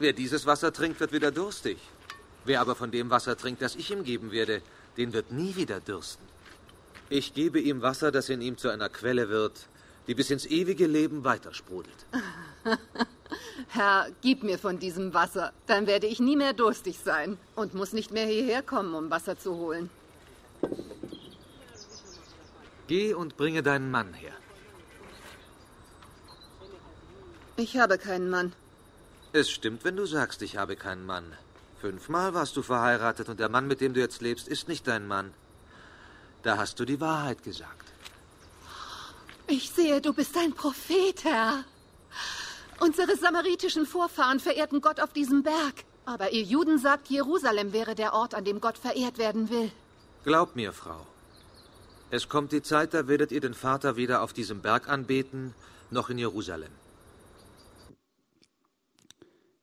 Wer 0.00 0.12
dieses 0.12 0.46
Wasser 0.46 0.72
trinkt, 0.72 0.98
wird 0.98 1.12
wieder 1.12 1.30
durstig. 1.30 1.78
Wer 2.44 2.60
aber 2.60 2.74
von 2.74 2.90
dem 2.90 3.08
Wasser 3.08 3.36
trinkt, 3.36 3.62
das 3.62 3.76
ich 3.76 3.92
ihm 3.92 4.02
geben 4.02 4.32
werde, 4.32 4.62
den 4.96 5.12
wird 5.12 5.30
nie 5.30 5.54
wieder 5.54 5.78
dürsten. 5.78 6.24
Ich 7.08 7.34
gebe 7.34 7.60
ihm 7.60 7.82
Wasser, 7.82 8.10
das 8.10 8.28
in 8.30 8.40
ihm 8.40 8.58
zu 8.58 8.68
einer 8.68 8.88
Quelle 8.88 9.28
wird, 9.28 9.68
die 10.06 10.14
bis 10.14 10.30
ins 10.30 10.46
ewige 10.46 10.86
Leben 10.86 11.24
weitersprudelt. 11.24 12.06
Herr, 13.68 14.08
gib 14.22 14.42
mir 14.42 14.58
von 14.58 14.78
diesem 14.78 15.12
Wasser, 15.14 15.52
dann 15.66 15.86
werde 15.86 16.06
ich 16.06 16.20
nie 16.20 16.36
mehr 16.36 16.52
durstig 16.52 16.98
sein 16.98 17.38
und 17.54 17.74
muss 17.74 17.92
nicht 17.92 18.12
mehr 18.12 18.26
hierher 18.26 18.62
kommen, 18.62 18.94
um 18.94 19.10
Wasser 19.10 19.38
zu 19.38 19.56
holen. 19.56 19.90
Geh 22.86 23.14
und 23.14 23.36
bringe 23.36 23.62
deinen 23.62 23.90
Mann 23.90 24.14
her. 24.14 24.32
Ich 27.56 27.78
habe 27.78 27.98
keinen 27.98 28.30
Mann. 28.30 28.52
Es 29.32 29.50
stimmt, 29.50 29.84
wenn 29.84 29.96
du 29.96 30.06
sagst, 30.06 30.42
ich 30.42 30.56
habe 30.56 30.76
keinen 30.76 31.04
Mann. 31.04 31.32
Fünfmal 31.80 32.32
warst 32.32 32.56
du 32.56 32.62
verheiratet 32.62 33.28
und 33.28 33.40
der 33.40 33.48
Mann, 33.48 33.66
mit 33.66 33.80
dem 33.80 33.92
du 33.92 34.00
jetzt 34.00 34.22
lebst, 34.22 34.46
ist 34.46 34.68
nicht 34.68 34.86
dein 34.86 35.06
Mann. 35.06 35.32
Da 36.42 36.58
hast 36.58 36.78
du 36.78 36.84
die 36.84 37.00
Wahrheit 37.00 37.42
gesagt. 37.42 37.85
Ich 39.48 39.70
sehe, 39.70 40.00
du 40.00 40.12
bist 40.12 40.36
ein 40.36 40.52
Prophet, 40.52 41.22
Herr. 41.22 41.64
Unsere 42.80 43.16
samaritischen 43.16 43.86
Vorfahren 43.86 44.40
verehrten 44.40 44.80
Gott 44.80 44.98
auf 44.98 45.12
diesem 45.12 45.44
Berg. 45.44 45.84
Aber 46.04 46.32
ihr 46.32 46.42
Juden 46.42 46.78
sagt, 46.78 47.08
Jerusalem 47.08 47.72
wäre 47.72 47.94
der 47.94 48.12
Ort, 48.12 48.34
an 48.34 48.44
dem 48.44 48.60
Gott 48.60 48.76
verehrt 48.76 49.18
werden 49.18 49.48
will. 49.48 49.70
Glaub 50.24 50.56
mir, 50.56 50.72
Frau. 50.72 51.06
Es 52.10 52.28
kommt 52.28 52.50
die 52.50 52.62
Zeit, 52.62 52.92
da 52.92 53.06
werdet 53.06 53.30
ihr 53.30 53.40
den 53.40 53.54
Vater 53.54 53.96
weder 53.96 54.22
auf 54.22 54.32
diesem 54.32 54.62
Berg 54.62 54.88
anbeten, 54.88 55.54
noch 55.90 56.10
in 56.10 56.18
Jerusalem. 56.18 56.70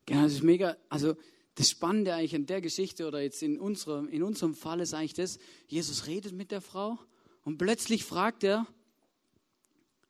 Genau, 0.05 0.23
das 0.23 0.33
ist 0.33 0.43
mega. 0.43 0.77
Also, 0.89 1.15
das 1.55 1.69
Spannende 1.69 2.13
eigentlich 2.13 2.35
an 2.35 2.45
der 2.45 2.61
Geschichte 2.61 3.05
oder 3.05 3.21
jetzt 3.21 3.43
in 3.43 3.59
unserem, 3.59 4.07
in 4.07 4.23
unserem 4.23 4.55
Fall 4.55 4.79
ist 4.79 4.93
eigentlich 4.93 5.13
das, 5.13 5.39
Jesus 5.67 6.07
redet 6.07 6.33
mit 6.33 6.51
der 6.51 6.61
Frau 6.61 6.97
und 7.43 7.57
plötzlich 7.57 8.05
fragt 8.05 8.43
er, 8.43 8.65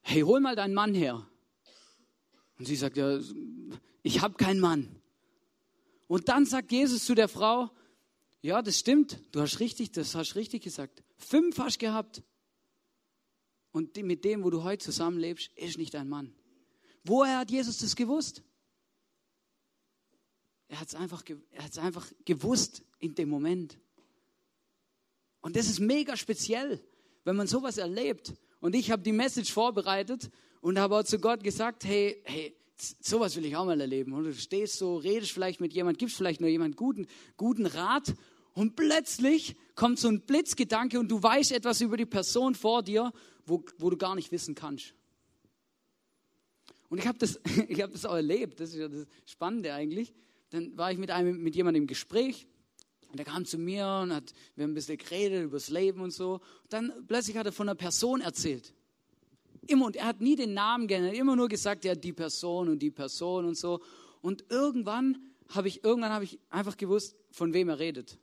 hey, 0.03 0.21
hol 0.21 0.39
mal 0.39 0.55
deinen 0.55 0.73
Mann 0.73 0.93
her. 0.93 1.27
Und 2.59 2.65
sie 2.65 2.75
sagt, 2.75 2.97
ja, 2.97 3.19
ich 4.03 4.21
habe 4.21 4.35
keinen 4.35 4.59
Mann. 4.59 5.01
Und 6.07 6.29
dann 6.29 6.45
sagt 6.45 6.71
Jesus 6.71 7.05
zu 7.05 7.15
der 7.15 7.27
Frau, 7.27 7.71
ja, 8.41 8.61
das 8.61 8.77
stimmt, 8.77 9.19
du 9.31 9.41
hast 9.41 9.59
richtig, 9.59 9.93
das 9.93 10.15
hast 10.15 10.35
richtig 10.35 10.63
gesagt. 10.63 11.03
Fünf 11.17 11.57
hast 11.57 11.79
gehabt. 11.79 12.21
Und 13.71 13.95
mit 13.97 14.23
dem, 14.23 14.43
wo 14.43 14.49
du 14.49 14.63
heute 14.63 14.83
zusammenlebst, 14.83 15.49
ist 15.55 15.77
nicht 15.77 15.93
dein 15.93 16.09
Mann. 16.09 16.35
Woher 17.03 17.39
hat 17.39 17.49
Jesus 17.49 17.79
das 17.79 17.95
gewusst? 17.95 18.43
Er 20.67 20.79
hat 20.79 20.87
es 20.87 20.95
einfach, 20.95 21.23
einfach 21.77 22.11
gewusst 22.25 22.83
in 22.99 23.15
dem 23.15 23.29
Moment. 23.29 23.79
Und 25.41 25.55
das 25.55 25.67
ist 25.67 25.79
mega 25.79 26.15
speziell, 26.15 26.83
wenn 27.23 27.35
man 27.35 27.47
sowas 27.47 27.77
erlebt. 27.77 28.33
Und 28.63 28.75
ich 28.75 28.91
habe 28.91 29.01
die 29.01 29.11
Message 29.11 29.51
vorbereitet 29.51 30.29
und 30.61 30.79
habe 30.79 30.95
auch 30.95 31.03
zu 31.03 31.19
Gott 31.19 31.43
gesagt, 31.43 31.83
hey, 31.83 32.23
hey, 32.23 32.55
sowas 33.01 33.35
will 33.35 33.43
ich 33.43 33.57
auch 33.57 33.65
mal 33.65 33.81
erleben. 33.81 34.13
Und 34.13 34.23
du 34.23 34.33
stehst 34.33 34.77
so, 34.77 34.95
redest 34.95 35.33
vielleicht 35.33 35.59
mit 35.59 35.73
jemand, 35.73 35.97
gibst 35.97 36.15
vielleicht 36.15 36.39
nur 36.39 36.49
jemand 36.49 36.77
guten, 36.77 37.07
guten 37.35 37.65
Rat 37.65 38.13
und 38.53 38.77
plötzlich 38.77 39.57
kommt 39.75 39.99
so 39.99 40.07
ein 40.07 40.21
Blitzgedanke 40.21 40.97
und 40.97 41.11
du 41.11 41.21
weißt 41.21 41.51
etwas 41.51 41.81
über 41.81 41.97
die 41.97 42.05
Person 42.05 42.55
vor 42.55 42.83
dir, 42.83 43.11
wo, 43.45 43.65
wo 43.79 43.89
du 43.89 43.97
gar 43.97 44.15
nicht 44.15 44.31
wissen 44.31 44.55
kannst. 44.55 44.93
Und 46.87 46.99
ich 46.99 47.07
habe 47.07 47.17
das, 47.17 47.41
hab 47.81 47.91
das 47.91 48.05
auch 48.05 48.15
erlebt, 48.15 48.61
das 48.61 48.69
ist 48.69 48.77
ja 48.77 48.87
das 48.87 49.05
Spannende 49.25 49.73
eigentlich. 49.73 50.13
Dann 50.51 50.77
war 50.77 50.89
ich 50.89 50.97
mit, 50.97 51.11
einem, 51.11 51.43
mit 51.43 51.57
jemandem 51.57 51.83
im 51.83 51.87
Gespräch 51.87 52.47
und 53.13 53.17
der 53.19 53.27
kam 53.27 53.45
zu 53.45 53.59
mir 53.59 53.85
und 54.01 54.11
hat, 54.11 54.33
wir 54.55 54.63
haben 54.63 54.71
ein 54.71 54.73
bisschen 54.73 54.97
geredet 54.97 55.43
über 55.43 55.57
das 55.57 55.69
Leben 55.69 56.01
und 56.01 56.09
so. 56.09 56.41
Und 56.63 56.73
dann 56.73 56.91
plötzlich 57.07 57.37
hat 57.37 57.45
er 57.45 57.51
von 57.51 57.69
einer 57.69 57.75
Person 57.75 58.21
erzählt. 58.21 58.73
Immer, 59.67 59.85
und 59.85 59.95
er 59.95 60.05
hat 60.07 60.19
nie 60.19 60.35
den 60.35 60.55
Namen 60.55 60.87
genannt, 60.87 61.13
immer 61.13 61.35
nur 61.35 61.47
gesagt, 61.47 61.85
ja, 61.85 61.93
die 61.93 62.11
Person 62.11 62.69
und 62.69 62.79
die 62.79 62.89
Person 62.89 63.45
und 63.45 63.55
so. 63.55 63.81
Und 64.23 64.45
irgendwann 64.49 65.21
habe 65.49 65.67
ich, 65.67 65.83
irgendwann 65.83 66.23
ich 66.23 66.39
einfach 66.49 66.75
gewusst, 66.75 67.15
von 67.29 67.53
wem 67.53 67.69
er 67.69 67.77
redet. 67.77 68.17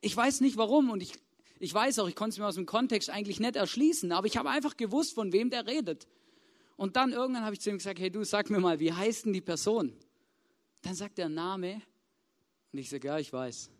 Ich 0.00 0.16
weiß 0.16 0.40
nicht 0.40 0.56
warum 0.56 0.90
und 0.90 1.00
ich, 1.00 1.12
ich 1.60 1.72
weiß 1.72 2.00
auch, 2.00 2.08
ich 2.08 2.16
konnte 2.16 2.30
es 2.30 2.38
mir 2.38 2.46
aus 2.48 2.56
dem 2.56 2.66
Kontext 2.66 3.10
eigentlich 3.10 3.38
nicht 3.38 3.54
erschließen, 3.54 4.10
aber 4.10 4.26
ich 4.26 4.36
habe 4.36 4.50
einfach 4.50 4.76
gewusst, 4.76 5.14
von 5.14 5.32
wem 5.32 5.48
der 5.48 5.68
redet. 5.68 6.08
Und 6.76 6.96
dann 6.96 7.12
irgendwann 7.12 7.44
habe 7.44 7.54
ich 7.54 7.60
zu 7.60 7.70
ihm 7.70 7.78
gesagt, 7.78 8.00
hey 8.00 8.10
du, 8.10 8.24
sag 8.24 8.50
mir 8.50 8.58
mal, 8.58 8.80
wie 8.80 8.92
heißt 8.92 9.26
denn 9.26 9.32
die 9.32 9.40
Person? 9.40 9.92
Dann 10.82 10.96
sagt 10.96 11.20
er 11.20 11.28
Name 11.28 11.82
und 12.72 12.80
ich 12.80 12.90
sage, 12.90 13.06
ja, 13.06 13.16
ich 13.20 13.32
weiß. 13.32 13.70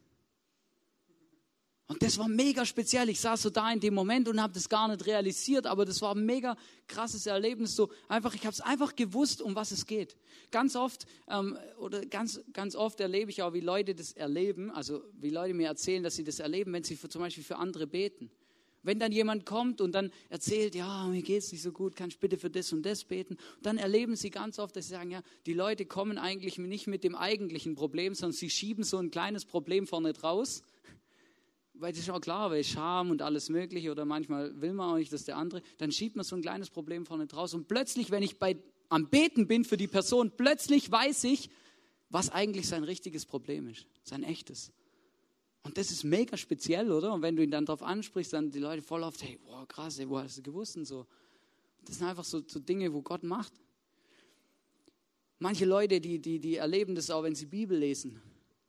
Und 1.90 2.03
das 2.03 2.18
war 2.18 2.29
mega 2.29 2.66
speziell. 2.66 3.09
Ich 3.09 3.18
saß 3.18 3.40
so 3.40 3.48
da 3.48 3.72
in 3.72 3.81
dem 3.81 3.94
Moment 3.94 4.29
und 4.29 4.42
habe 4.42 4.53
das 4.53 4.68
gar 4.68 4.88
nicht 4.88 5.07
realisiert, 5.07 5.66
aber 5.66 5.87
das 5.87 6.03
war 6.03 6.14
ein 6.14 6.24
mega 6.24 6.55
krasses 6.87 7.24
Erlebnis. 7.24 7.74
So 7.74 7.88
einfach, 8.09 8.35
ich 8.35 8.42
habe 8.42 8.53
es 8.53 8.61
einfach 8.61 8.94
gewusst, 8.94 9.40
um 9.40 9.55
was 9.55 9.70
es 9.70 9.87
geht. 9.87 10.14
Ganz 10.51 10.77
oft 10.77 11.07
ähm, 11.31 11.57
oder 11.79 12.05
ganz 12.05 12.42
ganz 12.53 12.77
oft 12.77 13.01
erlebe 13.01 13.31
ich 13.31 13.42
auch, 13.42 13.55
wie 13.55 13.61
Leute 13.61 13.94
das 13.94 14.12
erleben. 14.12 14.70
Also 14.70 15.03
wie 15.18 15.31
Leute 15.31 15.55
mir 15.55 15.68
erzählen, 15.68 16.03
dass 16.03 16.14
sie 16.16 16.24
das 16.24 16.40
erleben, 16.40 16.74
wenn 16.74 16.85
sie 16.85 16.94
für, 16.94 17.09
zum 17.09 17.22
Beispiel 17.22 17.42
für 17.42 17.57
andere 17.57 17.87
beten. 17.87 18.31
Wenn 18.83 18.98
dann 18.98 19.11
jemand 19.11 19.46
kommt 19.46 19.81
und 19.81 19.92
dann 19.92 20.12
erzählt, 20.29 20.74
ja, 20.74 21.07
mir 21.07 21.22
geht 21.22 21.42
es 21.42 21.53
nicht 21.53 21.62
so 21.62 21.72
gut, 21.72 21.96
kannst 21.96 22.16
du 22.16 22.20
bitte 22.20 22.37
für 22.37 22.51
das 22.51 22.70
und 22.72 22.85
das 22.85 23.05
beten? 23.05 23.38
dann 23.62 23.79
erleben 23.79 24.14
sie 24.14 24.31
ganz 24.31 24.59
oft, 24.59 24.77
dass 24.77 24.88
sie 24.88 24.92
sagen, 24.92 25.11
ja, 25.11 25.22
die 25.46 25.55
Leute 25.55 25.87
kommen 25.87 26.18
eigentlich 26.18 26.59
nicht 26.59 26.87
mit 26.87 27.03
dem 27.03 27.14
eigentlichen 27.14 27.74
Problem, 27.74 28.14
sondern 28.14 28.37
sie 28.37 28.51
schieben 28.51 28.85
so 28.85 28.98
ein 28.98 29.11
kleines 29.11 29.46
Problem 29.46 29.87
vorne 29.87 30.12
draus 30.12 30.62
weil 31.80 31.92
das 31.92 32.00
ist 32.02 32.10
auch 32.10 32.20
klar, 32.20 32.50
weil 32.50 32.64
Scham 32.64 33.10
und 33.10 33.22
alles 33.22 33.48
Mögliche 33.48 33.90
oder 33.90 34.04
manchmal 34.04 34.60
will 34.60 34.72
man 34.72 34.90
auch 34.90 34.96
nicht, 34.96 35.12
dass 35.12 35.24
der 35.24 35.36
andere, 35.36 35.62
dann 35.78 35.92
schiebt 35.92 36.16
man 36.16 36.24
so 36.24 36.36
ein 36.36 36.42
kleines 36.42 36.70
Problem 36.70 37.06
vorne 37.06 37.26
draus 37.26 37.54
und 37.54 37.68
plötzlich, 37.68 38.10
wenn 38.10 38.22
ich 38.22 38.38
bei, 38.38 38.56
am 38.88 39.08
Beten 39.08 39.46
bin 39.46 39.64
für 39.64 39.76
die 39.76 39.86
Person, 39.86 40.32
plötzlich 40.36 40.90
weiß 40.90 41.24
ich, 41.24 41.50
was 42.10 42.30
eigentlich 42.30 42.66
sein 42.66 42.84
richtiges 42.84 43.26
Problem 43.26 43.68
ist, 43.68 43.86
sein 44.02 44.22
echtes. 44.22 44.72
Und 45.62 45.76
das 45.76 45.90
ist 45.90 46.04
mega 46.04 46.36
speziell, 46.36 46.90
oder? 46.90 47.12
Und 47.12 47.22
wenn 47.22 47.36
du 47.36 47.42
ihn 47.42 47.50
dann 47.50 47.66
darauf 47.66 47.82
ansprichst, 47.82 48.32
dann 48.32 48.50
die 48.50 48.58
Leute 48.58 48.82
voll 48.82 49.02
oft, 49.02 49.22
hey, 49.22 49.38
wow, 49.44 49.66
krass, 49.68 49.98
ey, 49.98 50.08
wo 50.08 50.18
hast 50.18 50.38
du 50.38 50.42
gewusst 50.42 50.76
und 50.76 50.86
so. 50.86 51.06
Das 51.84 51.98
sind 51.98 52.06
einfach 52.06 52.24
so, 52.24 52.42
so 52.46 52.58
Dinge, 52.58 52.92
wo 52.92 53.02
Gott 53.02 53.22
macht. 53.22 53.52
Manche 55.38 55.64
Leute, 55.64 56.00
die, 56.00 56.18
die, 56.18 56.38
die 56.38 56.56
erleben 56.56 56.94
das 56.94 57.10
auch, 57.10 57.22
wenn 57.22 57.34
sie 57.34 57.46
Bibel 57.46 57.78
lesen. 57.78 58.20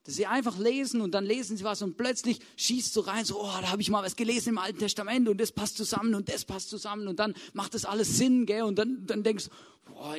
Dass 0.10 0.16
sie 0.16 0.26
einfach 0.26 0.58
lesen 0.58 1.02
und 1.02 1.12
dann 1.12 1.24
lesen 1.24 1.56
sie 1.56 1.64
was 1.64 1.84
und 1.84 1.96
plötzlich 1.96 2.40
schießt 2.56 2.94
so 2.94 3.02
rein, 3.02 3.26
so, 3.26 3.40
oh, 3.40 3.58
da 3.62 3.70
habe 3.70 3.80
ich 3.80 3.92
mal 3.92 4.04
was 4.04 4.16
gelesen 4.16 4.50
im 4.50 4.58
Alten 4.58 4.80
Testament 4.80 5.30
und 5.30 5.40
das 5.40 5.52
passt 5.52 5.78
zusammen 5.78 6.16
und 6.16 6.30
das 6.30 6.46
passt 6.46 6.72
zusammen 6.72 7.08
und 7.08 7.20
dann 7.20 7.36
macht 7.54 7.76
das 7.76 7.86
alles 7.86 8.18
Sinn, 8.18 8.48
gell? 8.48 8.64
Und 8.64 8.80
dann, 8.80 9.06
dann 9.06 9.22
denkst 9.22 9.50
du, 9.50 9.94
boah, 9.94 10.16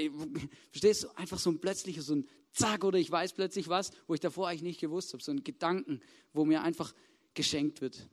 verstehst 0.70 1.02
du, 1.02 1.08
einfach 1.16 1.40
so 1.40 1.50
ein 1.50 1.58
plötzlicher, 1.58 2.02
so 2.02 2.14
ein 2.14 2.28
Zack 2.52 2.84
oder 2.84 3.00
ich 3.00 3.10
weiß 3.10 3.32
plötzlich 3.32 3.66
was, 3.66 3.90
wo 4.06 4.14
ich 4.14 4.20
davor 4.20 4.46
eigentlich 4.46 4.62
nicht 4.62 4.80
gewusst 4.80 5.12
habe, 5.12 5.24
so 5.24 5.32
ein 5.32 5.42
Gedanken, 5.42 6.00
wo 6.32 6.44
mir 6.44 6.62
einfach 6.62 6.94
geschenkt 7.34 7.80
wird. 7.80 8.06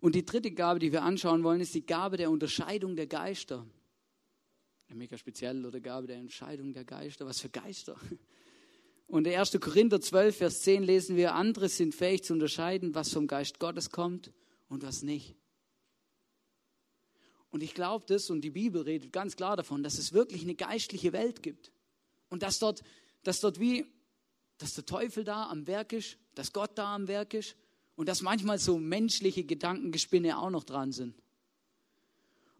Und 0.00 0.14
die 0.16 0.26
dritte 0.26 0.50
Gabe, 0.50 0.80
die 0.80 0.92
wir 0.92 1.02
anschauen 1.02 1.44
wollen, 1.44 1.62
ist 1.62 1.74
die 1.74 1.86
Gabe 1.86 2.18
der 2.18 2.30
Unterscheidung 2.30 2.94
der 2.94 3.06
Geister. 3.06 3.64
Mega 4.90 5.16
spezielle 5.16 5.66
oder 5.66 5.80
Gabe 5.80 6.06
der 6.06 6.16
Entscheidung 6.16 6.74
der 6.74 6.84
Geister. 6.84 7.24
Was 7.24 7.40
für 7.40 7.48
Geister? 7.48 7.96
Und 9.06 9.26
in 9.26 9.38
1. 9.38 9.58
Korinther 9.60 10.00
12, 10.00 10.36
Vers 10.36 10.62
10 10.62 10.82
lesen 10.82 11.16
wir, 11.16 11.34
andere 11.34 11.68
sind 11.68 11.94
fähig 11.94 12.24
zu 12.24 12.32
unterscheiden, 12.32 12.94
was 12.94 13.12
vom 13.12 13.26
Geist 13.26 13.60
Gottes 13.60 13.90
kommt 13.90 14.32
und 14.68 14.82
was 14.82 15.02
nicht. 15.02 15.36
Und 17.50 17.62
ich 17.62 17.74
glaube 17.74 18.04
das, 18.08 18.30
und 18.30 18.40
die 18.42 18.50
Bibel 18.50 18.82
redet 18.82 19.12
ganz 19.12 19.36
klar 19.36 19.56
davon, 19.56 19.82
dass 19.82 19.98
es 19.98 20.12
wirklich 20.12 20.42
eine 20.42 20.56
geistliche 20.56 21.12
Welt 21.12 21.42
gibt. 21.42 21.72
Und 22.28 22.42
dass 22.42 22.58
dort, 22.58 22.82
dass 23.22 23.40
dort 23.40 23.60
wie, 23.60 23.86
dass 24.58 24.74
der 24.74 24.84
Teufel 24.84 25.22
da 25.22 25.48
am 25.48 25.66
Werk 25.66 25.92
ist, 25.92 26.18
dass 26.34 26.52
Gott 26.52 26.76
da 26.76 26.94
am 26.94 27.06
Werk 27.06 27.32
ist 27.34 27.56
und 27.94 28.08
dass 28.08 28.22
manchmal 28.22 28.58
so 28.58 28.78
menschliche 28.78 29.44
Gedankengespinne 29.44 30.38
auch 30.38 30.50
noch 30.50 30.64
dran 30.64 30.92
sind. 30.92 31.14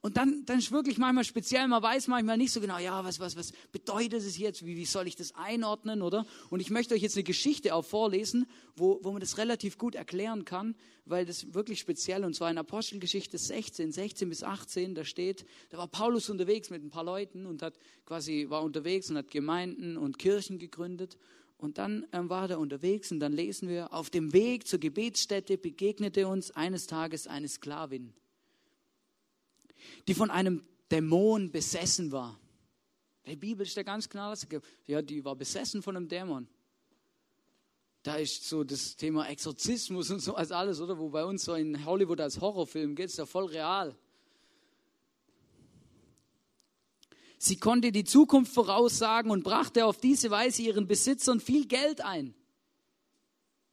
Und 0.07 0.17
dann, 0.17 0.45
dann 0.47 0.61
ist 0.61 0.71
wirklich 0.71 0.99
manchmal 0.99 1.25
speziell, 1.25 1.67
man 1.67 1.83
weiß 1.83 2.07
manchmal 2.07 2.37
nicht 2.37 2.53
so 2.53 2.61
genau, 2.61 2.79
ja, 2.79 3.05
was, 3.05 3.19
was, 3.19 3.37
was 3.37 3.51
bedeutet 3.73 4.21
es 4.21 4.39
jetzt, 4.39 4.65
wie, 4.65 4.77
wie 4.77 4.85
soll 4.85 5.09
ich 5.09 5.17
das 5.17 5.35
einordnen, 5.35 6.01
oder? 6.01 6.25
Und 6.49 6.61
ich 6.61 6.71
möchte 6.71 6.95
euch 6.95 7.03
jetzt 7.03 7.17
eine 7.17 7.25
Geschichte 7.25 7.75
auch 7.75 7.85
vorlesen, 7.85 8.47
wo, 8.77 9.01
wo 9.03 9.11
man 9.11 9.19
das 9.19 9.37
relativ 9.37 9.79
gut 9.79 9.97
erklären 9.97 10.45
kann, 10.45 10.77
weil 11.07 11.27
das 11.27 11.55
wirklich 11.55 11.81
speziell, 11.81 12.25
und 12.25 12.37
zwar 12.37 12.53
in 12.53 12.57
Apostelgeschichte 12.57 13.37
16, 13.37 13.91
16 13.91 14.29
bis 14.29 14.45
18, 14.45 14.95
da 14.95 15.05
steht, 15.05 15.45
da 15.71 15.79
war 15.79 15.89
Paulus 15.89 16.31
unterwegs 16.31 16.71
mit 16.71 16.85
ein 16.85 16.91
paar 16.91 17.03
Leuten 17.03 17.45
und 17.45 17.61
hat 17.61 17.75
quasi, 18.05 18.47
war 18.49 18.63
unterwegs 18.63 19.11
und 19.11 19.17
hat 19.17 19.33
Gemeinden 19.33 19.97
und 19.97 20.21
Kirchen 20.21 20.61
gegründet. 20.61 21.19
Und 21.59 21.79
dann 21.79 22.07
ähm, 22.13 22.31
war 22.31 22.49
er 22.49 22.61
unterwegs 22.61 23.11
und 23.11 23.19
dann 23.19 23.33
lesen 23.33 23.69
wir, 23.69 23.93
auf 23.93 24.09
dem 24.09 24.33
Weg 24.33 24.69
zur 24.69 24.79
Gebetsstätte 24.79 25.59
begegnete 25.59 26.29
uns 26.29 26.53
eines 26.53 26.87
Tages 26.87 27.27
eine 27.27 27.49
Sklavin 27.49 28.15
die 30.07 30.15
von 30.15 30.31
einem 30.31 30.65
Dämon 30.91 31.51
besessen 31.51 32.13
war. 32.13 32.39
Die 33.27 33.37
Bibel 33.37 33.67
ist 33.67 33.77
da 33.77 33.83
ganz 33.83 34.09
klar, 34.09 34.37
ja, 34.87 35.03
die 35.03 35.25
war 35.25 35.35
besessen 35.35 35.83
von 35.83 35.97
einem 35.97 36.09
Dämon. 36.09 36.49
Da 38.03 38.17
ist 38.17 38.49
so 38.49 38.63
das 38.63 38.95
Thema 38.95 39.29
Exorzismus 39.29 40.11
und 40.11 40.21
so 40.21 40.37
als 40.37 40.53
alles, 40.53 40.81
oder? 40.81 40.97
Wo 40.97 41.09
bei 41.09 41.25
uns 41.25 41.45
so 41.45 41.55
in 41.55 41.85
Hollywood 41.85 42.21
als 42.21 42.41
Horrorfilm 42.41 42.95
geht, 42.95 43.07
ist 43.07 43.19
ja 43.19 43.27
voll 43.27 43.47
real. 43.47 43.97
Sie 47.39 47.57
konnte 47.57 47.91
die 47.91 48.05
Zukunft 48.05 48.55
voraussagen 48.55 49.31
und 49.31 49.43
brachte 49.43 49.87
auf 49.87 49.99
diese 49.99 50.31
Weise 50.31 50.63
ihren 50.63 50.87
Besitzern 50.87 51.41
viel 51.41 51.67
Geld 51.67 52.01
ein. 52.01 52.35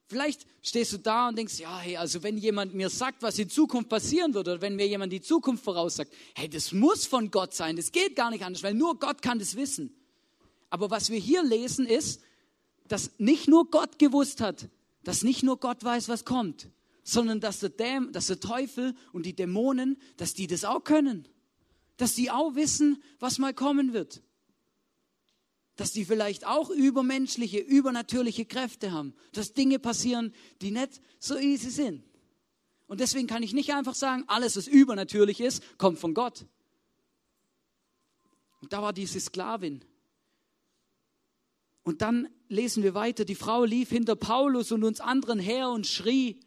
Vielleicht 0.07 0.45
stehst 0.61 0.93
du 0.93 0.97
da 0.97 1.29
und 1.29 1.37
denkst, 1.37 1.59
ja, 1.59 1.79
hey, 1.79 1.97
also 1.97 2.23
wenn 2.23 2.37
jemand 2.37 2.73
mir 2.73 2.89
sagt, 2.89 3.21
was 3.21 3.39
in 3.39 3.49
Zukunft 3.49 3.89
passieren 3.89 4.33
wird, 4.33 4.47
oder 4.47 4.61
wenn 4.61 4.75
mir 4.75 4.87
jemand 4.87 5.13
die 5.13 5.21
Zukunft 5.21 5.63
voraussagt, 5.63 6.13
hey, 6.35 6.49
das 6.49 6.71
muss 6.71 7.05
von 7.05 7.31
Gott 7.31 7.53
sein, 7.53 7.75
das 7.75 7.91
geht 7.91 8.15
gar 8.15 8.29
nicht 8.29 8.43
anders, 8.43 8.63
weil 8.63 8.73
nur 8.73 8.99
Gott 8.99 9.21
kann 9.21 9.39
das 9.39 9.55
wissen. 9.55 9.95
Aber 10.69 10.89
was 10.89 11.09
wir 11.09 11.19
hier 11.19 11.43
lesen 11.43 11.85
ist, 11.85 12.21
dass 12.87 13.11
nicht 13.17 13.47
nur 13.47 13.69
Gott 13.69 13.97
gewusst 13.97 14.41
hat, 14.41 14.67
dass 15.03 15.23
nicht 15.23 15.43
nur 15.43 15.59
Gott 15.59 15.83
weiß, 15.83 16.09
was 16.09 16.25
kommt, 16.25 16.69
sondern 17.03 17.39
dass 17.39 17.59
der, 17.59 17.69
Däm 17.69 18.11
dass 18.11 18.27
der 18.27 18.39
Teufel 18.39 18.95
und 19.13 19.25
die 19.25 19.35
Dämonen, 19.35 19.97
dass 20.17 20.33
die 20.33 20.47
das 20.47 20.65
auch 20.65 20.83
können. 20.83 21.27
Dass 21.97 22.15
die 22.15 22.31
auch 22.31 22.55
wissen, 22.55 23.01
was 23.19 23.37
mal 23.37 23.53
kommen 23.53 23.93
wird 23.93 24.21
dass 25.75 25.91
die 25.91 26.05
vielleicht 26.05 26.45
auch 26.45 26.69
übermenschliche, 26.69 27.59
übernatürliche 27.59 28.45
Kräfte 28.45 28.91
haben, 28.91 29.13
dass 29.31 29.53
Dinge 29.53 29.79
passieren, 29.79 30.33
die 30.61 30.71
nicht 30.71 31.01
so 31.19 31.37
easy 31.37 31.69
sind. 31.69 32.03
Und 32.87 32.99
deswegen 32.99 33.27
kann 33.27 33.43
ich 33.43 33.53
nicht 33.53 33.73
einfach 33.73 33.95
sagen, 33.95 34.23
alles, 34.27 34.55
was 34.55 34.67
übernatürlich 34.67 35.39
ist, 35.41 35.63
kommt 35.77 35.97
von 35.99 36.13
Gott. 36.13 36.45
Und 38.61 38.71
da 38.71 38.81
war 38.81 38.93
diese 38.93 39.19
Sklavin. 39.19 39.83
Und 41.83 42.01
dann 42.01 42.29
lesen 42.47 42.83
wir 42.83 42.93
weiter, 42.93 43.25
die 43.25 43.35
Frau 43.35 43.65
lief 43.65 43.89
hinter 43.89 44.15
Paulus 44.15 44.71
und 44.71 44.83
uns 44.83 45.01
anderen 45.01 45.39
her 45.39 45.69
und 45.69 45.87
schrie, 45.87 46.39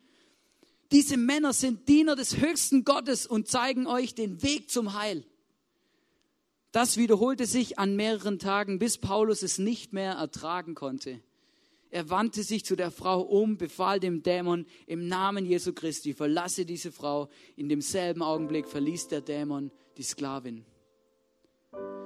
diese 0.93 1.17
Männer 1.17 1.53
sind 1.53 1.89
Diener 1.89 2.15
des 2.15 2.37
höchsten 2.37 2.85
Gottes 2.85 3.27
und 3.27 3.49
zeigen 3.49 3.87
euch 3.87 4.15
den 4.15 4.43
Weg 4.43 4.71
zum 4.71 4.95
Heil. 4.95 5.25
Das 6.77 6.99
wiederholte 6.99 7.47
sich 7.47 7.79
an 7.79 7.97
mehreren 7.97 8.39
Tagen, 8.39 8.79
bis 8.79 8.99
Paulus 8.99 9.43
es 9.43 9.57
nicht 9.57 9.95
mehr 9.95 10.13
ertragen 10.13 10.75
konnte. 10.75 11.23
Er 11.89 12.11
wandte 12.11 12.43
sich 12.43 12.67
zu 12.67 12.77
der 12.77 12.91
Frau 12.91 13.23
um, 13.23 13.57
befahl 13.57 13.99
dem 13.99 14.23
Dämon 14.23 14.67
im 14.87 15.09
Namen 15.09 15.47
Jesu 15.47 15.73
Christi, 15.73 16.13
verlasse 16.13 16.67
diese 16.67 16.93
Frau. 16.93 17.31
In 17.57 17.71
demselben 17.71 18.21
Augenblick 18.21 18.69
verließ 18.69 19.09
der 19.09 19.23
Dämon 19.23 19.71
die 19.97 20.03
Sklavin. 20.03 20.67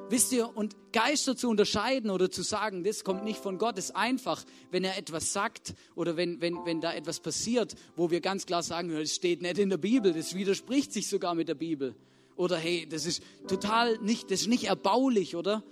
Wisst 0.09 0.31
ihr, 0.31 0.57
und 0.57 0.77
Geister 0.93 1.37
zu 1.37 1.49
unterscheiden 1.49 2.09
oder 2.09 2.31
zu 2.31 2.43
sagen, 2.43 2.85
das 2.85 3.03
kommt 3.03 3.25
nicht 3.25 3.41
von 3.41 3.59
Gott, 3.59 3.77
ist 3.77 3.97
einfach, 3.97 4.45
wenn 4.71 4.85
er 4.85 4.97
etwas 4.97 5.33
sagt 5.33 5.75
oder 5.97 6.17
wenn, 6.17 6.41
wenn, 6.41 6.65
wenn 6.65 6.81
da 6.81 6.95
etwas 6.95 7.19
passiert, 7.19 7.75
wo 7.97 8.13
wir 8.13 8.21
ganz 8.21 8.47
klar 8.47 8.63
sagen, 8.63 8.91
das 8.91 9.17
steht 9.17 9.43
nicht 9.43 9.59
in 9.59 9.71
der 9.71 9.79
Bibel, 9.79 10.13
das 10.13 10.37
widerspricht 10.37 10.93
sich 10.93 11.09
sogar 11.09 11.35
mit 11.35 11.49
der 11.49 11.57
Bibel. 11.57 11.97
Oder 12.37 12.57
hey, 12.57 12.87
das 12.89 13.07
ist 13.07 13.23
total 13.49 13.99
nicht, 13.99 14.31
das 14.31 14.43
ist 14.43 14.49
nicht 14.49 14.65
erbaulich, 14.65 15.37
oder? 15.37 15.63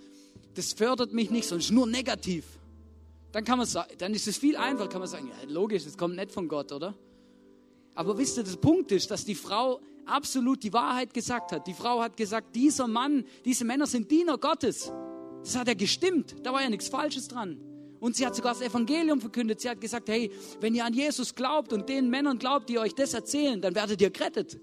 Das 0.55 0.73
fördert 0.73 1.13
mich 1.13 1.31
nicht, 1.31 1.47
sondern 1.47 1.61
ist 1.61 1.71
nur 1.71 1.87
negativ. 1.87 2.45
Dann 3.31 3.43
kann 3.43 3.57
man 3.57 3.67
sagen, 3.67 3.91
dann 3.97 4.13
ist 4.13 4.27
es 4.27 4.37
viel 4.37 4.55
einfacher, 4.55 4.89
kann 4.89 5.01
man 5.01 5.09
sagen, 5.09 5.27
ja, 5.27 5.49
logisch, 5.49 5.83
das 5.83 5.97
kommt 5.97 6.15
nicht 6.15 6.31
von 6.31 6.47
Gott, 6.47 6.71
oder? 6.71 6.95
Aber 7.95 8.17
wisst 8.17 8.37
ihr, 8.37 8.43
der 8.43 8.55
Punkt 8.57 8.91
ist, 8.91 9.11
dass 9.11 9.25
die 9.25 9.35
Frau 9.35 9.81
absolut 10.05 10.63
die 10.63 10.73
Wahrheit 10.73 11.13
gesagt 11.13 11.51
hat. 11.51 11.67
Die 11.67 11.73
Frau 11.73 12.01
hat 12.01 12.17
gesagt, 12.17 12.55
dieser 12.55 12.87
Mann, 12.87 13.25
diese 13.45 13.65
Männer 13.65 13.85
sind 13.85 14.09
Diener 14.09 14.37
Gottes. 14.37 14.91
Das 15.43 15.55
hat 15.55 15.67
ja 15.67 15.73
gestimmt. 15.73 16.35
Da 16.43 16.53
war 16.53 16.61
ja 16.61 16.69
nichts 16.69 16.87
Falsches 16.87 17.27
dran. 17.27 17.59
Und 17.99 18.15
sie 18.15 18.25
hat 18.25 18.35
sogar 18.35 18.53
das 18.53 18.61
Evangelium 18.61 19.19
verkündet. 19.19 19.59
Sie 19.59 19.69
hat 19.69 19.81
gesagt, 19.81 20.09
hey, 20.09 20.31
wenn 20.61 20.73
ihr 20.73 20.85
an 20.85 20.93
Jesus 20.93 21.35
glaubt 21.35 21.73
und 21.73 21.89
den 21.89 22.09
Männern 22.09 22.39
glaubt, 22.39 22.69
die 22.69 22.79
euch 22.79 22.95
das 22.95 23.13
erzählen, 23.13 23.61
dann 23.61 23.75
werdet 23.75 24.01
ihr 24.01 24.09
gerettet. 24.09 24.59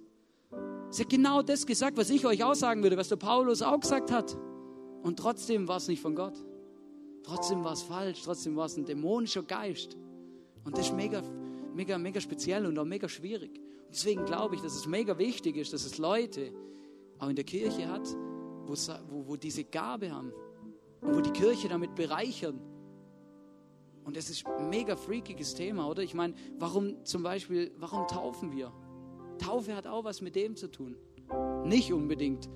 Sie 0.91 1.03
hat 1.03 1.11
genau 1.11 1.43
das 1.43 1.67
gesagt, 1.67 1.97
was 1.97 2.11
ich 2.11 2.25
euch 2.27 2.45
aussagen 2.45 2.83
würde, 2.83 2.97
was 2.97 3.09
der 3.09 3.17
Paulus 3.17 3.63
auch 3.63 3.81
gesagt 3.81 4.11
hat. 4.13 4.37
Und 5.03 5.19
trotzdem 5.19 5.69
war 5.69 5.77
es 5.77 5.89
nicht 5.89 6.01
von 6.01 6.15
Gott. 6.15 6.35
Trotzdem 7.23 7.65
war 7.65 7.73
es 7.73 7.83
falsch. 7.83 8.23
Trotzdem 8.23 8.57
war 8.57 8.67
es 8.67 8.77
ein 8.77 8.85
dämonischer 8.85 9.43
Geist. 9.43 9.97
Und 10.65 10.79
das 10.79 10.87
ist 10.87 10.95
mega, 10.95 11.23
mega, 11.75 11.99
mega 11.99 12.21
speziell 12.21 12.67
und 12.67 12.79
auch 12.79 12.85
mega 12.85 13.09
schwierig. 13.09 13.61
Deswegen 13.91 14.25
glaube 14.25 14.55
ich, 14.55 14.63
dass 14.63 14.75
es 14.75 14.87
mega 14.87 15.19
wichtig 15.19 15.57
ist, 15.57 15.73
dass 15.73 15.85
es 15.85 15.99
Leute 15.99 16.53
auch 17.19 17.29
in 17.29 17.37
der 17.37 17.45
Kirche 17.45 17.89
hat, 17.89 18.07
wo, 18.67 18.75
wo, 19.09 19.29
wo 19.29 19.37
diese 19.37 19.65
Gabe 19.65 20.13
haben 20.13 20.33
und 21.01 21.17
wo 21.17 21.21
die 21.21 21.31
Kirche 21.31 21.69
damit 21.69 21.95
bereichern. 21.95 22.61
Und 24.05 24.17
das 24.17 24.31
ist 24.31 24.47
ein 24.47 24.71
mega 24.71 24.97
freakiges 24.97 25.55
Thema, 25.55 25.89
oder? 25.89 26.03
Ich 26.03 26.15
meine, 26.15 26.35
warum 26.59 27.05
zum 27.05 27.23
Beispiel, 27.23 27.73
warum 27.79 28.07
taufen 28.07 28.53
wir? 28.53 28.73
Taufe 29.39 29.75
hat 29.75 29.87
auch 29.87 30.05
was 30.05 30.21
mit 30.21 30.37
dem 30.37 30.57
zu 30.57 30.71
tun. 30.71 30.97
Nicht 31.65 31.93
unbedingt. 31.93 32.49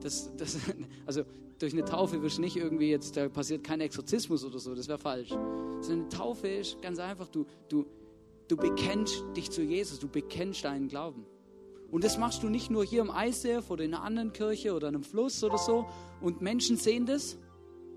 Das, 0.00 0.30
das, 0.36 0.56
also 1.06 1.22
durch 1.58 1.72
eine 1.72 1.84
Taufe 1.84 2.22
wirst 2.22 2.38
du 2.38 2.42
nicht 2.42 2.56
irgendwie 2.56 2.90
jetzt, 2.90 3.16
da 3.16 3.28
passiert 3.28 3.64
kein 3.64 3.80
Exorzismus 3.80 4.44
oder 4.44 4.58
so, 4.58 4.74
das 4.74 4.88
wäre 4.88 4.98
falsch. 4.98 5.30
Sondern 5.30 6.00
eine 6.00 6.08
Taufe 6.08 6.48
ist 6.48 6.80
ganz 6.82 6.98
einfach, 6.98 7.28
du, 7.28 7.46
du, 7.68 7.86
du 8.46 8.56
bekennst 8.56 9.24
dich 9.36 9.50
zu 9.50 9.62
Jesus, 9.62 9.98
du 9.98 10.08
bekennst 10.08 10.64
deinen 10.64 10.88
Glauben. 10.88 11.26
Und 11.90 12.04
das 12.04 12.18
machst 12.18 12.42
du 12.42 12.48
nicht 12.48 12.70
nur 12.70 12.84
hier 12.84 13.00
im 13.00 13.10
ICF 13.14 13.70
oder 13.70 13.84
in 13.84 13.94
einer 13.94 14.04
anderen 14.04 14.32
Kirche 14.32 14.74
oder 14.74 14.88
einem 14.88 15.02
Fluss 15.02 15.42
oder 15.42 15.58
so 15.58 15.86
und 16.20 16.42
Menschen 16.42 16.76
sehen 16.76 17.06
das, 17.06 17.38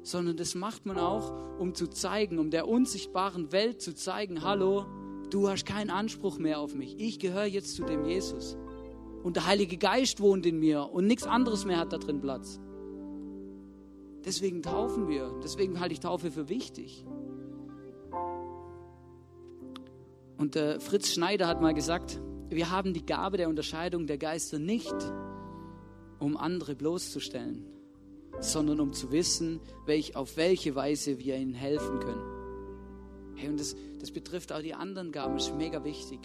sondern 0.02 0.38
das 0.38 0.56
macht 0.56 0.86
man 0.86 0.98
auch, 0.98 1.60
um 1.60 1.76
zu 1.76 1.88
zeigen, 1.88 2.40
um 2.40 2.50
der 2.50 2.68
unsichtbaren 2.68 3.52
Welt 3.52 3.82
zu 3.82 3.94
zeigen, 3.94 4.44
hallo, 4.44 4.86
du 5.34 5.50
hast 5.50 5.66
keinen 5.66 5.90
Anspruch 5.90 6.38
mehr 6.38 6.60
auf 6.60 6.76
mich. 6.76 7.00
Ich 7.00 7.20
gehöre 7.20 7.46
jetzt 7.46 7.76
zu 7.76 7.84
dem 7.84 8.06
Jesus. 8.06 8.58
Und 9.24 9.36
der 9.36 9.46
Heilige 9.46 9.78
Geist 9.78 10.20
wohnt 10.20 10.46
in 10.46 10.60
mir 10.60 10.90
und 10.92 11.08
nichts 11.08 11.24
anderes 11.24 11.66
mehr 11.66 11.78
hat 11.78 11.94
da 11.94 11.98
drin 11.98 12.22
Platz. 12.22 12.60
Deswegen 14.26 14.62
taufen 14.62 15.08
wir. 15.08 15.40
Deswegen 15.44 15.80
halte 15.80 15.94
ich 15.94 16.00
Taufe 16.00 16.32
für 16.32 16.50
wichtig. 16.50 17.06
Und 20.38 20.56
äh, 20.56 20.80
Fritz 20.80 21.12
Schneider 21.14 21.48
hat 21.48 21.62
mal 21.62 21.74
gesagt, 21.74 22.20
wir 22.50 22.72
haben 22.72 22.94
die 22.94 23.06
Gabe 23.06 23.38
der 23.38 23.48
Unterscheidung 23.48 24.08
der 24.08 24.18
Geister 24.18 24.60
nicht, 24.60 24.96
um 26.20 26.36
andere 26.36 26.76
bloßzustellen, 26.76 27.66
sondern 28.40 28.80
um 28.80 28.94
zu 28.94 29.12
wissen, 29.12 29.60
welch, 29.86 30.16
auf 30.16 30.38
welche 30.38 30.76
Weise 30.76 31.20
wir 31.20 31.38
ihnen 31.38 31.54
helfen 31.54 32.00
können. 32.00 32.41
Hey, 33.42 33.50
und 33.50 33.60
das, 33.60 33.76
das 34.00 34.12
betrifft 34.12 34.52
auch 34.54 34.62
die 34.62 34.74
anderen 34.74 35.12
Gaben, 35.12 35.36
ist 35.38 35.54
mega 35.56 35.84
wichtig. 35.84 36.20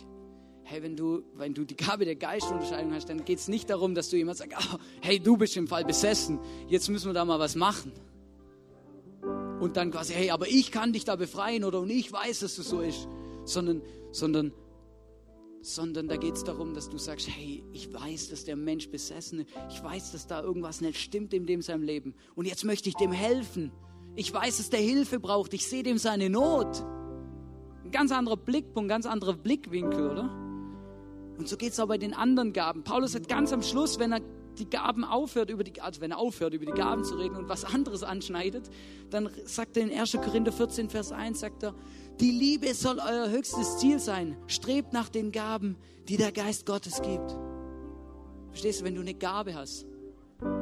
Hey, 0.63 0.83
wenn 0.83 0.97
du, 0.97 1.23
wenn 1.35 1.55
du 1.55 1.65
die 1.65 1.77
Gabe 1.77 2.05
der 2.05 2.17
Geistunterscheidung 2.17 2.93
hast, 2.93 3.09
dann 3.09 3.25
geht 3.25 3.39
es 3.39 3.49
nicht 3.49 3.71
darum, 3.71 3.95
dass 3.95 4.11
du 4.11 4.17
jemand 4.17 4.39
sagst, 4.39 4.57
oh, 4.59 4.79
hey, 5.01 5.21
du 5.21 5.37
bist 5.37 5.57
im 5.57 5.69
Fall 5.69 5.85
besessen, 5.85 6.39
jetzt 6.69 6.89
müssen 6.89 7.09
wir 7.09 7.15
da 7.15 7.25
mal 7.25 7.39
was 7.39 7.55
machen. 7.55 7.93
Und 9.61 9.77
dann 9.77 9.91
quasi, 9.91 10.13
hey, 10.13 10.31
aber 10.31 10.49
ich 10.49 10.71
kann 10.71 10.93
dich 10.93 11.05
da 11.05 11.17
befreien 11.17 11.65
oder 11.65 11.81
und 11.81 11.91
ich 11.91 12.13
weiß, 12.13 12.41
dass 12.41 12.57
das 12.57 12.69
so 12.69 12.81
ist 12.81 13.09
sondern, 13.47 13.83
sondern, 14.13 14.53
sondern 15.63 16.09
da 16.09 16.17
geht 16.17 16.35
es 16.35 16.45
darum, 16.45 16.75
dass 16.75 16.89
du 16.89 16.99
sagst, 16.99 17.29
hey, 17.29 17.65
ich 17.73 17.93
weiß, 17.93 18.31
dass 18.31 18.45
der 18.45 18.57
Mensch 18.57 18.91
besessen 18.91 19.41
ist, 19.41 19.51
ich 19.71 19.83
weiß, 19.83 20.13
dass 20.13 20.27
da 20.27 20.43
irgendwas 20.43 20.81
nicht 20.81 21.01
stimmt 21.01 21.33
in 21.33 21.47
dem 21.47 21.63
seinem 21.63 21.83
Leben 21.83 22.15
und 22.35 22.47
jetzt 22.47 22.65
möchte 22.65 22.89
ich 22.89 22.97
dem 22.97 23.13
helfen. 23.13 23.73
Ich 24.15 24.33
weiß, 24.33 24.59
dass 24.59 24.71
der 24.71 24.81
Hilfe 24.81 25.21
braucht, 25.21 25.55
ich 25.55 25.67
sehe 25.67 25.83
dem 25.83 25.99
seine 25.99 26.31
Not. 26.31 26.85
Ein 27.87 27.93
ganz 27.93 28.11
anderer 28.11 28.37
Blickpunkt, 28.37 28.89
ganz 28.89 29.07
anderer 29.07 29.35
Blickwinkel, 29.35 30.11
oder? 30.11 30.29
Und 31.39 31.47
so 31.49 31.57
geht 31.57 31.71
es 31.73 31.79
auch 31.79 31.87
bei 31.87 31.99
den 31.99 32.15
anderen 32.15 32.53
Gaben. 32.53 32.83
Paulus 32.83 33.15
hat 33.15 33.29
ganz 33.29 33.53
am 33.53 33.63
Schluss, 33.63 34.01
wenn 34.01 34.13
er 34.13 34.21
die 34.59 34.69
Gaben 34.69 35.05
aufhört, 35.05 35.51
über 35.51 35.63
die, 35.63 35.81
also 35.81 36.01
wenn 36.01 36.11
er 36.11 36.19
aufhört, 36.19 36.53
über 36.53 36.67
die 36.67 36.73
Gaben 36.73 37.05
zu 37.05 37.15
reden 37.15 37.37
und 37.37 37.49
was 37.49 37.65
anderes 37.65 38.03
anschneidet, 38.03 38.71
dann 39.11 39.31
sagt 39.45 39.77
er 39.77 39.85
in 39.85 39.97
1. 39.97 40.13
Korinther 40.13 40.51
14, 40.51 40.91
Vers 40.91 41.13
1, 41.13 41.39
sagt 41.39 41.63
er, 41.63 41.75
die 42.19 42.33
Liebe 42.33 42.75
soll 42.75 42.99
euer 42.99 43.31
höchstes 43.31 43.79
Ziel 43.79 44.01
sein. 44.01 44.37
Strebt 44.49 44.93
nach 44.93 45.09
den 45.09 45.31
Gaben, 45.31 45.77
die 46.09 46.17
der 46.17 46.33
Geist 46.33 46.67
Gottes 46.67 47.01
gibt. 47.03 47.37
Verstehst 48.49 48.81
du, 48.81 48.85
wenn 48.85 48.97
du 48.97 49.03
eine 49.03 49.15
Gabe 49.15 49.55
hast, 49.55 49.87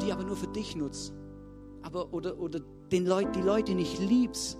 die 0.02 0.12
aber 0.12 0.24
nur 0.24 0.36
für 0.36 0.48
dich 0.48 0.76
nutzt, 0.76 1.14
aber, 1.80 2.12
oder, 2.12 2.38
oder 2.38 2.60
den 2.92 3.06
Leut, 3.06 3.34
die 3.34 3.40
Leute 3.40 3.74
nicht 3.74 3.98
liebst, 3.98 4.58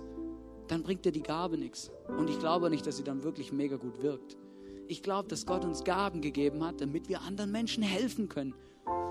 dann 0.69 0.83
bringt 0.83 1.05
dir 1.05 1.13
die 1.13 1.23
Gabe 1.23 1.59
nichts. 1.59 1.91
Und 2.09 2.31
ich 2.31 2.39
glaube 2.39 2.71
nicht, 2.71 2.87
dass 2.87 2.97
sie 2.97 3.05
dann 3.05 3.23
wirklich 3.23 3.53
mega 3.53 3.77
gut 3.77 4.03
wirkt. 4.03 4.37
Ich 4.87 5.03
glaube, 5.03 5.29
dass 5.29 5.47
Gott 5.47 5.65
uns 5.65 5.85
Gaben 5.85 6.21
gegeben 6.21 6.65
hat, 6.65 6.81
damit 6.81 7.09
wir 7.09 7.23
anderen 7.23 7.51
Menschen 7.51 7.83
helfen 7.83 8.29
können. 8.29 8.55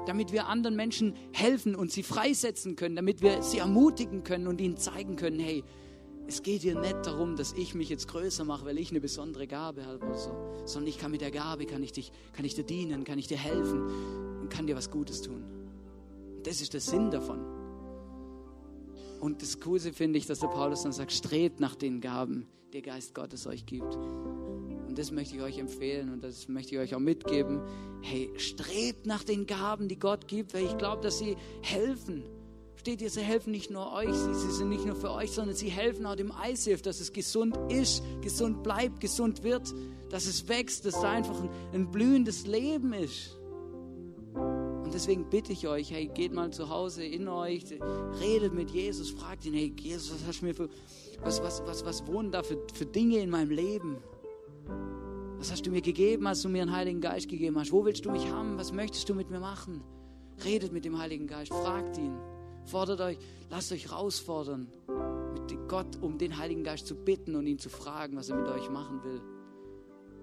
Damit 0.05 0.31
wir 0.31 0.47
anderen 0.47 0.75
Menschen 0.75 1.15
helfen 1.31 1.75
und 1.75 1.91
sie 1.91 2.03
freisetzen 2.03 2.75
können, 2.75 2.95
damit 2.95 3.21
wir 3.21 3.41
sie 3.41 3.59
ermutigen 3.59 4.23
können 4.23 4.47
und 4.47 4.59
ihnen 4.59 4.77
zeigen 4.77 5.15
können, 5.15 5.39
hey, 5.39 5.63
es 6.27 6.41
geht 6.41 6.61
hier 6.61 6.79
nicht 6.79 7.05
darum, 7.05 7.35
dass 7.35 7.53
ich 7.53 7.73
mich 7.73 7.89
jetzt 7.89 8.07
größer 8.07 8.45
mache, 8.45 8.65
weil 8.65 8.77
ich 8.77 8.91
eine 8.91 9.01
besondere 9.01 9.47
Gabe 9.47 9.85
habe 9.85 10.05
oder 10.05 10.17
so, 10.17 10.31
sondern 10.65 10.87
ich 10.87 10.97
kann 10.97 11.11
mit 11.11 11.21
der 11.21 11.31
Gabe, 11.31 11.65
kann 11.65 11.83
ich, 11.83 11.91
dich, 11.91 12.11
kann 12.33 12.45
ich 12.45 12.55
dir 12.55 12.63
dienen, 12.63 13.03
kann 13.03 13.19
ich 13.19 13.27
dir 13.27 13.37
helfen 13.37 14.39
und 14.41 14.49
kann 14.49 14.67
dir 14.67 14.75
was 14.75 14.89
Gutes 14.89 15.21
tun. 15.21 15.43
Das 16.43 16.61
ist 16.61 16.73
der 16.73 16.81
Sinn 16.81 17.11
davon. 17.11 17.52
Und 19.23 19.41
das 19.41 19.61
Coole 19.61 19.79
finde 19.93 20.19
ich, 20.19 20.25
dass 20.25 20.39
der 20.39 20.47
Paulus 20.47 20.83
dann 20.83 20.91
sagt, 20.91 21.13
strebt 21.13 21.61
nach 21.61 21.75
den 21.75 22.01
Gaben, 22.01 22.45
die 22.67 22.71
der 22.71 22.81
Geist 22.81 23.15
Gottes 23.15 23.47
euch 23.47 23.65
gibt. 23.65 23.95
Und 23.95 24.97
das 24.97 25.11
möchte 25.11 25.37
ich 25.37 25.41
euch 25.41 25.59
empfehlen 25.59 26.11
und 26.11 26.21
das 26.21 26.49
möchte 26.49 26.75
ich 26.75 26.81
euch 26.81 26.93
auch 26.93 26.99
mitgeben. 26.99 27.61
Hey, 28.01 28.29
strebt 28.35 29.05
nach 29.05 29.23
den 29.23 29.47
Gaben, 29.47 29.87
die 29.87 29.97
Gott 29.97 30.27
gibt, 30.27 30.53
weil 30.53 30.65
ich 30.65 30.77
glaube, 30.77 31.01
dass 31.03 31.19
sie 31.19 31.37
helfen 31.61 32.25
Steht 32.75 33.01
ihr, 33.01 33.09
sie 33.09 33.21
helfen 33.21 33.51
nicht 33.51 33.71
nur 33.71 33.93
euch, 33.93 34.13
sie, 34.13 34.33
sie, 34.33 34.51
sind 34.51 34.67
nicht 34.67 34.85
nur 34.85 34.97
für 34.97 35.11
euch, 35.11 35.31
sondern 35.31 35.55
sie 35.55 35.69
helfen 35.69 36.05
auch 36.05 36.17
dem 36.17 36.33
ICF, 36.45 36.81
dass 36.81 36.99
es 36.99 37.13
gesund 37.13 37.57
ist, 37.71 38.03
gesund 38.21 38.61
bleibt, 38.61 38.99
gesund 38.99 39.41
wird, 39.41 39.73
dass 40.09 40.25
es 40.25 40.49
wächst, 40.49 40.85
dass 40.85 40.99
da 40.99 41.11
einfach 41.11 41.41
ein, 41.41 41.49
ein 41.73 41.91
blühendes 41.91 42.45
Leben 42.45 42.91
ist. 42.91 43.37
Deswegen 44.93 45.25
bitte 45.27 45.51
ich 45.51 45.67
euch, 45.67 45.91
hey, 45.91 46.05
geht 46.05 46.33
mal 46.33 46.51
zu 46.51 46.69
Hause 46.69 47.03
in 47.03 47.27
euch, 47.27 47.65
redet 48.19 48.53
mit 48.53 48.69
Jesus, 48.69 49.09
fragt 49.09 49.43
ihn, 49.45 49.53
hey, 49.53 49.73
Jesus, 49.77 50.13
was 50.13 50.27
hast 50.27 50.41
du 50.41 50.45
mir 50.45 50.53
für, 50.53 50.69
was, 51.23 51.41
was, 51.41 51.63
was, 51.65 51.83
was 51.83 52.05
wohnen 52.05 52.31
da 52.31 52.43
für, 52.43 52.59
für 52.73 52.85
Dinge 52.85 53.17
in 53.17 53.31
meinem 53.31 53.49
Leben? 53.49 53.97
Was 55.39 55.51
hast 55.51 55.65
du 55.65 55.71
mir 55.71 55.81
gegeben, 55.81 56.27
als 56.27 56.43
du 56.43 56.49
mir 56.49 56.61
einen 56.61 56.75
Heiligen 56.75 57.01
Geist 57.01 57.27
gegeben 57.27 57.59
hast? 57.59 57.71
Wo 57.71 57.83
willst 57.83 58.05
du 58.05 58.11
mich 58.11 58.29
haben? 58.29 58.57
Was 58.57 58.71
möchtest 58.71 59.09
du 59.09 59.15
mit 59.15 59.31
mir 59.31 59.39
machen? 59.39 59.83
Redet 60.45 60.71
mit 60.71 60.85
dem 60.85 60.97
Heiligen 60.99 61.25
Geist, 61.25 61.51
fragt 61.51 61.97
ihn. 61.97 62.15
Fordert 62.65 63.01
euch, 63.01 63.17
lasst 63.49 63.71
euch 63.71 63.89
herausfordern, 63.89 64.67
mit 65.33 65.67
Gott 65.67 66.01
um 66.01 66.17
den 66.17 66.37
Heiligen 66.37 66.63
Geist 66.63 66.85
zu 66.85 66.95
bitten 66.95 67.35
und 67.35 67.47
ihn 67.47 67.57
zu 67.57 67.69
fragen, 67.69 68.15
was 68.15 68.29
er 68.29 68.37
mit 68.37 68.47
euch 68.47 68.69
machen 68.69 69.03
will, 69.03 69.21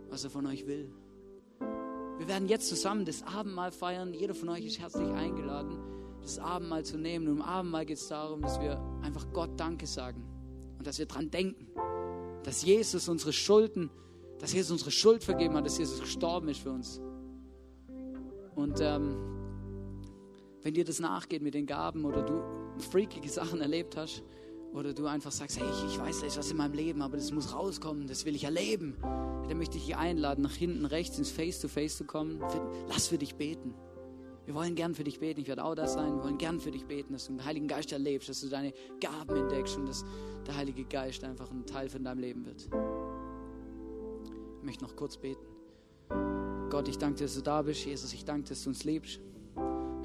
was 0.08 0.24
er 0.24 0.30
von 0.30 0.46
euch 0.46 0.66
will. 0.66 0.90
Wir 2.20 2.28
werden 2.28 2.48
jetzt 2.48 2.68
zusammen 2.68 3.06
das 3.06 3.22
Abendmahl 3.22 3.72
feiern. 3.72 4.12
Jeder 4.12 4.34
von 4.34 4.50
euch 4.50 4.66
ist 4.66 4.78
herzlich 4.78 5.08
eingeladen, 5.08 5.78
das 6.20 6.38
Abendmahl 6.38 6.84
zu 6.84 6.98
nehmen. 6.98 7.26
Und 7.28 7.38
im 7.38 7.42
Abendmahl 7.42 7.86
geht 7.86 7.96
es 7.96 8.08
darum, 8.08 8.42
dass 8.42 8.60
wir 8.60 8.78
einfach 9.00 9.26
Gott 9.32 9.58
Danke 9.58 9.86
sagen 9.86 10.22
und 10.76 10.86
dass 10.86 10.98
wir 10.98 11.06
daran 11.06 11.30
denken, 11.30 11.68
dass 12.42 12.62
Jesus 12.62 13.08
unsere 13.08 13.32
Schulden, 13.32 13.88
dass 14.38 14.52
Jesus 14.52 14.70
unsere 14.70 14.90
Schuld 14.90 15.24
vergeben 15.24 15.54
hat, 15.54 15.64
dass 15.64 15.78
Jesus 15.78 15.98
gestorben 15.98 16.50
ist 16.50 16.60
für 16.60 16.72
uns. 16.72 17.00
Und 18.54 18.78
ähm, 18.82 19.16
wenn 20.60 20.74
dir 20.74 20.84
das 20.84 21.00
nachgeht 21.00 21.40
mit 21.40 21.54
den 21.54 21.64
Gaben 21.64 22.04
oder 22.04 22.20
du 22.22 22.42
freakige 22.80 23.30
Sachen 23.30 23.62
erlebt 23.62 23.96
hast 23.96 24.22
oder 24.72 24.94
du 24.94 25.06
einfach 25.06 25.32
sagst, 25.32 25.58
hey, 25.58 25.66
ich, 25.88 25.98
weiß, 25.98 26.20
da 26.20 26.26
ist 26.26 26.38
was 26.38 26.50
in 26.50 26.56
meinem 26.56 26.74
Leben, 26.74 27.02
aber 27.02 27.16
das 27.16 27.32
muss 27.32 27.54
rauskommen, 27.54 28.06
das 28.06 28.24
will 28.24 28.34
ich 28.34 28.44
erleben, 28.44 28.96
dann 29.00 29.58
möchte 29.58 29.78
ich 29.78 29.86
dich 29.86 29.96
einladen, 29.96 30.42
nach 30.42 30.54
hinten 30.54 30.84
rechts 30.84 31.18
ins 31.18 31.30
Face-to-Face 31.30 31.94
-face 31.94 31.96
zu 31.96 32.04
kommen. 32.04 32.40
Lass 32.88 33.08
für 33.08 33.18
dich 33.18 33.34
beten. 33.34 33.74
Wir 34.46 34.54
wollen 34.54 34.74
gern 34.74 34.94
für 34.94 35.04
dich 35.04 35.20
beten. 35.20 35.40
Ich 35.40 35.48
werde 35.48 35.64
auch 35.64 35.74
da 35.74 35.86
sein. 35.86 36.16
Wir 36.16 36.24
wollen 36.24 36.38
gern 36.38 36.58
für 36.60 36.70
dich 36.70 36.84
beten, 36.84 37.12
dass 37.12 37.26
du 37.26 37.34
den 37.34 37.44
Heiligen 37.44 37.68
Geist 37.68 37.92
erlebst, 37.92 38.28
dass 38.28 38.40
du 38.40 38.48
deine 38.48 38.72
Gaben 39.00 39.36
entdeckst 39.36 39.76
und 39.76 39.86
dass 39.86 40.04
der 40.46 40.56
Heilige 40.56 40.84
Geist 40.84 41.22
einfach 41.22 41.50
ein 41.50 41.66
Teil 41.66 41.88
von 41.88 42.02
deinem 42.02 42.18
Leben 42.18 42.44
wird. 42.46 42.68
Ich 44.58 44.64
möchte 44.64 44.84
noch 44.84 44.96
kurz 44.96 45.16
beten. 45.16 45.46
Gott, 46.68 46.88
ich 46.88 46.98
danke 46.98 47.18
dir, 47.18 47.24
dass 47.24 47.34
du 47.34 47.42
da 47.42 47.62
bist. 47.62 47.84
Jesus, 47.84 48.12
ich 48.12 48.24
danke 48.24 48.48
dass 48.48 48.64
du 48.64 48.70
uns 48.70 48.84
liebst. 48.84 49.20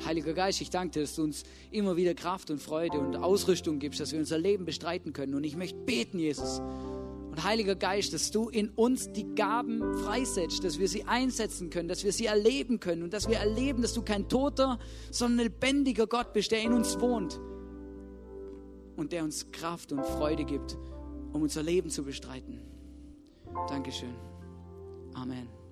Heiliger 0.04 0.34
Geist, 0.34 0.62
ich 0.62 0.70
danke 0.70 0.93
dir, 0.93 1.02
dass 1.02 1.16
du 1.16 1.24
uns 1.24 1.43
immer 1.72 1.96
wieder 1.96 2.14
Kraft 2.14 2.52
und 2.52 2.62
Freude 2.62 3.00
und 3.00 3.16
Ausrüstung 3.16 3.80
gibst, 3.80 4.00
dass 4.00 4.12
wir 4.12 4.20
unser 4.20 4.38
Leben 4.38 4.66
bestreiten 4.66 5.14
können. 5.14 5.36
Und 5.36 5.43
ich 5.43 5.56
möchte 5.56 5.78
beten, 5.78 6.20
Jesus. 6.20 6.60
Und 6.60 7.43
Heiliger 7.43 7.76
Geist, 7.76 8.14
dass 8.14 8.32
du 8.32 8.50
in 8.50 8.70
uns 8.70 9.12
die 9.12 9.36
Gaben 9.36 9.82
freisetzt, 9.98 10.64
dass 10.64 10.80
wir 10.80 10.88
sie 10.88 11.04
einsetzen 11.06 11.70
können, 11.70 11.88
dass 11.88 12.04
wir 12.04 12.12
sie 12.12 12.26
erleben 12.26 12.80
können 12.80 13.04
und 13.04 13.14
dass 13.14 13.28
wir 13.28 13.38
erleben, 13.38 13.82
dass 13.82 13.93
du 13.93 14.02
kein 14.02 14.30
toter, 14.30 14.80
sondern 15.12 15.46
lebendiger 15.46 16.08
Gott 16.08 16.34
bist, 16.34 16.52
der 16.52 16.62
in 16.62 16.74
uns 16.74 17.00
wohnt 17.00 17.39
und 18.96 19.12
der 19.12 19.24
uns 19.24 19.52
Kraft 19.52 19.91
und 19.91 20.06
Freude 20.06 20.46
gibt, 20.46 20.78
um 21.34 21.41
unser 21.41 21.64
Leben 21.64 21.89
zu 21.89 22.04
bestreiten. 22.04 22.62
Dankeschön. 23.68 24.16
Amen. 25.14 25.64